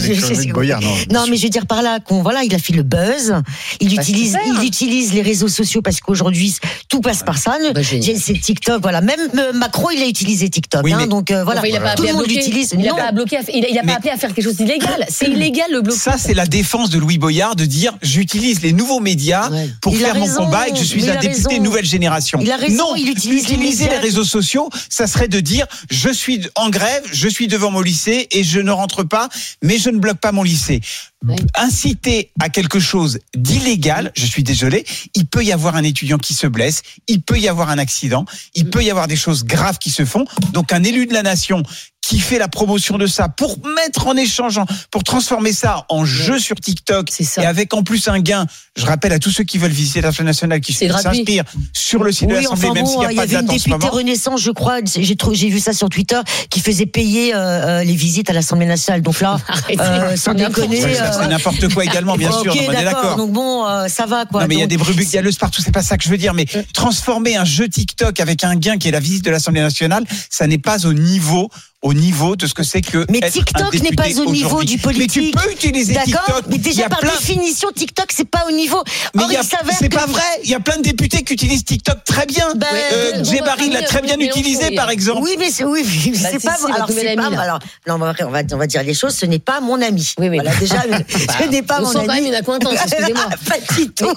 mais 1.29 1.37
je 1.37 1.43
veux 1.43 1.49
dire 1.49 1.65
par 1.65 1.76
là 1.81 1.99
qu'on 1.99 2.21
voilà, 2.21 2.43
il 2.43 2.53
a 2.53 2.59
fait 2.59 2.73
le 2.73 2.83
buzz. 2.83 3.33
Il 3.79 3.95
Bah, 3.95 4.01
utilise, 4.01 4.31
super. 4.33 4.61
il 4.61 4.67
utilise 4.67 5.13
les 5.13 5.21
réseaux 5.21 5.47
sociaux 5.47 5.81
parce 5.81 5.99
qu'aujourd'hui 5.99 6.55
tout 6.89 7.01
passe 7.01 7.23
par 7.23 7.37
ça. 7.37 7.57
Bah. 7.73 7.81
C'est 7.83 8.33
TikTok, 8.39 8.81
voilà. 8.81 9.01
Même 9.01 9.19
euh, 9.37 9.53
Macron, 9.53 9.89
il 9.91 10.01
a 10.01 10.07
utilisé 10.07 10.49
TikTok. 10.49 10.83
Oui, 10.83 10.93
hein, 10.93 10.97
mais- 11.01 11.07
donc 11.07 11.31
euh, 11.31 11.43
voilà. 11.43 11.59
Enfin, 11.61 11.69
il 11.69 11.75
a 11.75 11.79
pas 11.79 11.95
Tout 11.95 12.03
appelé 12.03 12.07
le 12.09 12.13
à 12.15 12.17
monde 12.19 12.27
l'utilise. 12.27 12.73
Il 12.77 12.87
a 12.87 12.91
Non. 12.91 12.97
pas, 12.97 13.11
bloqué 13.11 13.37
à- 13.37 13.41
il 13.53 13.65
a, 13.65 13.69
il 13.69 13.77
a 13.77 13.83
Mais- 13.83 13.91
pas 13.93 13.97
appelé 13.97 14.11
à 14.11 14.17
faire 14.17 14.33
quelque 14.33 14.45
chose 14.45 14.55
d'illégal. 14.57 15.05
C'est 15.09 15.27
illégal 15.27 15.67
le 15.71 15.81
blocus. 15.81 16.01
Ça, 16.01 16.17
c'est 16.17 16.33
la 16.33 16.45
défense 16.45 16.89
de 16.89 16.99
Louis 16.99 17.17
Boyard 17.17 17.55
de 17.55 17.65
dire 17.65 17.93
j'utilise 18.01 18.61
les 18.61 18.73
nouveaux 18.73 18.99
médias 18.99 19.49
Ouais. 19.49 19.69
pour 19.81 19.93
Il 19.93 19.99
faire 19.99 20.15
mon 20.15 20.21
raison, 20.25 20.45
combat 20.45 20.67
et 20.67 20.71
que 20.71 20.77
je 20.77 20.83
suis 20.83 21.09
un 21.09 21.15
député 21.19 21.47
raison. 21.49 21.63
nouvelle 21.63 21.85
génération. 21.85 22.39
Il 22.41 22.51
a 22.51 22.57
raison, 22.57 22.75
non, 22.89 22.95
il 22.95 23.09
utilise 23.09 23.43
utiliser 23.43 23.89
les, 23.89 23.97
réseaux 23.97 24.23
sociaux, 24.23 24.69
ça 24.89 25.07
serait 25.07 25.27
de 25.27 25.39
dire 25.39 25.65
je 25.89 26.09
suis 26.09 26.47
en 26.55 26.69
grève, 26.69 27.03
je 27.11 27.27
suis 27.27 27.47
devant 27.47 27.71
mon 27.71 27.81
lycée 27.81 28.27
et 28.31 28.43
je 28.43 28.59
ne 28.59 28.71
rentre 28.71 29.03
pas, 29.03 29.29
mais 29.63 29.77
je 29.77 29.89
ne 29.89 29.97
bloque 29.97 30.19
pas 30.19 30.31
mon 30.31 30.43
lycée. 30.43 30.81
Oui. 31.27 31.35
Inciter 31.67 32.31
à 32.39 32.47
quelque 32.47 32.79
chose 32.79 33.19
d'illégal, 33.35 34.13
je 34.15 34.25
suis 34.25 34.41
désolé, 34.41 34.85
il 35.15 35.25
peut 35.25 35.43
y 35.43 35.51
avoir 35.51 35.75
un 35.75 35.83
étudiant 35.83 36.17
qui 36.17 36.33
se 36.33 36.47
blesse, 36.47 36.81
il 37.09 37.21
peut 37.21 37.37
y 37.37 37.49
avoir 37.49 37.69
un 37.69 37.77
accident, 37.77 38.23
il 38.55 38.69
peut 38.69 38.81
y 38.81 38.89
avoir 38.89 39.09
des 39.09 39.17
choses 39.17 39.43
graves 39.43 39.77
qui 39.77 39.89
se 39.89 40.05
font. 40.05 40.23
Donc 40.53 40.71
un 40.71 40.81
élu 40.83 41.07
de 41.07 41.13
la 41.13 41.23
nation 41.23 41.63
qui 42.01 42.19
fait 42.19 42.39
la 42.39 42.47
promotion 42.47 42.97
de 42.97 43.05
ça 43.05 43.27
pour 43.27 43.57
mettre 43.67 44.07
en 44.07 44.15
échange, 44.15 44.61
pour 44.91 45.03
transformer 45.03 45.51
ça 45.51 45.85
en 45.89 46.05
jeu 46.05 46.39
sur 46.39 46.55
TikTok 46.55 47.09
et 47.19 47.45
avec 47.45 47.73
en 47.73 47.83
plus 47.83 48.07
un 48.07 48.19
gain. 48.19 48.45
Je 48.77 48.85
rappelle 48.85 49.11
à 49.11 49.19
tous 49.19 49.31
ceux 49.31 49.43
qui 49.43 49.57
veulent 49.57 49.71
visiter 49.71 49.99
l'Assemblée 49.99 50.27
nationale 50.27 50.61
qui 50.61 50.71
s'inspirent 50.71 51.43
sur 51.73 52.03
le 52.03 52.13
site 52.13 52.29
de 52.29 52.35
l'Assemblée, 52.35 52.67
enfin 52.67 52.73
même 52.73 52.85
bon, 52.85 52.89
s'il 52.89 52.99
n'y 52.99 53.05
il 53.05 53.07
a 53.07 53.11
y 53.11 53.15
pas 53.15 53.21
avait 53.23 53.35
de 53.35 53.41
une 53.41 53.57
députée. 53.57 53.87
Renaissance, 53.87 54.41
je 54.41 54.51
crois, 54.51 54.79
j'ai 54.85 55.49
vu 55.49 55.59
ça 55.59 55.73
sur 55.73 55.89
Twitter, 55.89 56.19
qui 56.49 56.61
faisait 56.61 56.85
payer 56.85 57.35
euh, 57.35 57.39
euh, 57.39 57.83
les 57.83 57.95
visites 57.95 58.29
à 58.29 58.33
l'Assemblée 58.33 58.67
nationale. 58.67 59.01
Donc 59.01 59.19
là, 59.19 59.37
euh, 59.79 60.15
sans 60.15 60.33
déconner. 60.33 60.81
Ça, 60.95 61.11
c'est 61.11 61.27
n'importe 61.27 61.73
quoi 61.73 61.83
également, 61.83 62.15
bien 62.15 62.31
sûr, 62.41 62.55
on 62.55 62.71
est 62.71 62.83
d'accord. 62.83 63.17
Donc 63.17 63.31
bon, 63.31 63.65
euh, 63.65 63.87
ça 63.87 64.05
va 64.05 64.25
quoi. 64.25 64.41
Non, 64.41 64.47
mais 64.47 64.55
il 64.55 64.59
y 64.59 64.63
a 64.63 64.67
des 64.67 64.77
brebis 64.77 65.07
galeuses 65.07 65.37
partout, 65.37 65.61
c'est 65.61 65.73
pas 65.73 65.83
ça 65.83 65.97
que 65.97 66.03
je 66.03 66.09
veux 66.09 66.17
dire. 66.17 66.33
Mais 66.33 66.45
transformer 66.73 67.35
un 67.35 67.45
jeu 67.45 67.67
TikTok 67.67 68.19
avec 68.19 68.43
un 68.43 68.55
gain 68.55 68.77
qui 68.77 68.87
est 68.87 68.91
la 68.91 68.99
visite 68.99 69.25
de 69.25 69.31
l'Assemblée 69.31 69.61
nationale, 69.61 70.05
ça 70.29 70.47
n'est 70.47 70.57
pas 70.57 70.85
au 70.85 70.93
niveau, 70.93 71.49
au 71.83 71.93
niveau 71.93 72.35
de 72.35 72.47
ce 72.47 72.53
que 72.53 72.63
c'est 72.63 72.81
que. 72.81 73.05
Mais 73.09 73.19
TikTok 73.29 73.73
n'est 73.81 73.91
pas 73.91 74.07
au 74.19 74.25
niveau 74.31 74.63
du 74.63 74.77
politique. 74.79 75.35
Mais 75.35 75.41
tu 75.41 75.47
peux 75.47 75.51
utiliser 75.53 75.93
D'accord 75.93 76.23
TikTok. 76.25 76.45
Mais 76.49 76.57
déjà 76.57 76.89
par 76.89 76.99
plein- 76.99 77.11
définition, 77.11 77.69
TikTok 77.73 78.07
c'est 78.11 78.27
pas 78.29 78.45
au 78.47 78.51
niveau. 78.51 78.81
Mais 79.15 79.23
Or, 79.23 79.29
il 79.29 79.33
y 79.33 79.37
a- 79.37 79.41
il 79.41 79.45
s'avère 79.47 79.75
c'est 79.77 79.89
que- 79.89 79.95
pas 79.95 80.07
vrai. 80.07 80.21
Il 80.43 80.49
y 80.49 80.55
a 80.55 80.59
plein 80.59 80.77
de 80.77 80.81
députés 80.81 81.23
qui 81.23 81.33
utilisent 81.33 81.63
TikTok 81.65 82.03
très 82.03 82.25
bien. 82.25 82.47
Ben, 82.55 82.65
euh, 82.93 83.11
bah, 83.41 83.55
l'a 83.71 83.83
très 83.83 84.01
bien 84.01 84.17
utilisé, 84.19 84.69
il- 84.71 84.75
par 84.75 84.89
exemple. 84.89 85.21
Oui, 85.23 85.35
mais 85.37 85.51
c'est 85.51 85.63
oui, 85.65 85.83
Bah, 85.83 86.29
c'est 86.31 86.43
pas 86.43 86.55
si, 86.57 86.65
Alors 86.71 86.87
c'est 86.89 87.15
pas 87.15 87.29
là. 87.29 87.41
alors 87.41 87.59
non, 87.87 87.95
on 87.95 87.97
va, 87.99 88.13
on 88.21 88.31
on 88.53 88.57
dire 88.65 88.83
les 88.83 88.93
choses. 88.95 89.15
Ce 89.15 89.25
n'est 89.27 89.39
pas 89.39 89.59
mon 89.61 89.79
ami. 89.81 90.13
Oui, 90.17 90.29
oui. 90.29 90.37
Voilà, 90.37 90.55
déjà, 90.55 90.81
ce 91.39 91.47
n'est 91.49 91.61
pas 91.61 91.77
on 91.79 91.83
mon 91.83 91.91
sent 91.91 91.97
ami. 91.99 92.07
quand 92.07 92.13
même 92.15 92.25
une 92.25 92.35
excusez-moi. 92.71 93.29
pas 93.47 93.75
du 93.75 93.89
tout. 93.91 94.13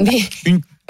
Mais, 0.00 0.22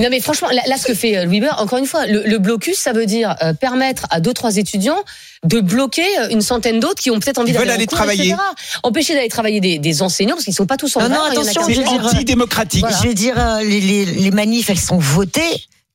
non 0.01 0.09
mais 0.11 0.21
franchement, 0.21 0.49
là, 0.49 0.63
là, 0.67 0.77
ce 0.77 0.87
que 0.87 0.95
fait 0.95 1.17
euh, 1.17 1.25
Louis 1.25 1.43
encore 1.59 1.79
une 1.79 1.87
fois, 1.87 2.07
le, 2.07 2.23
le 2.27 2.39
blocus, 2.39 2.79
ça 2.79 2.93
veut 2.93 3.07
dire 3.07 3.35
euh, 3.43 3.53
permettre 3.55 4.07
à 4.11 4.21
deux 4.21 4.35
trois 4.35 4.57
étudiants 4.57 4.99
de 5.45 5.61
bloquer 5.61 6.07
euh, 6.19 6.29
une 6.31 6.43
centaine 6.43 6.81
d'autres 6.81 7.01
qui 7.03 7.11
ont 7.11 7.19
peut-être 7.19 7.39
envie 7.39 7.53
d'aller 7.53 7.85
en 7.85 7.87
travailler. 7.87 8.31
etc. 8.31 8.43
Empêcher 8.83 9.15
d'aller 9.15 9.29
travailler 9.29 9.61
des, 9.61 9.79
des 9.79 10.03
enseignants 10.03 10.35
parce 10.35 10.45
qu'ils 10.45 10.55
sont 10.55 10.67
pas 10.67 10.77
tous 10.77 10.97
en 10.97 11.03
Non, 11.03 11.09
non, 11.09 11.25
attention, 11.25 11.63
veux 11.63 11.73
dire, 11.73 12.05
antidémocratique. 12.05 12.85
Je 13.03 13.09
veux 13.09 13.15
dire, 13.15 13.35
euh, 13.39 13.63
les, 13.63 13.81
les, 13.81 14.05
les 14.05 14.31
manifs, 14.31 14.69
elles 14.71 14.79
sont 14.79 14.99
votées. 14.99 15.41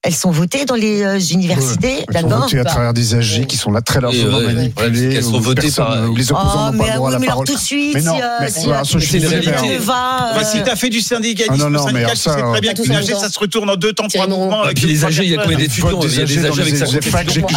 Elles 0.03 0.15
sont 0.15 0.31
votées 0.31 0.65
dans 0.65 0.73
les 0.73 1.03
euh, 1.03 1.19
universités, 1.19 2.03
Elles 2.11 2.21
sont 2.21 2.27
d'accord 2.27 2.41
votées 2.45 2.57
à 2.59 2.63
travers 2.65 2.91
des 2.91 3.13
AG 3.13 3.45
qui 3.45 3.55
sont 3.55 3.69
là 3.71 3.81
très 3.81 4.01
largement 4.01 4.39
ouais, 4.39 4.45
ouais. 4.47 4.53
manipulés. 4.53 5.13
Elles 5.17 5.23
sont 5.23 5.39
votées 5.39 5.69
par- 5.69 6.07
les 6.11 6.31
opposants 6.31 6.69
Oh, 6.69 6.71
mais, 6.73 6.77
pas 6.79 6.87
le 6.87 6.95
droit 6.95 7.09
oui, 7.11 7.15
à 7.15 7.19
mais 7.19 7.25
la 7.27 7.31
alors 7.33 7.43
parole. 7.43 7.45
tout 7.45 7.53
de 7.53 7.59
suite, 7.59 7.93
Mais 7.93 8.01
non, 8.01 8.15
si, 8.15 8.21
euh, 8.23 8.25
mais 8.41 8.49
si, 8.49 8.67
euh, 8.71 8.83
c'est 8.83 9.19
mais- 9.61 9.77
va, 9.77 10.31
Bah, 10.33 10.43
si 10.43 10.57
euh, 10.57 10.63
t'as 10.65 10.75
fait 10.75 10.89
du 10.89 11.01
syndicalisme, 11.01 11.53
Ah 11.53 11.57
non, 11.57 11.69
non, 11.69 11.85
le 11.85 11.93
mais 11.93 12.03
syndical, 12.03 12.03
alors 12.05 12.11
tu 12.13 12.17
sais 12.17 12.29
ça, 12.31 12.51
très 12.51 12.61
bien 12.61 12.73
que 12.73 12.81
les 12.81 12.95
AG, 12.95 13.15
ça 13.15 13.29
se 13.29 13.37
retourne 13.39 13.69
en 13.69 13.75
deux 13.75 13.93
temps, 13.93 14.07
trois 14.07 14.25
mouvements. 14.25 14.61
Ah, 14.63 14.65
avec 14.65 14.77
puis 14.77 14.87
les 14.87 15.05
AG, 15.05 15.19
il 15.21 15.29
y 15.29 15.33
a 15.35 15.37
personnes. 15.37 15.57
d'étudiants 15.57 15.89
Vote 15.91 16.05
Il 16.09 16.17
y 16.17 16.21
a 16.21 16.25
des 16.25 16.35
des 16.35 16.45
AG 16.47 16.59
avec 16.59 16.75
ça. 16.77 16.85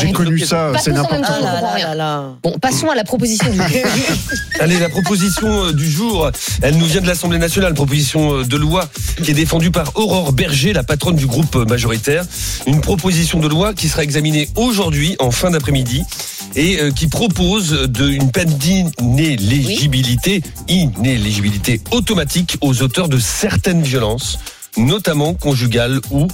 j'ai 0.03 0.13
connu 0.13 0.39
ça, 0.41 0.73
c'est 0.83 0.91
n'importe 0.93 1.23
temps, 1.23 1.27
quoi. 1.27 1.37
Ah 1.39 1.41
là 1.41 1.51
comprends 1.53 1.67
là 1.69 1.75
rien. 1.77 1.89
là 1.89 1.95
là. 1.95 2.25
Bon, 2.43 2.59
passons 2.61 2.91
à 2.91 2.95
la 2.95 3.05
proposition 3.05 3.49
du 3.51 3.59
Allez, 4.61 4.79
la 4.79 4.91
proposition 4.91 5.73
du 5.73 5.91
jour, 5.91 6.31
elle 6.61 6.77
nous 6.77 6.85
vient 6.85 7.01
de 7.01 7.07
l'Assemblée 7.07 7.39
nationale, 7.39 7.73
proposition 7.73 8.43
de 8.43 8.57
loi 8.59 8.87
qui 9.23 9.31
est 9.31 9.35
défendue 9.35 9.71
par 9.71 9.93
Aurore 9.95 10.33
Berger, 10.35 10.75
la 10.75 10.83
patronne 10.83 11.17
du 11.17 11.27
groupe 11.27 11.55
majoritaire. 11.71 12.27
Une 12.67 12.81
proposition 12.81 13.41
de 13.41 13.49
loi 13.49 13.75
qui 13.75 13.89
sera 13.89 14.05
examinée 14.05 14.49
aujourd'hui, 14.57 15.17
en 15.19 15.31
fin 15.31 15.51
d'après-midi, 15.51 16.03
et 16.57 16.81
euh, 16.81 16.91
qui 16.91 17.09
propose 17.09 17.71
de, 17.71 18.09
une 18.09 18.31
peine 18.31 18.51
d'inéligibilité, 18.51 20.43
inéligibilité 20.69 21.81
automatique 21.91 22.57
aux 22.61 22.83
auteurs 22.83 23.09
de 23.09 23.19
certaines 23.19 23.83
violences, 23.83 24.39
notamment 24.77 25.35
conjugales 25.35 26.01
ou 26.11 26.29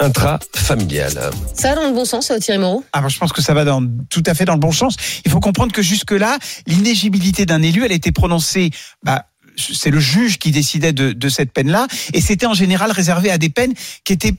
intrafamiliales. 0.00 1.30
Ça 1.54 1.70
va 1.70 1.76
dans 1.76 1.88
le 1.88 1.94
bon 1.94 2.04
sens, 2.04 2.32
Thierry 2.40 2.58
Moreau? 2.58 2.84
Ah, 2.92 3.00
bah, 3.00 3.08
je 3.08 3.18
pense 3.18 3.32
que 3.32 3.42
ça 3.42 3.54
va 3.54 3.64
dans, 3.64 3.82
tout 4.10 4.22
à 4.26 4.34
fait 4.34 4.44
dans 4.44 4.54
le 4.54 4.60
bon 4.60 4.72
sens. 4.72 4.96
Il 5.24 5.30
faut 5.30 5.40
comprendre 5.40 5.72
que 5.72 5.82
jusque-là, 5.82 6.38
l'inégibilité 6.66 7.46
d'un 7.46 7.62
élu, 7.62 7.84
elle 7.84 7.92
a 7.92 7.94
été 7.94 8.12
prononcée. 8.12 8.70
Bah, 9.02 9.26
c'est 9.56 9.90
le 9.90 10.00
juge 10.00 10.38
qui 10.38 10.50
décidait 10.50 10.92
de, 10.92 11.12
de 11.12 11.28
cette 11.28 11.52
peine-là, 11.52 11.86
et 12.12 12.20
c'était 12.20 12.46
en 12.46 12.54
général 12.54 12.90
réservé 12.90 13.30
à 13.30 13.38
des 13.38 13.50
peines 13.50 13.72
qui 14.04 14.12
étaient 14.12 14.34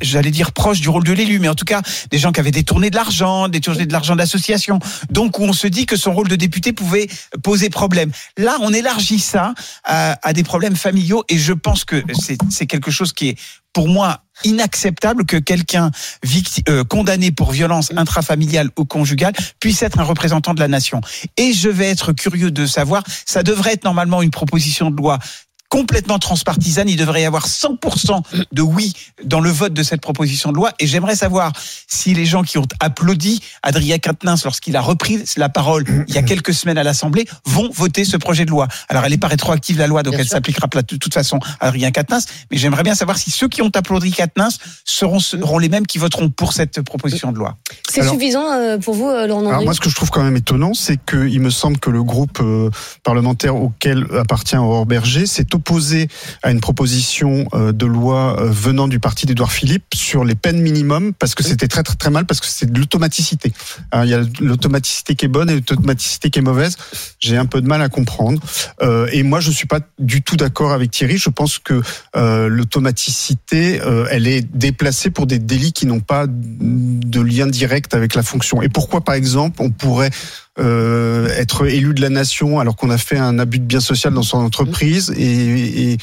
j'allais 0.00 0.30
dire 0.30 0.52
proches 0.52 0.80
du 0.80 0.88
rôle 0.88 1.04
de 1.04 1.12
l'élu, 1.12 1.38
mais 1.38 1.48
en 1.48 1.54
tout 1.54 1.64
cas 1.64 1.82
des 2.10 2.18
gens 2.18 2.32
qui 2.32 2.40
avaient 2.40 2.50
détourné 2.50 2.90
de 2.90 2.96
l'argent, 2.96 3.48
détourné 3.48 3.86
de 3.86 3.92
l'argent 3.92 4.16
d'association, 4.16 4.78
donc 5.10 5.38
où 5.38 5.42
on 5.42 5.52
se 5.52 5.66
dit 5.66 5.86
que 5.86 5.96
son 5.96 6.12
rôle 6.12 6.28
de 6.28 6.36
député 6.36 6.72
pouvait 6.72 7.08
poser 7.42 7.70
problème. 7.70 8.10
Là, 8.36 8.58
on 8.60 8.72
élargit 8.72 9.20
ça 9.20 9.54
à, 9.84 10.18
à 10.26 10.32
des 10.32 10.42
problèmes 10.42 10.76
familiaux, 10.76 11.24
et 11.28 11.38
je 11.38 11.52
pense 11.52 11.84
que 11.84 12.02
c'est 12.50 12.66
quelque 12.66 12.90
chose 12.90 13.12
qui 13.12 13.30
est 13.30 13.38
pour 13.72 13.88
moi 13.88 14.22
inacceptable 14.44 15.24
que 15.24 15.36
quelqu'un 15.36 15.90
euh, 16.68 16.84
condamné 16.84 17.30
pour 17.30 17.52
violence 17.52 17.92
intrafamiliale 17.96 18.70
ou 18.78 18.84
conjugale 18.84 19.32
puisse 19.60 19.82
être 19.82 19.98
un 19.98 20.04
représentant 20.04 20.54
de 20.54 20.60
la 20.60 20.68
nation. 20.68 21.00
Et 21.36 21.52
je 21.52 21.68
vais 21.68 21.88
être 21.88 22.12
curieux 22.12 22.50
de 22.50 22.66
savoir, 22.66 23.02
ça 23.26 23.42
devrait 23.42 23.74
être 23.74 23.84
normalement 23.84 24.22
une 24.22 24.30
proposition 24.30 24.90
de 24.90 24.96
loi 24.96 25.18
complètement 25.72 26.18
transpartisane, 26.18 26.86
il 26.86 26.98
devrait 26.98 27.22
y 27.22 27.24
avoir 27.24 27.48
100% 27.48 28.20
de 28.52 28.60
oui 28.60 28.92
dans 29.24 29.40
le 29.40 29.48
vote 29.48 29.72
de 29.72 29.82
cette 29.82 30.02
proposition 30.02 30.52
de 30.52 30.56
loi. 30.56 30.72
Et 30.78 30.86
j'aimerais 30.86 31.16
savoir 31.16 31.50
si 31.88 32.12
les 32.12 32.26
gens 32.26 32.42
qui 32.42 32.58
ont 32.58 32.66
applaudi 32.78 33.40
Adrien 33.62 33.96
Quatennens 33.96 34.44
lorsqu'il 34.44 34.76
a 34.76 34.82
repris 34.82 35.24
la 35.38 35.48
parole 35.48 35.84
il 36.08 36.14
y 36.14 36.18
a 36.18 36.22
quelques 36.22 36.52
semaines 36.52 36.76
à 36.76 36.82
l'Assemblée 36.82 37.26
vont 37.46 37.70
voter 37.72 38.04
ce 38.04 38.18
projet 38.18 38.44
de 38.44 38.50
loi. 38.50 38.68
Alors 38.90 39.04
elle 39.06 39.12
n'est 39.12 39.16
pas 39.16 39.28
rétroactive 39.28 39.78
la 39.78 39.86
loi, 39.86 40.02
donc 40.02 40.12
Bien 40.12 40.20
elle 40.20 40.28
s'appliquera 40.28 40.66
de 40.66 40.96
toute 40.96 41.14
façon 41.14 41.38
à 41.58 41.68
Adrien 41.68 41.90
Quatennens. 41.90 42.26
Mais 42.50 42.58
j'aimerais 42.58 42.82
bien 42.82 42.94
savoir 42.94 43.16
si 43.16 43.30
ceux 43.30 43.48
qui 43.48 43.62
ont 43.62 43.72
applaudi 43.74 44.12
Quatennens 44.12 44.58
seront, 44.84 45.20
seront 45.20 45.58
les 45.58 45.70
mêmes 45.70 45.86
qui 45.86 45.96
voteront 45.96 46.28
pour 46.28 46.52
cette 46.52 46.82
proposition 46.82 47.32
de 47.32 47.38
loi. 47.38 47.56
C'est 47.92 48.08
suffisant 48.08 48.50
euh, 48.50 48.78
pour 48.78 48.94
vous, 48.94 49.08
euh, 49.08 49.26
Laurent 49.26 49.46
Alors 49.46 49.62
moi, 49.64 49.74
ce 49.74 49.80
que 49.80 49.90
je 49.90 49.94
trouve 49.94 50.10
quand 50.10 50.22
même 50.22 50.36
étonnant, 50.36 50.72
c'est 50.74 50.98
qu'il 51.04 51.40
me 51.40 51.50
semble 51.50 51.78
que 51.78 51.90
le 51.90 52.02
groupe 52.02 52.38
euh, 52.40 52.70
parlementaire 53.02 53.56
auquel 53.56 54.06
appartient 54.18 54.56
Aurore 54.56 54.86
Berger 54.86 55.26
s'est 55.26 55.54
opposé 55.54 56.08
à 56.42 56.50
une 56.50 56.60
proposition 56.60 57.46
de 57.52 57.86
loi 57.86 58.36
venant 58.40 58.88
du 58.88 58.98
parti 59.00 59.26
d'Édouard 59.26 59.52
Philippe 59.52 59.84
sur 59.94 60.24
les 60.24 60.34
peines 60.34 60.60
minimum 60.60 61.12
parce 61.12 61.34
que 61.34 61.42
c'était 61.42 61.68
très 61.68 61.82
très 61.82 61.96
très 61.96 62.10
mal 62.10 62.24
parce 62.24 62.40
que 62.40 62.46
c'est 62.46 62.70
de 62.70 62.78
l'automaticité. 62.78 63.52
Alors, 63.90 64.04
Il 64.04 64.10
y 64.10 64.14
a 64.14 64.22
l'automaticité 64.40 65.14
qui 65.14 65.24
est 65.24 65.28
bonne 65.28 65.50
et 65.50 65.54
l'automaticité 65.54 66.30
qui 66.30 66.38
est 66.38 66.42
mauvaise. 66.42 66.76
J'ai 67.18 67.36
un 67.36 67.46
peu 67.46 67.60
de 67.60 67.66
mal 67.66 67.82
à 67.82 67.88
comprendre. 67.88 68.40
Et 69.12 69.22
moi, 69.22 69.40
je 69.40 69.50
suis 69.50 69.66
pas 69.66 69.80
du 69.98 70.22
tout 70.22 70.36
d'accord 70.36 70.72
avec 70.72 70.90
Thierry. 70.90 71.18
Je 71.18 71.30
pense 71.30 71.58
que 71.58 71.82
l'automaticité, 72.14 73.80
elle 74.10 74.26
est 74.26 74.42
déplacée 74.56 75.10
pour 75.10 75.26
des 75.26 75.38
délits 75.38 75.72
qui 75.72 75.86
n'ont 75.86 76.00
pas 76.00 76.26
de 76.28 77.20
lien 77.20 77.46
direct 77.46 77.61
avec 77.94 78.14
la 78.14 78.22
fonction. 78.22 78.62
Et 78.62 78.68
pourquoi, 78.68 79.00
par 79.02 79.14
exemple, 79.14 79.62
on 79.62 79.70
pourrait 79.70 80.10
euh, 80.58 81.28
être 81.28 81.66
élu 81.66 81.94
de 81.94 82.00
la 82.00 82.10
nation 82.10 82.60
alors 82.60 82.76
qu'on 82.76 82.90
a 82.90 82.98
fait 82.98 83.18
un 83.18 83.38
abus 83.38 83.58
de 83.58 83.64
bien 83.64 83.80
social 83.80 84.12
dans 84.12 84.22
son 84.22 84.38
entreprise 84.38 85.12
et 85.16 85.96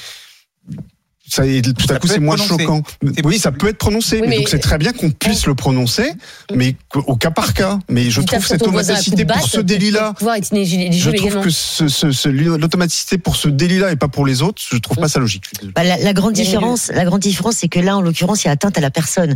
ça, 1.33 1.45
et 1.45 1.61
tout 1.61 1.71
à 1.85 1.93
Ça 1.93 1.99
coup 1.99 2.07
c'est 2.07 2.19
moins 2.19 2.35
prononcé. 2.35 2.63
choquant. 2.63 2.81
Oui, 3.23 3.39
ça 3.39 3.51
peut 3.51 3.67
être 3.69 3.77
prononcé. 3.77 4.17
Oui, 4.17 4.21
mais 4.23 4.27
mais- 4.29 4.37
donc 4.37 4.49
c'est 4.49 4.59
très 4.59 4.77
bien 4.77 4.91
qu'on 4.93 5.11
puisse 5.11 5.45
le 5.45 5.55
prononcer, 5.55 6.11
mais 6.53 6.75
au 6.95 7.15
cas 7.15 7.31
par 7.31 7.53
cas. 7.53 7.79
Mais 7.89 8.09
je 8.09 8.21
trouve 8.21 8.45
cette 8.45 8.61
automaticité 8.61 9.25
pour 9.25 9.47
ce 9.47 9.59
délit-là. 9.59 10.13
Je 10.19 11.11
trouve 11.11 11.41
que 11.41 11.49
ce, 11.49 11.87
ce- 11.87 12.11
ce- 12.11 12.29
l'automaticité 12.29 13.17
pour 13.17 13.35
ce 13.35 13.47
délit-là 13.47 13.91
et 13.91 13.95
pas 13.95 14.07
pour 14.07 14.25
les 14.25 14.41
autres, 14.41 14.61
je 14.69 14.77
trouve 14.77 14.97
pas 14.97 15.07
ça 15.09 15.19
logique. 15.19 15.45
Bah, 15.75 15.83
la, 15.83 15.97
la 15.97 16.13
grande 16.13 16.33
différence, 16.33 16.89
la 16.93 17.05
grande 17.05 17.21
différence, 17.21 17.55
c'est 17.57 17.67
que 17.67 17.79
là, 17.79 17.97
en 17.97 18.01
l'occurrence, 18.01 18.43
il 18.43 18.47
y 18.47 18.49
a 18.49 18.53
atteinte 18.53 18.77
à 18.77 18.81
la 18.81 18.91
personne. 18.91 19.35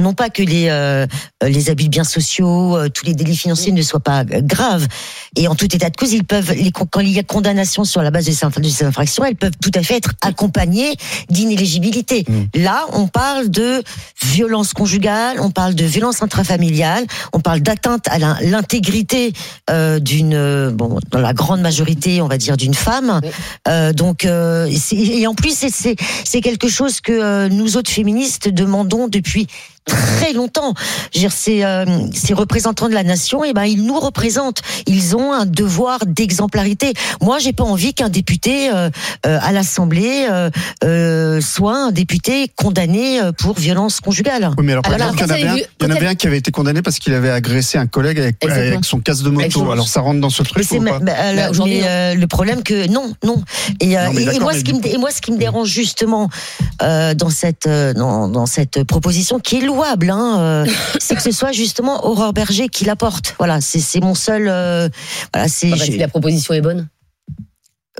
Non 0.00 0.14
pas 0.14 0.30
que 0.30 0.42
les 0.42 0.66
euh, 0.68 1.06
les 1.46 1.70
abus 1.70 1.84
de 1.84 1.88
biens 1.88 2.04
sociaux, 2.04 2.76
euh, 2.76 2.88
tous 2.88 3.06
les 3.06 3.14
délits 3.14 3.36
financiers 3.36 3.72
ne 3.72 3.82
soient 3.82 4.00
pas 4.00 4.20
euh, 4.22 4.40
graves. 4.42 4.86
Et 5.36 5.48
en 5.48 5.54
tout 5.54 5.64
état 5.74 5.90
de 5.90 5.96
cause, 5.96 6.12
ils 6.12 6.24
peuvent, 6.24 6.52
les, 6.52 6.70
quand 6.70 7.00
il 7.00 7.08
y 7.10 7.18
a 7.18 7.22
condamnation 7.22 7.84
sur 7.84 8.02
la 8.02 8.10
base 8.10 8.26
de 8.26 8.32
ces 8.32 8.44
infractions, 8.84 9.24
elles 9.24 9.36
peuvent 9.36 9.56
tout 9.60 9.70
à 9.74 9.82
fait 9.82 9.96
être 9.96 10.12
accompagnées 10.20 10.94
d'inéligibilité. 11.30 12.24
Là, 12.54 12.86
on 12.92 13.06
parle 13.08 13.48
de 13.50 13.82
violence 14.22 14.72
conjugale, 14.72 15.38
on 15.40 15.50
parle 15.50 15.74
de 15.74 15.84
violence 15.84 16.22
intrafamiliale, 16.22 17.04
on 17.32 17.40
parle 17.40 17.60
d'atteinte 17.60 18.06
à 18.08 18.18
l'intégrité 18.18 19.32
euh, 19.70 19.98
d'une, 20.00 20.34
euh, 20.34 20.70
bon, 20.70 20.98
dans 21.10 21.20
la 21.20 21.32
grande 21.32 21.60
majorité, 21.60 22.20
on 22.22 22.28
va 22.28 22.38
dire, 22.38 22.56
d'une 22.56 22.74
femme. 22.74 23.20
Euh, 23.68 23.92
donc, 23.92 24.24
euh, 24.24 24.68
et 24.92 25.26
en 25.26 25.34
plus, 25.34 25.54
c'est- 25.56 25.70
c'est 25.74 25.96
c'est 26.24 26.40
quelque 26.40 26.68
chose 26.68 27.00
que 27.00 27.12
euh, 27.12 27.48
nous 27.48 27.76
autres 27.76 27.90
féministes 27.90 28.48
demandons 28.48 29.08
depuis 29.08 29.46
très 29.84 30.32
longtemps. 30.32 30.74
Dire, 31.12 31.32
ces, 31.32 31.62
euh, 31.64 31.84
ces 32.12 32.34
représentants 32.34 32.88
de 32.88 32.94
la 32.94 33.02
nation, 33.02 33.44
et 33.44 33.52
ben 33.52 33.64
ils 33.64 33.84
nous 33.84 33.98
représentent. 33.98 34.62
Ils 34.86 35.16
ont 35.16 35.32
un 35.32 35.46
devoir 35.46 36.00
d'exemplarité. 36.06 36.92
Moi, 37.20 37.38
j'ai 37.38 37.52
pas 37.52 37.64
envie 37.64 37.94
qu'un 37.94 38.08
député 38.08 38.70
euh, 38.70 38.90
euh, 39.26 39.38
à 39.42 39.52
l'Assemblée 39.52 40.26
euh, 40.30 40.50
euh, 40.84 41.40
soit 41.40 41.76
un 41.76 41.90
député 41.92 42.50
condamné 42.56 43.20
pour 43.38 43.54
violence 43.58 44.00
conjugale. 44.00 44.50
Oui, 44.58 44.64
mais 44.64 44.72
alors, 44.72 44.82
par 44.82 44.94
Alors, 44.94 45.12
exemple, 45.12 45.34
il 45.36 45.44
y 45.44 45.48
en 45.48 45.52
avait 45.52 45.60
un, 45.60 45.86
y 45.86 45.92
en 45.92 45.94
avait 45.96 46.06
un 46.06 46.14
qui 46.14 46.26
avait 46.26 46.38
été 46.38 46.50
condamné 46.50 46.82
parce 46.82 46.98
qu'il 46.98 47.12
avait 47.14 47.30
agressé 47.30 47.78
un 47.78 47.86
collègue 47.86 48.18
avec, 48.18 48.36
son 48.84 49.00
casque 49.00 49.24
de 49.24 49.30
moto. 49.30 49.70
Alors 49.70 49.88
ça 49.88 50.00
rentre 50.00 50.20
dans 50.20 50.30
ce 50.30 50.42
truc 50.42 50.64
ou 50.72 50.80
pas 50.82 50.98
bah, 50.98 51.12
Bah, 51.14 51.50
mais, 51.64 51.82
euh, 51.84 52.14
le 52.14 52.26
problème 52.26 52.62
que 52.62 52.88
non, 52.88 53.12
non. 53.24 53.42
Et, 53.80 53.94
Non, 53.96 54.12
mais 54.14 54.20
et- 54.20 54.22
et 54.22 54.26
d'accord, 54.26 54.40
moi, 54.42 54.54
ce 54.54 54.64
qui 54.64 54.72
me, 54.72 54.86
et 54.86 54.96
moi, 54.98 55.10
ce 55.10 55.20
qui 55.20 55.32
me 55.32 55.38
dérange 55.38 55.68
justement 55.68 56.28
euh, 56.82 57.14
dans 57.14 57.30
cette 57.30 57.66
euh, 57.66 57.92
dans, 57.92 58.28
dans 58.28 58.46
cette 58.46 58.84
proposition 58.84 59.38
qui 59.38 59.58
est 59.58 59.60
lourde 59.60 59.73
louable, 59.74 60.10
hein, 60.10 60.38
euh, 60.38 60.66
c'est 61.00 61.16
que 61.16 61.22
ce 61.22 61.32
soit 61.32 61.52
justement 61.52 62.06
Aurore 62.06 62.32
Berger 62.32 62.68
qui 62.68 62.84
la 62.84 62.96
porte. 62.96 63.34
Voilà, 63.38 63.60
c'est 63.60 64.00
mon 64.00 64.14
seul. 64.14 64.48
euh, 64.48 64.88
voilà, 65.32 65.48
c'est. 65.48 65.70
Ah 65.72 65.76
bah, 65.76 65.84
la 65.98 66.08
proposition 66.08 66.54
est 66.54 66.60
bonne. 66.60 66.88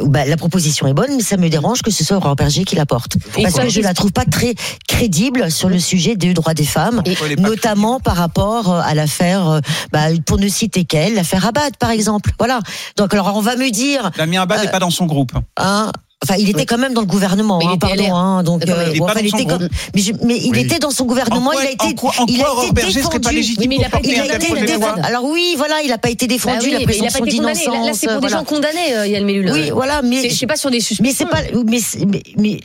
bah, 0.00 0.24
la 0.24 0.36
proposition 0.36 0.86
est 0.86 0.94
bonne, 0.94 1.16
mais 1.16 1.22
ça 1.22 1.36
me 1.36 1.48
dérange 1.48 1.82
que 1.82 1.90
ce 1.90 2.04
soit 2.04 2.16
Aurore 2.16 2.36
Berger 2.36 2.64
qui 2.64 2.76
la 2.76 2.86
porte. 2.86 3.16
Parce 3.42 3.54
que 3.54 3.68
je 3.68 3.80
la 3.80 3.94
trouve 3.94 4.12
pas 4.12 4.24
très 4.24 4.54
crédible 4.88 5.50
sur 5.50 5.68
le 5.68 5.78
sujet 5.78 6.16
des 6.16 6.32
droits 6.32 6.54
des 6.54 6.64
femmes, 6.64 7.02
notamment 7.38 7.98
par 8.00 8.16
rapport 8.16 8.72
euh, 8.72 8.80
à 8.84 8.94
l'affaire, 8.94 9.60
bah, 9.92 10.06
pour 10.26 10.38
ne 10.38 10.48
citer 10.48 10.84
qu'elle, 10.84 11.14
l'affaire 11.14 11.46
Abad, 11.46 11.76
par 11.76 11.90
exemple. 11.90 12.30
Voilà. 12.38 12.60
Donc, 12.96 13.12
alors, 13.14 13.36
on 13.36 13.40
va 13.40 13.56
me 13.56 13.70
dire. 13.70 14.10
Damien 14.16 14.42
Abad 14.42 14.62
n'est 14.62 14.70
pas 14.70 14.78
dans 14.78 14.90
son 14.90 15.06
groupe. 15.06 15.32
Hein, 15.56 15.90
Enfin, 16.24 16.34
il 16.38 16.50
était 16.50 16.66
quand 16.66 16.78
même 16.78 16.92
dans 16.94 17.00
le 17.02 17.06
gouvernement, 17.06 17.58
Mais 17.58 17.64
il 17.64 17.68
hein, 17.68 17.74
était 17.74 17.86
pardon. 18.08 18.14
Hein, 18.16 18.42
donc, 18.42 18.62
mais 18.66 18.72
il 18.90 18.96
est 18.96 18.98
bon, 18.98 19.06
pas 19.06 19.12
enfin, 19.12 19.20
dans 19.20 19.26
il 19.26 19.30
son 19.30 19.36
était 19.38 19.46
comme- 19.46 19.68
mais, 19.94 20.00
je- 20.02 20.12
mais 20.24 20.36
il 20.38 20.50
Oui. 20.50 20.60
était 20.60 20.78
dans 20.80 20.90
son 20.90 21.04
gouvernement. 21.04 21.50
Quoi- 21.52 21.62
il 21.62 21.68
a 21.68 21.70
été, 21.70 21.84
en 21.86 21.92
quoi- 21.92 22.12
en 22.18 22.26
il 22.26 22.42
a 22.42 22.46
été 22.64 22.72
Berger 22.72 22.94
défendu. 23.02 23.28
légitime 23.34 23.60
Oui, 23.62 23.68
mais 23.68 23.76
il 23.76 23.84
a 23.84 23.88
pas 23.90 23.98
été 24.00 24.08
Il 24.10 24.66
défendu. 24.66 25.00
Alors 25.02 25.24
oui, 25.24 25.54
voilà, 25.56 25.82
il 25.84 25.92
a 25.92 25.98
pas 25.98 26.10
été 26.10 26.26
Bah 26.26 26.32
défendu. 26.34 26.58
oui, 26.66 26.70
la 26.72 26.78
mais 26.80 26.84
il 26.96 27.00
a 27.06 27.10
pas 27.10 27.18
présomption 27.20 27.24
été 27.26 27.36
condamné. 27.36 27.54
Là, 27.54 27.64
là, 27.64 27.70
d'innocence. 27.78 27.98
c'est 28.00 28.06
pour 28.08 28.20
des 28.20 28.28
gens 28.28 28.44
condamnés, 28.44 28.94
euh, 28.96 29.06
Yann 29.06 29.24
Mellul. 29.24 29.50
Oui, 29.52 29.70
voilà, 29.70 30.02
mais 30.02 30.22
C'est- 30.22 30.30
Je 30.30 30.34
sais 30.34 30.46
pas 30.46 30.56
sur 30.56 30.70
des 30.70 30.80
suspicions. 30.80 31.04
mais 31.04 31.12
c'est 31.12 31.26
pas, 31.52 31.62
mais, 31.66 31.78
c'est- 31.80 32.04
mais, 32.06 32.22
mais 32.38 32.60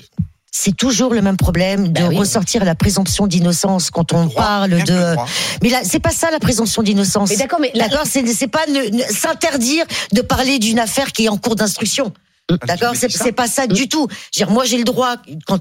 c'est 0.52 0.76
toujours 0.76 1.14
le 1.14 1.22
même 1.22 1.38
problème 1.38 1.90
de 1.90 2.02
Bah 2.02 2.08
oui. 2.10 2.18
ressortir 2.18 2.66
la 2.66 2.76
présomption 2.76 3.28
d'innocence 3.28 3.92
quand 3.92 4.14
on 4.14 4.26
Droit, 4.26 4.42
parle 4.44 4.84
de. 4.84 5.16
Mais 5.62 5.70
là, 5.70 5.80
c'est 5.84 6.00
pas 6.00 6.10
ça 6.12 6.32
la 6.32 6.40
présomption 6.40 6.82
d'innocence. 6.82 7.30
Mais 7.30 7.38
d'accord, 7.38 7.60
mais 7.62 7.72
D'accord, 7.76 8.06
c'est 8.06 8.26
c'est 8.28 8.48
pas 8.48 8.66
ne- 8.68 8.96
ne- 8.98 9.04
s'interdire 9.14 9.86
de 10.14 10.22
parler 10.22 10.60
d'une 10.60 10.80
affaire 10.80 11.12
qui 11.12 11.26
est 11.26 11.30
en 11.30 11.38
cours 11.38 11.56
d'instruction. 11.56 12.12
D'accord, 12.66 12.94
c'est 12.96 13.32
pas 13.32 13.48
ça 13.48 13.68
du 13.68 13.88
tout. 13.88 14.08
Je 14.34 14.40
veux 14.40 14.46
dire, 14.46 14.52
moi, 14.54 14.66
j'ai 14.66 14.78
le 14.78 14.84
droit 14.84 15.16
quand 15.46 15.60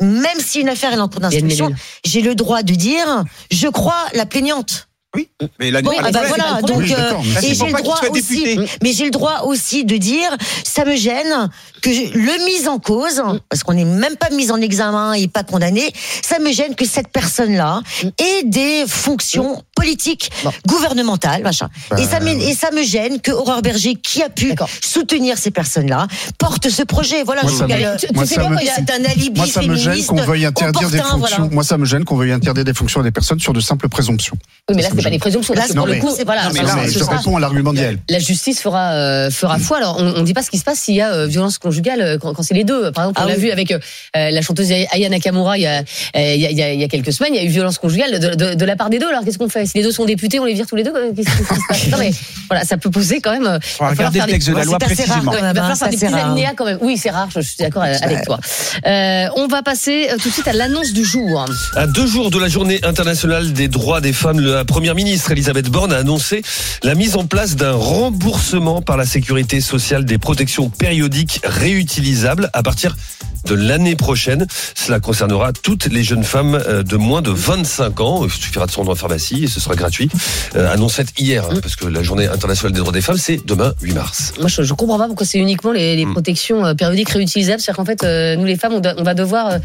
même 0.00 0.38
si 0.38 0.60
une 0.60 0.68
affaire 0.68 0.92
est 0.92 1.00
en 1.00 1.08
cours 1.08 1.20
d'instruction, 1.20 1.72
j'ai 2.04 2.22
le 2.22 2.34
droit 2.34 2.62
de 2.62 2.74
dire 2.74 3.24
je 3.50 3.68
crois 3.68 4.06
la 4.14 4.26
plaignante. 4.26 4.88
Oui, 5.16 5.28
mais 5.58 5.70
là, 5.70 5.80
Bon, 5.80 5.90
ah 5.98 6.10
bah 6.10 6.20
voilà, 6.28 6.60
donc 6.60 6.82
euh, 6.82 7.12
et 7.42 7.54
j'ai 7.54 7.64
le 7.64 7.72
droit 7.82 7.98
aussi, 8.10 8.44
député. 8.44 8.70
mais 8.82 8.92
j'ai 8.92 9.04
le 9.06 9.10
droit 9.10 9.40
aussi 9.46 9.86
de 9.86 9.96
dire 9.96 10.36
ça 10.64 10.84
me 10.84 10.94
gêne 10.96 11.48
que 11.82 11.88
le 11.90 12.44
mise 12.44 12.68
en 12.68 12.78
cause, 12.78 13.22
parce 13.48 13.62
qu'on 13.62 13.74
n'est 13.74 13.84
même 13.84 14.16
pas 14.16 14.30
mis 14.30 14.50
en 14.50 14.60
examen 14.60 15.12
et 15.14 15.28
pas 15.28 15.42
condamné, 15.44 15.82
ça 16.22 16.38
me 16.38 16.52
gêne 16.52 16.74
que 16.74 16.86
cette 16.86 17.08
personne-là 17.08 17.80
ait 18.18 18.44
des 18.44 18.84
fonctions 18.86 19.62
politiques, 19.76 20.30
Bon. 20.44 20.50
gouvernementales, 20.66 21.42
machin. 21.42 21.68
Bah, 21.90 22.00
et 22.00 22.04
ça 22.04 22.20
me 22.20 22.28
et 22.28 22.54
ça 22.54 22.70
me 22.70 22.82
gêne 22.82 23.20
que 23.20 23.30
Aurore 23.30 23.62
Berger, 23.62 23.94
qui 23.94 24.22
a 24.22 24.28
pu 24.28 24.54
soutenir 24.82 25.38
ces 25.38 25.50
personnes-là, 25.50 26.06
porte 26.38 26.68
ce 26.68 26.82
projet. 26.82 27.22
Voilà, 27.24 27.42
Moi, 27.42 27.52
je 27.58 27.64
me- 27.64 27.96
Tu- 27.98 28.06
tu 28.08 28.14
moi, 28.14 28.26
sais 28.26 28.34
quoi, 28.36 28.48
me- 28.48 28.54
quand 28.56 28.60
il 28.60 28.66
y 28.66 28.70
a- 28.70 28.74
c'est 28.76 28.90
un 28.90 29.04
alibi 29.04 29.38
Moi, 29.38 29.46
ça 29.46 29.62
me 29.62 29.74
gêne 29.76 30.04
qu'on 30.04 30.16
veuille 30.22 30.44
interdire 30.46 30.90
des 30.90 30.98
fonctions. 30.98 31.18
voilà. 31.18 31.38
Moi, 31.50 31.64
ça 31.64 31.78
me 31.78 31.84
gêne 31.84 32.04
qu'on 32.04 32.16
veuille 32.16 32.32
interdire 32.32 32.64
des 32.64 32.74
fonctions 32.74 33.00
à 33.00 33.04
des 33.04 33.10
personnes 33.10 33.40
sur 33.40 33.52
de 33.52 33.60
simples 33.60 33.88
présomptions. 33.88 34.36
Oui, 34.68 34.74
mais 34.76 34.82
là, 34.82 34.88
c'est 34.94 35.02
pas 35.02 35.10
des 35.10 35.18
présomptions. 35.18 35.54
Là, 35.54 35.64
pour 35.74 35.86
le 35.86 35.92
mais- 35.94 35.98
coup, 36.00 36.10
voilà. 36.24 36.44
non, 36.46 36.50
mais 36.54 36.62
là, 36.62 36.74
c'est- 36.84 36.92
je 36.92 36.98
sera- 36.98 37.16
réponds 37.16 37.36
à 37.36 37.40
l'argument 37.40 37.72
d'Yael. 37.72 37.98
La 38.08 38.18
justice 38.18 38.60
fera 38.60 38.92
euh, 38.92 39.30
fera 39.30 39.58
foi. 39.58 39.78
Alors, 39.78 39.96
on, 39.98 40.14
on 40.16 40.22
dit 40.22 40.34
pas 40.34 40.42
ce 40.42 40.50
qui 40.50 40.58
se 40.58 40.64
passe 40.64 40.80
s'il 40.80 40.94
y 40.96 41.00
a 41.00 41.12
euh, 41.12 41.26
violence 41.26 41.58
conjugale 41.68 42.00
euh, 42.00 42.18
quand, 42.18 42.32
quand 42.34 42.42
c'est 42.42 42.54
les 42.54 42.64
deux. 42.64 42.90
Par 42.92 43.04
exemple, 43.04 43.20
on 43.20 43.24
Ah 43.24 43.28
l'a 43.28 43.34
oui. 43.36 43.40
vu 43.42 43.50
avec 43.50 43.70
euh, 43.72 43.78
euh, 44.16 44.30
la 44.30 44.42
chanteuse 44.42 44.70
Aya 44.72 45.08
Nakamura 45.08 45.58
il 45.58 45.62
y 45.62 45.66
a 45.66 45.78
euh, 45.80 46.34
il 46.34 46.40
y 46.40 46.46
a, 46.46 46.50
il 46.50 46.56
y 46.58 46.62
a- 46.62 46.72
il 46.72 46.88
quelques 46.88 47.12
semaines. 47.12 47.34
Il 47.34 47.40
y 47.40 47.44
a 47.44 47.44
eu 47.44 47.48
violence 47.48 47.78
conjugale 47.78 48.18
de, 48.18 48.34
de, 48.34 48.54
de 48.54 48.64
la 48.64 48.76
part 48.76 48.88
des 48.90 48.98
deux. 48.98 49.08
Alors, 49.08 49.24
qu'est-ce 49.24 49.38
qu'on 49.38 49.48
fait? 49.48 49.66
Si 49.66 49.76
les 49.76 49.84
deux 49.84 49.92
sont 49.92 50.04
députés, 50.06 50.40
on 50.40 50.44
les 50.46 50.54
vire 50.54 50.66
tous 50.66 50.76
les 50.76 50.82
deux. 50.84 50.92
Qu'est-ce 51.14 51.28
qui 51.36 51.44
se 51.44 51.48
passe? 51.68 51.86
Non, 51.90 51.98
mais 51.98 52.10
voilà, 52.48 52.64
ça 52.64 52.76
peut 52.78 52.90
poser 52.90 53.20
quand 53.20 53.32
même. 53.32 53.46
euh, 53.46 53.58
Faut 53.60 53.84
va 53.84 53.90
regarder 53.90 54.18
faire 54.18 54.26
le 54.26 54.32
des- 54.32 54.36
texte 54.38 54.48
de 54.48 54.54
la 54.54 54.60
Ouais, 54.60 54.64
loi 54.66 54.78
assez 54.80 54.94
rare, 54.94 55.06
précisément. 55.06 55.32
quand 55.32 55.38
il 55.38 55.40
va 55.40 55.46
même, 55.48 55.56
falloir 55.56 55.70
hein, 55.72 55.74
faire 55.76 55.86
ça, 55.86 55.90
des 55.90 55.96
c'est 55.98 56.06
petits 56.06 56.14
rare. 56.14 56.32
alinéas 56.32 56.52
quand 56.56 56.64
même. 56.64 56.78
Oui, 56.80 56.96
c'est 56.96 57.10
rare. 57.10 57.28
Je, 57.34 57.40
je 57.40 57.46
suis 57.48 57.56
d'accord 57.58 57.82
avec 57.82 58.24
toi. 58.24 58.38
Euh, 58.86 59.26
on 59.36 59.46
va 59.48 59.62
passer 59.62 60.08
tout 60.22 60.28
de 60.28 60.32
suite 60.34 60.48
à 60.48 60.52
l'annonce 60.52 60.92
du 60.92 61.04
jour. 61.04 61.44
À 61.76 61.86
deux 61.86 62.06
jours 62.06 62.30
de 62.30 62.38
la 62.38 62.48
journée 62.48 62.80
internationale 62.84 63.52
des 63.52 63.68
droits 63.68 64.00
des 64.00 64.12
femmes, 64.12 64.40
la 64.40 64.64
première 64.64 64.94
ministre 64.94 65.30
Elisabeth 65.32 65.68
Borne 65.68 65.92
a 65.92 65.98
annoncé 65.98 66.42
la 66.82 66.94
mise 66.94 67.16
en 67.16 67.26
place 67.26 67.56
d'un 67.56 67.72
remboursement 67.72 68.80
par 68.82 68.96
la 68.96 69.04
sécurité 69.06 69.60
sociale 69.60 70.04
des 70.04 70.18
protections 70.18 70.68
périodiques 70.70 71.40
réutilisables 71.58 72.50
à 72.52 72.62
partir 72.62 72.96
de 73.46 73.54
l'année 73.54 73.96
prochaine. 73.96 74.46
Cela 74.74 75.00
concernera 75.00 75.52
toutes 75.52 75.86
les 75.86 76.02
jeunes 76.02 76.24
femmes 76.24 76.54
euh, 76.54 76.82
de 76.82 76.96
moins 76.96 77.22
de 77.22 77.30
25 77.30 78.00
ans. 78.00 78.24
Il 78.24 78.30
suffira 78.30 78.66
de 78.66 78.70
se 78.70 78.76
rendre 78.76 78.92
en 78.92 78.94
pharmacie 78.94 79.44
et 79.44 79.46
ce 79.46 79.60
sera 79.60 79.74
gratuit. 79.74 80.08
Euh, 80.56 80.72
annonce 80.72 80.94
faite 80.94 81.08
hier, 81.18 81.44
hein, 81.44 81.58
parce 81.62 81.76
que 81.76 81.86
la 81.86 82.02
journée 82.02 82.26
internationale 82.26 82.72
des 82.72 82.80
droits 82.80 82.92
des 82.92 83.00
femmes, 83.00 83.16
c'est 83.16 83.44
demain 83.44 83.74
8 83.82 83.94
mars. 83.94 84.34
Moi, 84.38 84.48
je, 84.48 84.62
je 84.62 84.74
comprends 84.74 84.98
pas 84.98 85.06
pourquoi 85.06 85.26
c'est 85.26 85.38
uniquement 85.38 85.72
les, 85.72 85.96
les 85.96 86.06
protections 86.06 86.64
euh, 86.64 86.74
périodiques 86.74 87.10
réutilisables. 87.10 87.60
C'est-à-dire 87.60 87.76
qu'en 87.76 87.84
fait, 87.84 88.04
euh, 88.04 88.36
nous 88.36 88.44
les 88.44 88.56
femmes, 88.56 88.74
on, 88.74 89.02
va 89.02 89.14
devoir 89.14 89.58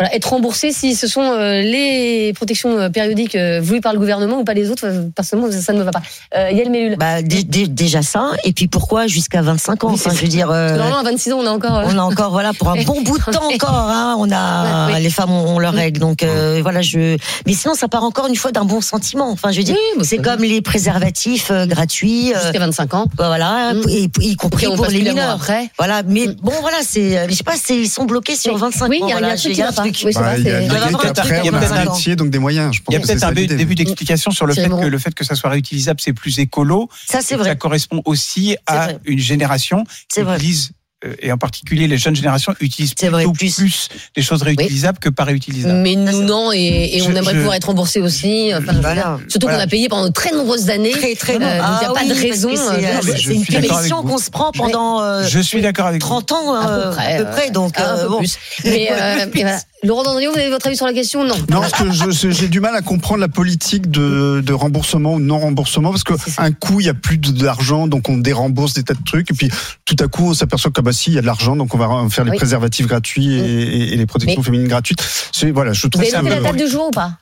voilà, 0.00 0.14
être 0.16 0.24
remboursées 0.30 0.72
si 0.72 0.94
ce 0.94 1.06
sont 1.06 1.20
euh, 1.22 1.60
les 1.60 2.32
protections 2.34 2.78
euh, 2.78 2.88
périodiques 2.88 3.34
euh, 3.36 3.60
voulues 3.62 3.82
par 3.82 3.92
le 3.92 3.98
gouvernement 3.98 4.38
ou 4.40 4.44
pas 4.44 4.54
les 4.54 4.70
autres. 4.70 4.86
Personnellement, 5.14 5.52
ça, 5.52 5.60
ça 5.60 5.72
ne 5.74 5.78
me 5.78 5.84
va 5.84 5.90
pas. 5.90 6.00
Euh, 6.36 6.50
Yael 6.50 6.70
Mellul. 6.70 6.96
Bah, 6.96 7.20
dé- 7.22 7.44
dé- 7.44 7.68
déjà 7.68 8.00
ça, 8.02 8.30
et 8.44 8.52
puis 8.54 8.66
pourquoi 8.66 9.06
jusqu'à 9.06 9.42
25 9.42 9.84
ans 9.84 9.88
Oui, 9.88 9.94
Enfin, 9.94 10.10
je 10.14 10.22
veux 10.22 10.28
dire, 10.28 10.50
euh, 10.50 10.76
Normalement, 10.76 10.98
à 11.00 11.02
26 11.02 11.32
ans, 11.34 11.38
on 11.42 11.46
a 11.46 11.50
encore. 11.50 11.76
euh, 11.78 11.84
on 11.86 11.98
a 11.98 12.02
encore, 12.02 12.30
voilà, 12.30 12.52
pour 12.54 12.70
un 12.70 12.82
bon 12.84 13.02
bout 13.02 13.18
de 13.18 13.24
temps 13.24 13.44
encore, 13.52 13.74
hein, 13.74 14.16
on 14.18 14.30
a, 14.32 14.86
Ouais, 14.88 14.94
oui. 14.96 15.02
les 15.02 15.10
femmes 15.10 15.30
ont, 15.32 15.56
ont 15.56 15.58
leurs 15.58 15.74
règles, 15.74 16.00
donc 16.00 16.22
euh, 16.22 16.60
voilà, 16.62 16.80
je. 16.80 17.18
Mais 17.46 17.52
sinon, 17.52 17.74
ça 17.74 17.86
part 17.88 18.02
encore 18.04 18.26
une 18.26 18.36
fois 18.36 18.52
d'un 18.52 18.64
bon 18.64 18.80
sentiment. 18.80 19.30
Enfin, 19.30 19.50
je 19.52 19.58
veux 19.58 19.64
dire, 19.64 19.76
Oui, 19.76 19.98
bah, 19.98 20.04
c'est 20.08 20.18
comme 20.18 20.42
les 20.42 20.62
préservatifs 20.62 21.50
gratuits, 21.66 22.32
Jusqu'à 22.42 22.58
25 22.58 22.94
ans. 22.94 23.06
voilà, 23.18 23.74
Mm. 23.74 23.82
et, 23.88 24.08
y 24.20 24.36
compris 24.36 24.66
pour 24.66 24.86
les 24.86 25.02
mineurs. 25.02 25.30
après. 25.34 25.68
Voilà, 25.78 26.02
mais 26.06 26.28
Mm. 26.28 26.36
bon, 26.42 26.52
voilà, 26.62 26.78
c'est, 26.82 27.28
je 27.28 27.34
sais 27.34 27.44
pas, 27.44 27.54
ils 27.70 27.88
sont 27.88 28.04
bloqués 28.04 28.36
sur 28.36 28.56
25 28.56 28.88
Oui, 28.88 29.02
ans. 29.02 29.06
il 29.06 29.10
y 29.10 29.12
a- 29.12 29.18
il 29.18 29.20
y 29.20 29.24
a 29.24 29.26
voilà, 29.54 29.68
un 29.68 29.72
truc 29.72 29.86
il 29.86 29.89
qui 29.89 29.89
Oui, 30.04 30.12
Bah. 30.14 30.34
Il 30.38 30.44
y 30.44 30.50
a 30.50 30.58
c'est- 30.58 30.62
une 30.62 30.68
doit 30.68 30.78
y 30.78 30.80
avoir 30.82 30.86
un 30.86 30.88
égalité 30.88 30.98
truc 31.06 31.18
après, 31.18 31.36
à 31.36 31.40
il 31.40 31.46
y 31.46 31.48
a 31.48 31.52
pas 31.52 31.58
25 31.60 31.74
ans. 31.74 31.84
d'amitié, 31.84 32.16
donc 32.16 32.30
des 32.30 32.38
moyens. 32.38 32.74
Je 32.74 32.80
pense 32.80 32.86
Il 32.88 32.92
y 32.94 32.96
a 32.96 33.00
que 33.00 33.06
peut-être 33.06 33.24
un 33.24 33.32
début 33.32 33.74
d'explication 33.74 34.30
sur 34.30 34.46
le 34.46 34.54
fait 34.54 34.68
que 34.68 34.86
le 34.86 34.98
fait 34.98 35.14
que 35.14 35.24
ça 35.24 35.34
soit 35.34 35.50
réutilisable, 35.50 36.00
c'est 36.02 36.12
plus 36.12 36.38
écolo. 36.38 36.88
Ça, 37.08 37.20
c'est 37.22 37.36
vrai. 37.36 37.48
Ça 37.50 37.54
correspond 37.56 38.02
aussi 38.04 38.56
à 38.66 38.88
une 39.04 39.18
génération 39.18 39.84
qui 40.12 40.20
utilise, 40.20 40.70
euh, 41.04 41.14
et 41.20 41.32
en 41.32 41.38
particulier 41.38 41.86
les 41.88 41.96
jeunes 41.96 42.14
générations, 42.14 42.54
utilisent 42.60 42.94
vrai, 43.00 43.08
plutôt 43.22 43.32
plus. 43.32 43.54
plus. 43.56 43.88
des 44.14 44.20
choses 44.22 44.42
réutilisables 44.42 44.98
que 44.98 45.08
pas 45.08 45.24
réutilisables. 45.24 45.78
Mais 45.80 45.94
nous, 45.94 46.22
non, 46.24 46.52
et, 46.52 46.90
et 46.96 47.02
on 47.02 47.06
Je- 47.10 47.16
aimerait 47.16 47.32
je- 47.32 47.38
pouvoir 47.38 47.54
être 47.54 47.64
remboursé 47.64 48.00
aussi. 48.00 48.50
Enfin, 48.54 48.74
Voilà. 48.82 49.18
Surtout 49.28 49.46
Voilà. 49.46 49.58
qu'on 49.60 49.64
a 49.64 49.66
payé 49.66 49.88
pendant 49.88 50.06
de 50.08 50.12
très 50.12 50.30
nombreuses 50.32 50.68
années. 50.68 50.90
Très, 50.90 51.14
très 51.14 51.34
Euh, 51.34 51.36
il 51.36 51.40
n'y 51.40 51.44
a 51.46 51.64
Ah 51.64 51.92
pas 51.94 52.00
oui, 52.02 52.08
de 52.10 52.14
raison. 52.14 52.50
c'est, 52.54 52.84
euh, 52.84 53.00
euh, 53.02 53.32
une 53.32 53.44
punition 53.46 54.02
qu'on 54.02 54.18
se 54.18 54.30
prend 54.30 54.52
pendant 54.52 55.00
euh, 55.00 55.26
Je 55.26 55.40
suis 55.40 55.62
d'accord 55.62 55.86
avec 55.86 56.02
vous. 56.02 56.08
30 56.08 56.32
ans, 56.32 56.54
À 56.54 56.66
peu 56.66 56.72
euh, 56.72 56.90
près, 56.92 57.14
à 57.14 57.16
peu 57.22 57.26
euh, 57.28 57.30
près, 57.32 57.50
donc 57.50 57.78
un 57.80 57.82
euh, 57.96 58.02
peu 58.02 58.08
bon. 58.10 58.18
plus. 58.18 58.36
Mais 58.64 58.88
euh, 58.92 59.26
et 59.34 59.42
voilà. 59.42 59.58
Laurent 59.82 60.02
vous 60.02 60.18
avez 60.38 60.50
votre 60.50 60.66
avis 60.66 60.76
sur 60.76 60.84
la 60.86 60.92
question? 60.92 61.24
Non. 61.24 61.34
Non, 61.50 61.60
parce 61.60 61.72
que 61.72 62.30
j'ai 62.30 62.48
du 62.48 62.60
mal 62.60 62.74
à 62.74 62.82
comprendre 62.82 63.20
la 63.20 63.28
politique 63.28 63.90
de, 63.90 64.42
de 64.44 64.52
remboursement 64.52 65.14
ou 65.14 65.20
non 65.20 65.38
remboursement, 65.38 65.90
parce 65.90 66.04
que 66.04 66.12
C'est 66.22 66.30
ça. 66.32 66.42
un 66.42 66.52
coup 66.52 66.80
il 66.80 66.86
y 66.86 66.88
a 66.90 66.94
plus 66.94 67.16
de- 67.18 67.30
d'argent, 67.32 67.86
donc 67.86 68.08
on 68.10 68.18
dérembourse 68.18 68.74
des 68.74 68.82
tas 68.82 68.92
de 68.94 69.02
trucs, 69.04 69.30
et 69.30 69.34
puis 69.34 69.50
tout 69.86 69.96
à 70.00 70.06
coup 70.08 70.28
on 70.28 70.34
s'aperçoit 70.34 70.70
que 70.70 70.80
bah 70.82 70.92
si 70.92 71.10
il 71.10 71.14
y 71.14 71.18
a 71.18 71.22
de 71.22 71.26
l'argent, 71.26 71.56
donc 71.56 71.74
on 71.74 71.78
va 71.78 71.88
faire 72.10 72.24
les 72.24 72.32
Oui. 72.32 72.36
préservatifs 72.36 72.86
gratuits 72.86 73.32
et, 73.32 73.38
et- 73.38 73.92
et 73.94 73.96
les 73.96 74.06
protections 74.06 74.40
Mais- 74.40 74.44
féminines 74.44 74.68
gratuites. 74.68 75.02
C'est 75.32 75.50
voilà, 75.50 75.72
je 75.72 75.82
Vous 75.82 75.88
trouve 75.88 76.02
avez 76.02 76.10
ça 76.10 76.22
noté 76.22 76.34
la 76.34 76.40
date 76.42 76.56
du 76.56 76.68
jour 76.68 76.88
ou 76.88 76.90
pas? 76.90 77.12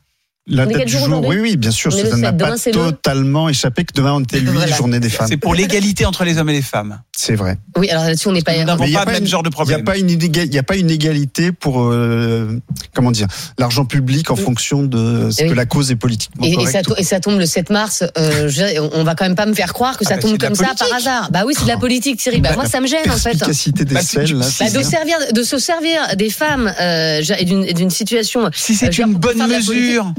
La 0.48 0.66
date 0.66 0.84
du 0.86 0.92
jour. 0.98 1.22
Oui, 1.26 1.36
oui, 1.40 1.56
bien 1.56 1.70
sûr, 1.70 1.92
ça 1.92 2.16
n'a 2.16 2.32
pas 2.32 2.54
totalement 2.72 3.48
échappé 3.48 3.84
que 3.84 3.92
demain 3.94 4.12
on 4.14 4.20
était 4.20 4.40
lui, 4.40 4.50
Voilà. 4.50 4.74
journée 4.74 5.00
des 5.00 5.08
femmes. 5.10 5.26
C'est 5.28 5.36
pour 5.36 5.54
l'égalité 5.54 6.04
entre 6.06 6.24
les 6.24 6.38
hommes 6.38 6.48
et 6.50 6.54
les 6.54 6.62
femmes. 6.62 7.00
C'est 7.16 7.34
vrai. 7.34 7.58
Oui, 7.76 7.88
alors 7.90 8.04
là-dessus, 8.04 8.28
on 8.28 8.32
n'est 8.32 8.42
pas. 8.42 8.56
Nous 8.56 8.64
n'avons 8.64 8.82
Mais 8.84 8.90
il 8.90 8.92
y 8.92 8.96
a 8.96 9.00
pas 9.00 9.04
pas 9.06 9.10
le 9.12 9.16
même 9.16 9.24
une- 9.24 9.28
genre 9.28 9.42
de 9.42 9.48
Il 9.48 9.50
n'y 9.50 9.54
a 9.74 9.78
problème. 9.78 10.06
il 10.08 10.54
y 10.54 10.58
a 10.58 10.62
pas 10.62 10.76
une 10.76 10.90
égalité 10.90 11.52
pour 11.52 11.82
euh, 11.82 12.60
comment 12.94 13.10
dire 13.10 13.26
l'argent 13.58 13.84
public 13.84 14.30
en 14.30 14.36
fonction 14.36 14.82
de 14.82 15.30
ce 15.30 15.42
Oui. 15.42 15.48
que 15.50 15.54
la 15.54 15.66
cause 15.66 15.90
est 15.90 15.96
politiquement 15.96 16.44
Et, 16.46 16.52
et 16.52 16.54
correcte. 16.54 16.88
ça, 16.88 16.94
et 16.96 17.02
ça 17.04 17.20
tombe 17.20 17.38
le 17.38 17.46
7 17.46 17.70
mars. 17.70 18.04
Euh, 18.16 18.48
je 18.48 18.78
on 18.94 19.02
va 19.04 19.14
quand 19.14 19.24
même 19.24 19.34
pas 19.34 19.46
me 19.46 19.54
faire 19.54 19.72
croire 19.72 19.96
que 19.98 20.04
Ah 20.06 20.10
ça 20.10 20.16
bah, 20.16 20.22
tombe 20.22 20.38
comme 20.38 20.54
ça 20.54 20.72
par 20.78 20.92
hasard. 20.94 21.30
Bah 21.32 21.42
oui, 21.46 21.54
c'est 21.56 21.64
de 21.64 21.68
la 21.68 21.76
politique, 21.76 22.18
Thierry. 22.20 22.40
Bah, 22.40 22.50
moi, 22.54 22.66
ça 22.66 22.80
me 22.80 22.86
gêne 22.86 23.10
en 23.10 23.16
fait. 23.16 23.30
Perspicacité 23.30 23.84
des 23.84 23.94
Bah, 23.94 24.00
selles, 24.02 24.26
du- 24.26 24.34
là, 24.34 24.40
bah, 24.40 24.46
Bah, 24.60 24.66
c'est 24.68 24.78
de 24.78 24.82
servir, 24.82 25.16
de 25.32 25.42
se 25.42 25.58
servir 25.58 26.00
des 26.16 26.30
femmes 26.30 26.72
euh, 26.80 27.20
et 27.38 27.44
d'une 27.74 27.90
situation. 27.90 28.48
Si 28.54 28.72
Euh, 28.72 28.76
c'est 28.78 28.94
veux 28.96 29.04
une 29.06 29.14
bonne 29.14 29.46
mesure, 29.48 30.12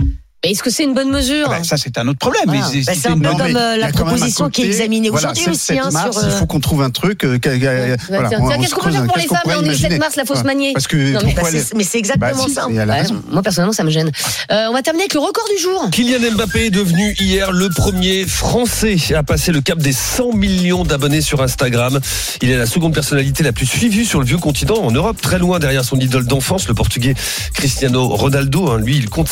Mais 0.44 0.52
est-ce 0.52 0.64
que 0.64 0.70
c'est 0.70 0.86
une 0.86 0.94
bonne 0.94 1.10
mesure 1.12 1.48
ah 1.50 1.58
bah, 1.58 1.64
ça 1.66 1.76
c'est 1.76 1.98
un 1.98 2.08
autre 2.08 2.20
problème. 2.20 2.44
Voilà. 2.46 2.66
Mais 2.74 2.82
c'est- 2.84 3.10
Bah, 3.10 3.10
un 3.12 3.20
peu 3.20 3.38
comme 3.44 3.56
euh, 3.58 3.76
la 3.76 3.90
proposition 3.92 4.50
qui 4.50 4.62
est 4.62 4.68
examinée 4.68 5.10
voilà, 5.10 5.32
aujourd'hui 5.32 5.52
aussi. 5.52 5.66
7 5.66 5.80
hein, 5.80 5.90
mars, 5.92 6.12
sur, 6.18 6.24
il 6.24 6.32
euh, 6.32 6.38
faut 6.38 6.46
qu'on 6.46 6.62
trouve 6.62 6.82
un 6.82 6.90
truc. 6.92 7.26
euh, 7.26 7.38
voilà, 7.44 8.30
Qu'est-ce 8.30 8.74
qu'on 8.74 8.86
peut 8.86 8.92
faire 8.92 9.06
pour 9.06 9.18
les 9.18 9.28
femmes 9.28 9.40
On 9.48 9.50
est 9.64 9.68
le 9.68 9.74
7 9.74 9.80
imaginer 9.82 9.98
mars, 10.00 10.16
la 10.16 10.24
fausse 10.24 10.44
manier. 10.46 10.72
Parce 10.74 10.88
que 10.88 10.96
Non, 10.96 11.20
mais 11.26 11.34
bah, 11.34 11.42
les- 11.52 11.62
mais 11.76 11.84
c'est 11.84 11.98
exactement 11.98 12.32
Bah, 12.32 12.44
si, 12.48 12.54
ça. 12.54 12.68
moi 13.30 13.42
personnellement 13.42 13.74
ça 13.74 13.84
me 13.84 13.90
gêne. 13.90 14.12
On 14.50 14.72
va 14.72 14.82
terminer 14.82 15.04
avec 15.04 15.14
le 15.14 15.20
record 15.20 15.46
du 15.56 15.62
jour. 15.62 15.90
Kylian 15.92 16.32
Mbappé 16.36 16.68
est 16.68 16.70
devenu 16.70 17.16
hier 17.20 17.52
le 17.52 17.68
premier 17.70 18.26
Français 18.26 18.96
à 19.16 19.24
passer 19.24 19.52
le 19.52 19.60
cap 19.60 19.80
des 19.80 19.92
100 19.94 20.32
millions 20.34 20.86
d'abonnés 20.86 21.22
sur 21.22 21.42
Instagram. 21.42 22.00
Il 22.42 22.50
est 22.50 22.58
la 22.58 22.66
seconde 22.66 22.94
personnalité 22.94 23.44
la 23.44 23.52
plus 23.52 23.66
suivie 23.66 24.06
sur 24.06 24.20
le 24.22 24.26
vieux 24.26 24.38
continent 24.38 24.78
en 24.78 24.92
Europe, 24.92 25.20
très 25.22 25.38
loin 25.38 25.60
derrière 25.60 25.84
son 25.84 25.98
idole 26.00 26.26
d'enfance, 26.28 26.68
le 26.70 26.74
portugais 26.76 27.14
Cristiano 27.54 28.08
Ronaldo. 28.08 28.70
hein. 28.72 28.78
Lui, 28.78 28.96
il 28.96 29.10
compte 29.10 29.28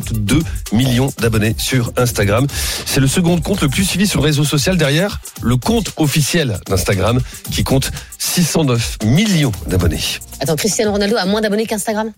552 0.00 0.42
millions 0.72 1.10
d'abonnés 1.18 1.54
sur 1.58 1.92
Instagram. 1.96 2.46
C'est 2.86 3.00
le 3.00 3.06
second 3.06 3.40
compte 3.40 3.62
le 3.62 3.68
plus 3.68 3.84
suivi 3.84 4.06
sur 4.06 4.20
le 4.20 4.26
réseau 4.26 4.44
social 4.44 4.76
derrière 4.76 5.20
le 5.42 5.56
compte 5.56 5.92
officiel 5.96 6.58
d'Instagram 6.66 7.20
qui 7.50 7.64
compte 7.64 7.90
609 8.18 8.98
millions 9.04 9.52
d'abonnés. 9.66 10.00
Attends, 10.40 10.56
Cristiano 10.56 10.92
Ronaldo 10.92 11.16
a 11.16 11.26
moins 11.26 11.40
d'abonnés 11.40 11.66
qu'Instagram? 11.66 12.12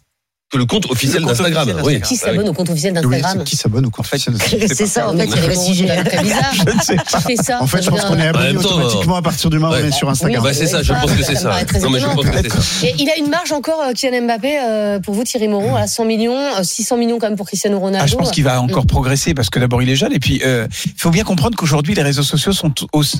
Que 0.49 0.59
le 0.59 0.65
compte 0.65 0.89
officiel 0.91 1.25
d'Instagram. 1.25 1.69
Oui. 1.83 2.01
Qui 2.03 2.15
s'abonne 2.17 2.49
au 2.49 2.53
compte 2.53 2.71
officiel 2.71 2.93
Oui, 3.05 3.17
d'Instagram 3.17 3.45
qui 3.45 3.57
s'abonne 3.57 3.87
au 3.87 3.91
compte 3.91 4.07
officiel 4.07 4.37
de- 4.37 4.67
C'est 4.75 4.87
ça, 4.87 5.09
en 5.11 5.17
fait, 5.17 5.27
le 5.27 5.55
sujet. 5.57 5.89
c'est 5.89 6.05
très 6.05 6.23
bizarre. 6.23 6.53
Je 6.55 6.63
ne 6.77 6.81
sais 6.83 6.97
pas. 6.97 7.03
Qui 7.19 7.23
fait 7.23 7.37
ça 7.37 7.61
En 7.61 7.67
fait, 7.67 7.83
je 7.83 7.91
pense 7.91 8.03
qu'on 8.05 8.17
est 8.19 8.29
abonné 8.29 8.55
temps, 8.55 8.61
automatiquement 8.61 9.17
à 9.17 9.23
partir 9.23 9.51
du 9.51 9.59
moment 9.59 9.73
où 9.75 9.77
on 9.77 9.85
est 9.85 9.91
sur 9.91 10.09
Instagram. 10.09 10.41
Oui, 10.45 10.51
Bah, 10.51 10.55
c'est 10.57 10.69
ça, 10.69 10.85
je 10.85 10.93
pense 10.93 11.11
que 11.13 11.23
c'est 11.25 11.25
Ça 11.25 11.31
me 11.33 11.37
ça. 11.39 11.49
paraît 11.49 11.65
très 11.65 11.81
Non, 11.81 11.91
mais 11.91 11.99
je 11.99 12.05
étonnant. 12.07 12.23
pense 12.23 12.31
que 12.31 12.43
c'est 12.49 12.61
ça. 12.81 12.87
Et 12.87 12.95
il 12.99 13.11
a 13.11 13.17
une 13.19 13.29
marge 13.29 13.51
encore, 13.51 13.83
euh, 13.89 13.93
Kylian 13.93 14.23
Mbappé, 14.27 14.59
euh, 14.61 15.01
pour 15.01 15.15
vous, 15.15 15.25
Thierry 15.25 15.49
Moreau, 15.49 15.75
à 15.75 15.89
100 15.89 16.05
millions, 16.05 16.37
euh, 16.39 16.63
600 16.63 16.97
millions 16.97 17.19
quand 17.19 17.27
même 17.27 17.37
pour 17.37 17.47
Cristiano 17.47 17.81
Ronaldo. 17.81 18.05
Ah, 18.05 18.07
je 18.07 18.15
pense 18.15 18.31
qu'il 18.31 18.45
va 18.45 18.61
encore 18.63 18.87
progresser 18.87 19.35
parce 19.35 19.51
que 19.51 19.59
d'abord 19.59 19.83
il 19.83 19.91
est 19.91 19.97
jeune 19.97 20.13
et 20.13 20.21
puis 20.21 20.41
euh, 20.45 20.69
il 20.85 20.93
faut 20.97 21.11
bien 21.11 21.25
comprendre 21.25 21.57
qu'aujourd'hui 21.57 21.95
les 21.97 22.03
réseaux 22.03 22.23
sociaux 22.23 22.53
sont 22.53 22.73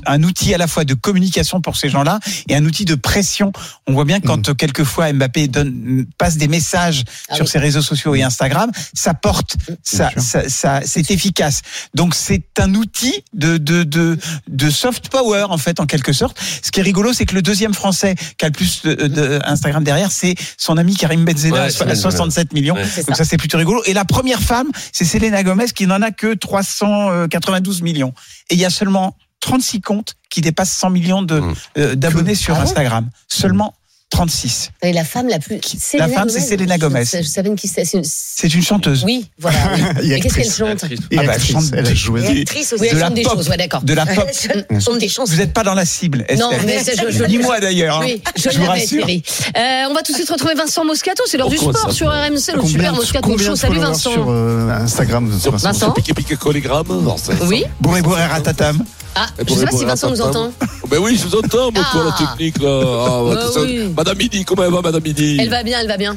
un 0.07 0.23
outil 0.23 0.55
à 0.55 0.59
la 0.59 0.69
fois 0.69 0.85
de 0.85 0.95
communication 0.95 1.61
pour 1.61 1.77
ces 1.77 1.89
gens-là 1.89 2.21
et 2.49 2.55
un 2.55 2.65
outil 2.65 2.85
de 2.85 2.95
pression. 2.95 3.51
On 3.89 3.95
voit 3.95 4.05
bien 4.05 4.21
quand 4.21 4.49
euh, 4.49 4.55
quelquefois 4.55 5.13
Mbappé 5.13 5.49
donne 5.49 6.07
passe 6.19 6.37
des 6.37 6.47
messages 6.49 7.03
Ah 7.29 7.35
sur 7.37 7.45
oui. 7.45 7.51
ses 7.51 7.59
réseaux 7.59 7.83
sociaux 7.83 8.15
et 8.15 8.23
Instagram, 8.23 8.71
ça 8.95 9.15
porte, 9.15 9.57
ça, 9.83 10.11
ça, 10.17 10.49
ça- 10.49 10.81
c'est 10.85 11.11
efficace. 11.11 11.63
Donc 11.95 12.15
c'est 12.15 12.45
un 12.59 12.75
outil 12.75 13.15
de, 13.33 13.57
de 13.59 13.83
de 13.83 14.19
de 14.49 14.71
soft 14.71 15.09
power 15.09 15.45
en 15.49 15.59
fait 15.59 15.81
en 15.81 15.87
quelque 15.87 16.13
sorte. 16.13 16.39
Ce 16.63 16.71
qui 16.71 16.81
est 16.81 16.83
rigolo, 16.83 17.13
c'est 17.13 17.27
que 17.27 17.35
le 17.35 17.43
deuxième 17.43 17.75
français 17.75 18.15
qui 18.39 18.45
a 18.45 18.49
le 18.49 18.53
plus 18.53 18.83
de, 18.83 18.95
de 18.95 19.41
Instagram 19.45 19.83
derrière, 19.85 20.11
c'est 20.13 20.35
son 20.57 20.77
ami 20.77 20.95
Karim 20.97 21.25
Benzema 21.25 21.53
Ouais, 21.57 21.61
à 21.67 21.71
c'est 21.71 21.85
Benzema. 21.85 22.11
67 22.11 22.53
millions. 22.53 22.75
Ouais. 22.75 22.87
Donc 23.07 23.17
ça. 23.17 23.25
c'est 23.25 23.37
plutôt 23.37 23.59
rigolo. 23.59 23.83
Et 23.87 23.93
la 23.95 24.05
première 24.05 24.41
femme, 24.43 24.69
c'est 24.93 25.05
Selena 25.05 25.43
Gomez 25.43 25.67
qui 25.75 25.87
n'en 25.87 26.03
a 26.03 26.11
que 26.11 26.35
392 26.35 27.83
millions. 27.83 28.13
Et 28.51 28.55
il 28.55 28.61
y 28.61 28.65
a 28.65 28.71
seulement 28.71 29.17
36 29.41 29.81
comptes 29.81 30.15
qui 30.31 30.41
dépassent 30.41 30.73
100 30.73 30.91
millions 30.91 31.23
de, 31.23 31.41
Mmh. 31.41 31.55
euh, 31.79 31.95
d'abonnés 31.95 32.35
sur 32.35 32.55
Ah 32.55 32.59
bon 32.59 32.65
Instagram. 32.65 33.11
Seulement 33.29 33.75
36. 34.11 34.71
Et 34.83 34.93
la 34.93 35.05
femme 35.05 35.27
la 35.29 35.41
plus. 35.41 35.61
La 35.99 36.09
femme, 36.09 36.29
c'est 36.29 36.41
Selena 36.41 36.79
Gomez. 36.79 37.05
Je, 37.05 37.19
je 37.19 37.23
savais 37.25 37.53
qui 37.57 37.67
c'est. 37.67 37.85
c'est 37.85 38.55
une- 38.55 38.63
chanteuse. 38.63 39.03
Oui, 39.05 39.29
voilà. 39.39 39.59
oui. 39.75 39.83
Et 40.05 40.09
Mais 40.11 40.21
qu'est-ce 40.21 40.35
qu'elle 40.37 40.51
chante 40.51 40.85
Ah 40.85 41.23
bah, 41.27 41.39
chante- 41.41 41.65
elle 41.73 41.87
a 41.87 41.95
joué. 41.95 42.23
Et 42.25 42.41
actrice 42.43 42.73
aussi. 42.73 42.83
Oui, 42.83 42.89
elle 42.91 42.95
de 42.97 43.01
la 43.01 43.07
chante 43.07 43.15
des 43.15 43.23
pop. 43.23 43.33
choses, 43.35 43.49
ouais, 43.49 43.57
d'accord. 43.57 43.83
De 43.83 43.93
la 43.95 44.07
pop. 44.07 44.29
Elle 44.71 44.81
chante 44.81 44.99
des 44.99 45.09
chansons. 45.09 45.33
Vous 45.33 45.39
n'êtes 45.39 45.53
pas 45.53 45.65
dans 45.65 45.75
la 45.75 45.85
cible. 45.85 46.25
Non, 46.39 46.51
Estelle. 46.53 46.67
mais 46.67 46.83
c'est- 46.85 47.11
je, 47.13 47.25
Ni 47.25 47.39
moi 47.39 47.59
d'ailleurs. 47.61 47.97
hein. 48.01 48.05
Oui, 48.05 48.23
je, 48.37 48.43
Je 48.51 48.59
vous 48.59 48.67
l'avais, 48.67 48.81
rassure. 48.81 49.07
Euh, 49.09 49.91
on 49.91 49.95
va 49.95 50.03
tout 50.03 50.13
de 50.13 50.17
suite 50.17 50.31
retrouver 50.31 50.55
Vincent 50.55 50.85
Moscato. 50.85 51.25
C'est 51.27 51.37
l'heure 51.37 51.49
Oh, 51.49 51.51
du 51.51 51.57
sport 51.59 51.77
ça 51.77 51.91
sur 51.91 52.09
RMC, 52.09 52.53
le 52.55 52.67
super 52.67 52.95
Moscato 52.95 53.39
Show. 53.39 53.57
Salut 53.57 53.79
Vincent. 53.81 54.13
sur 54.13 54.27
euh, 54.31 54.69
Instagram 54.71 55.29
Vincent 55.29 55.51
Vincent 55.51 55.91
Piqué 55.93 56.15
piqué 56.15 56.37
collégramme. 56.37 56.87
non, 56.89 57.17
Oui. 57.43 57.65
Bourré 57.81 58.03
bourré 58.03 58.25
ratatam. 58.25 58.85
Ah, 59.19 59.27
je 59.49 59.55
sais 59.55 59.65
pas 59.65 59.71
pour 59.71 59.79
si 59.79 59.85
Vincent 59.87 60.11
nous 60.11 60.21
entend. 60.21 60.53
Ben 60.91 60.99
oui, 60.99 61.17
je 61.17 61.27
vous 61.27 61.35
entends, 61.37 61.73
moi, 61.73 61.83
toi, 61.91 62.05
la 62.05 62.15
Ah. 62.15 62.19
technique, 62.37 62.63
là. 62.63 62.81
Ah, 63.09 63.35
Bah 63.35 63.47
ça- 63.53 63.63
oui. 63.63 63.93
Madame 63.97 64.17
Midi, 64.19 64.45
comment 64.45 64.63
elle 64.63 64.73
va, 64.73 64.83
Madame 64.83 65.03
Midi? 65.03 65.37
Elle 65.41 65.49
va 65.51 65.63
bien, 65.65 65.81
elle 65.81 65.89
va 65.89 65.97
bien. 65.97 66.17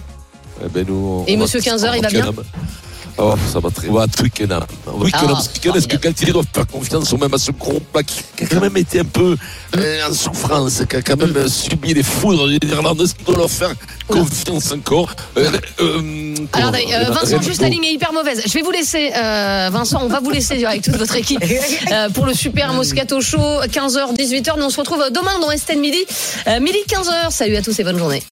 Eh 0.63 0.67
ben, 0.69 0.85
nous, 0.87 1.23
Et 1.25 1.35
on 1.35 1.39
monsieur 1.39 1.59
15 1.61 1.83
heures, 1.85 1.95
il 1.95 2.03
va 2.03 2.09
bien? 2.09 2.25
Oh, 3.21 3.35
ça 3.51 3.59
va 3.59 3.69
très 3.69 3.89
bien. 3.89 4.07
Twickenham. 4.07 4.63
Twickenham, 4.85 5.35
Ah, 5.37 5.77
est-ce 5.77 5.87
que 5.87 5.97
Galtier 5.97 6.31
doit 6.31 6.43
faire 6.53 6.65
confiance 6.67 7.11
ou 7.11 7.17
même 7.17 7.33
à 7.33 7.37
ce 7.37 7.51
groupe 7.51 7.83
là 7.93 8.01
qui 8.01 8.21
qui 8.37 8.43
a 8.45 8.47
quand 8.47 8.61
même 8.61 8.77
été 8.77 9.01
un 9.01 9.05
peu 9.05 9.35
euh, 9.77 10.07
en 10.09 10.13
souffrance, 10.13 10.81
qui 10.89 10.95
a 10.95 11.01
quand 11.01 11.17
même 11.17 11.35
euh, 11.35 11.47
subi 11.49 11.93
les 11.93 12.03
foudres 12.03 12.47
des 12.47 12.67
Irlandais, 12.69 13.03
est-ce 13.03 13.15
qu'on 13.15 13.31
doit 13.33 13.41
leur 13.41 13.49
faire 13.49 13.73
confiance 14.07 14.71
encore 14.71 15.13
Euh, 15.37 15.51
euh, 15.81 16.35
Alors, 16.53 16.71
euh, 16.73 17.11
Vincent, 17.11 17.41
juste 17.41 17.61
la 17.61 17.67
ligne 17.69 17.83
est 17.83 17.93
hyper 17.93 18.13
mauvaise. 18.13 18.41
Je 18.45 18.53
vais 18.53 18.61
vous 18.61 18.71
laisser, 18.71 19.11
euh, 19.15 19.69
Vincent, 19.71 19.99
on 20.01 20.07
va 20.07 20.21
vous 20.21 20.29
laisser 20.31 20.63
avec 20.63 20.83
toute 20.83 20.95
votre 20.95 21.15
équipe 21.17 21.43
euh, 21.91 22.09
pour 22.11 22.25
le 22.25 22.33
super 22.33 22.73
Moscato 22.73 23.19
Show, 23.19 23.37
15h, 23.37 24.15
18h. 24.15 24.57
Nous 24.57 24.63
on 24.65 24.69
se 24.69 24.79
retrouve 24.79 25.03
demain 25.11 25.37
dans 25.41 25.51
Estelle 25.51 25.79
Midi, 25.79 26.05
euh, 26.47 26.59
midi 26.61 26.77
15h. 26.87 27.31
Salut 27.31 27.57
à 27.57 27.61
tous 27.61 27.77
et 27.79 27.83
bonne 27.83 27.97
journée. 27.97 28.23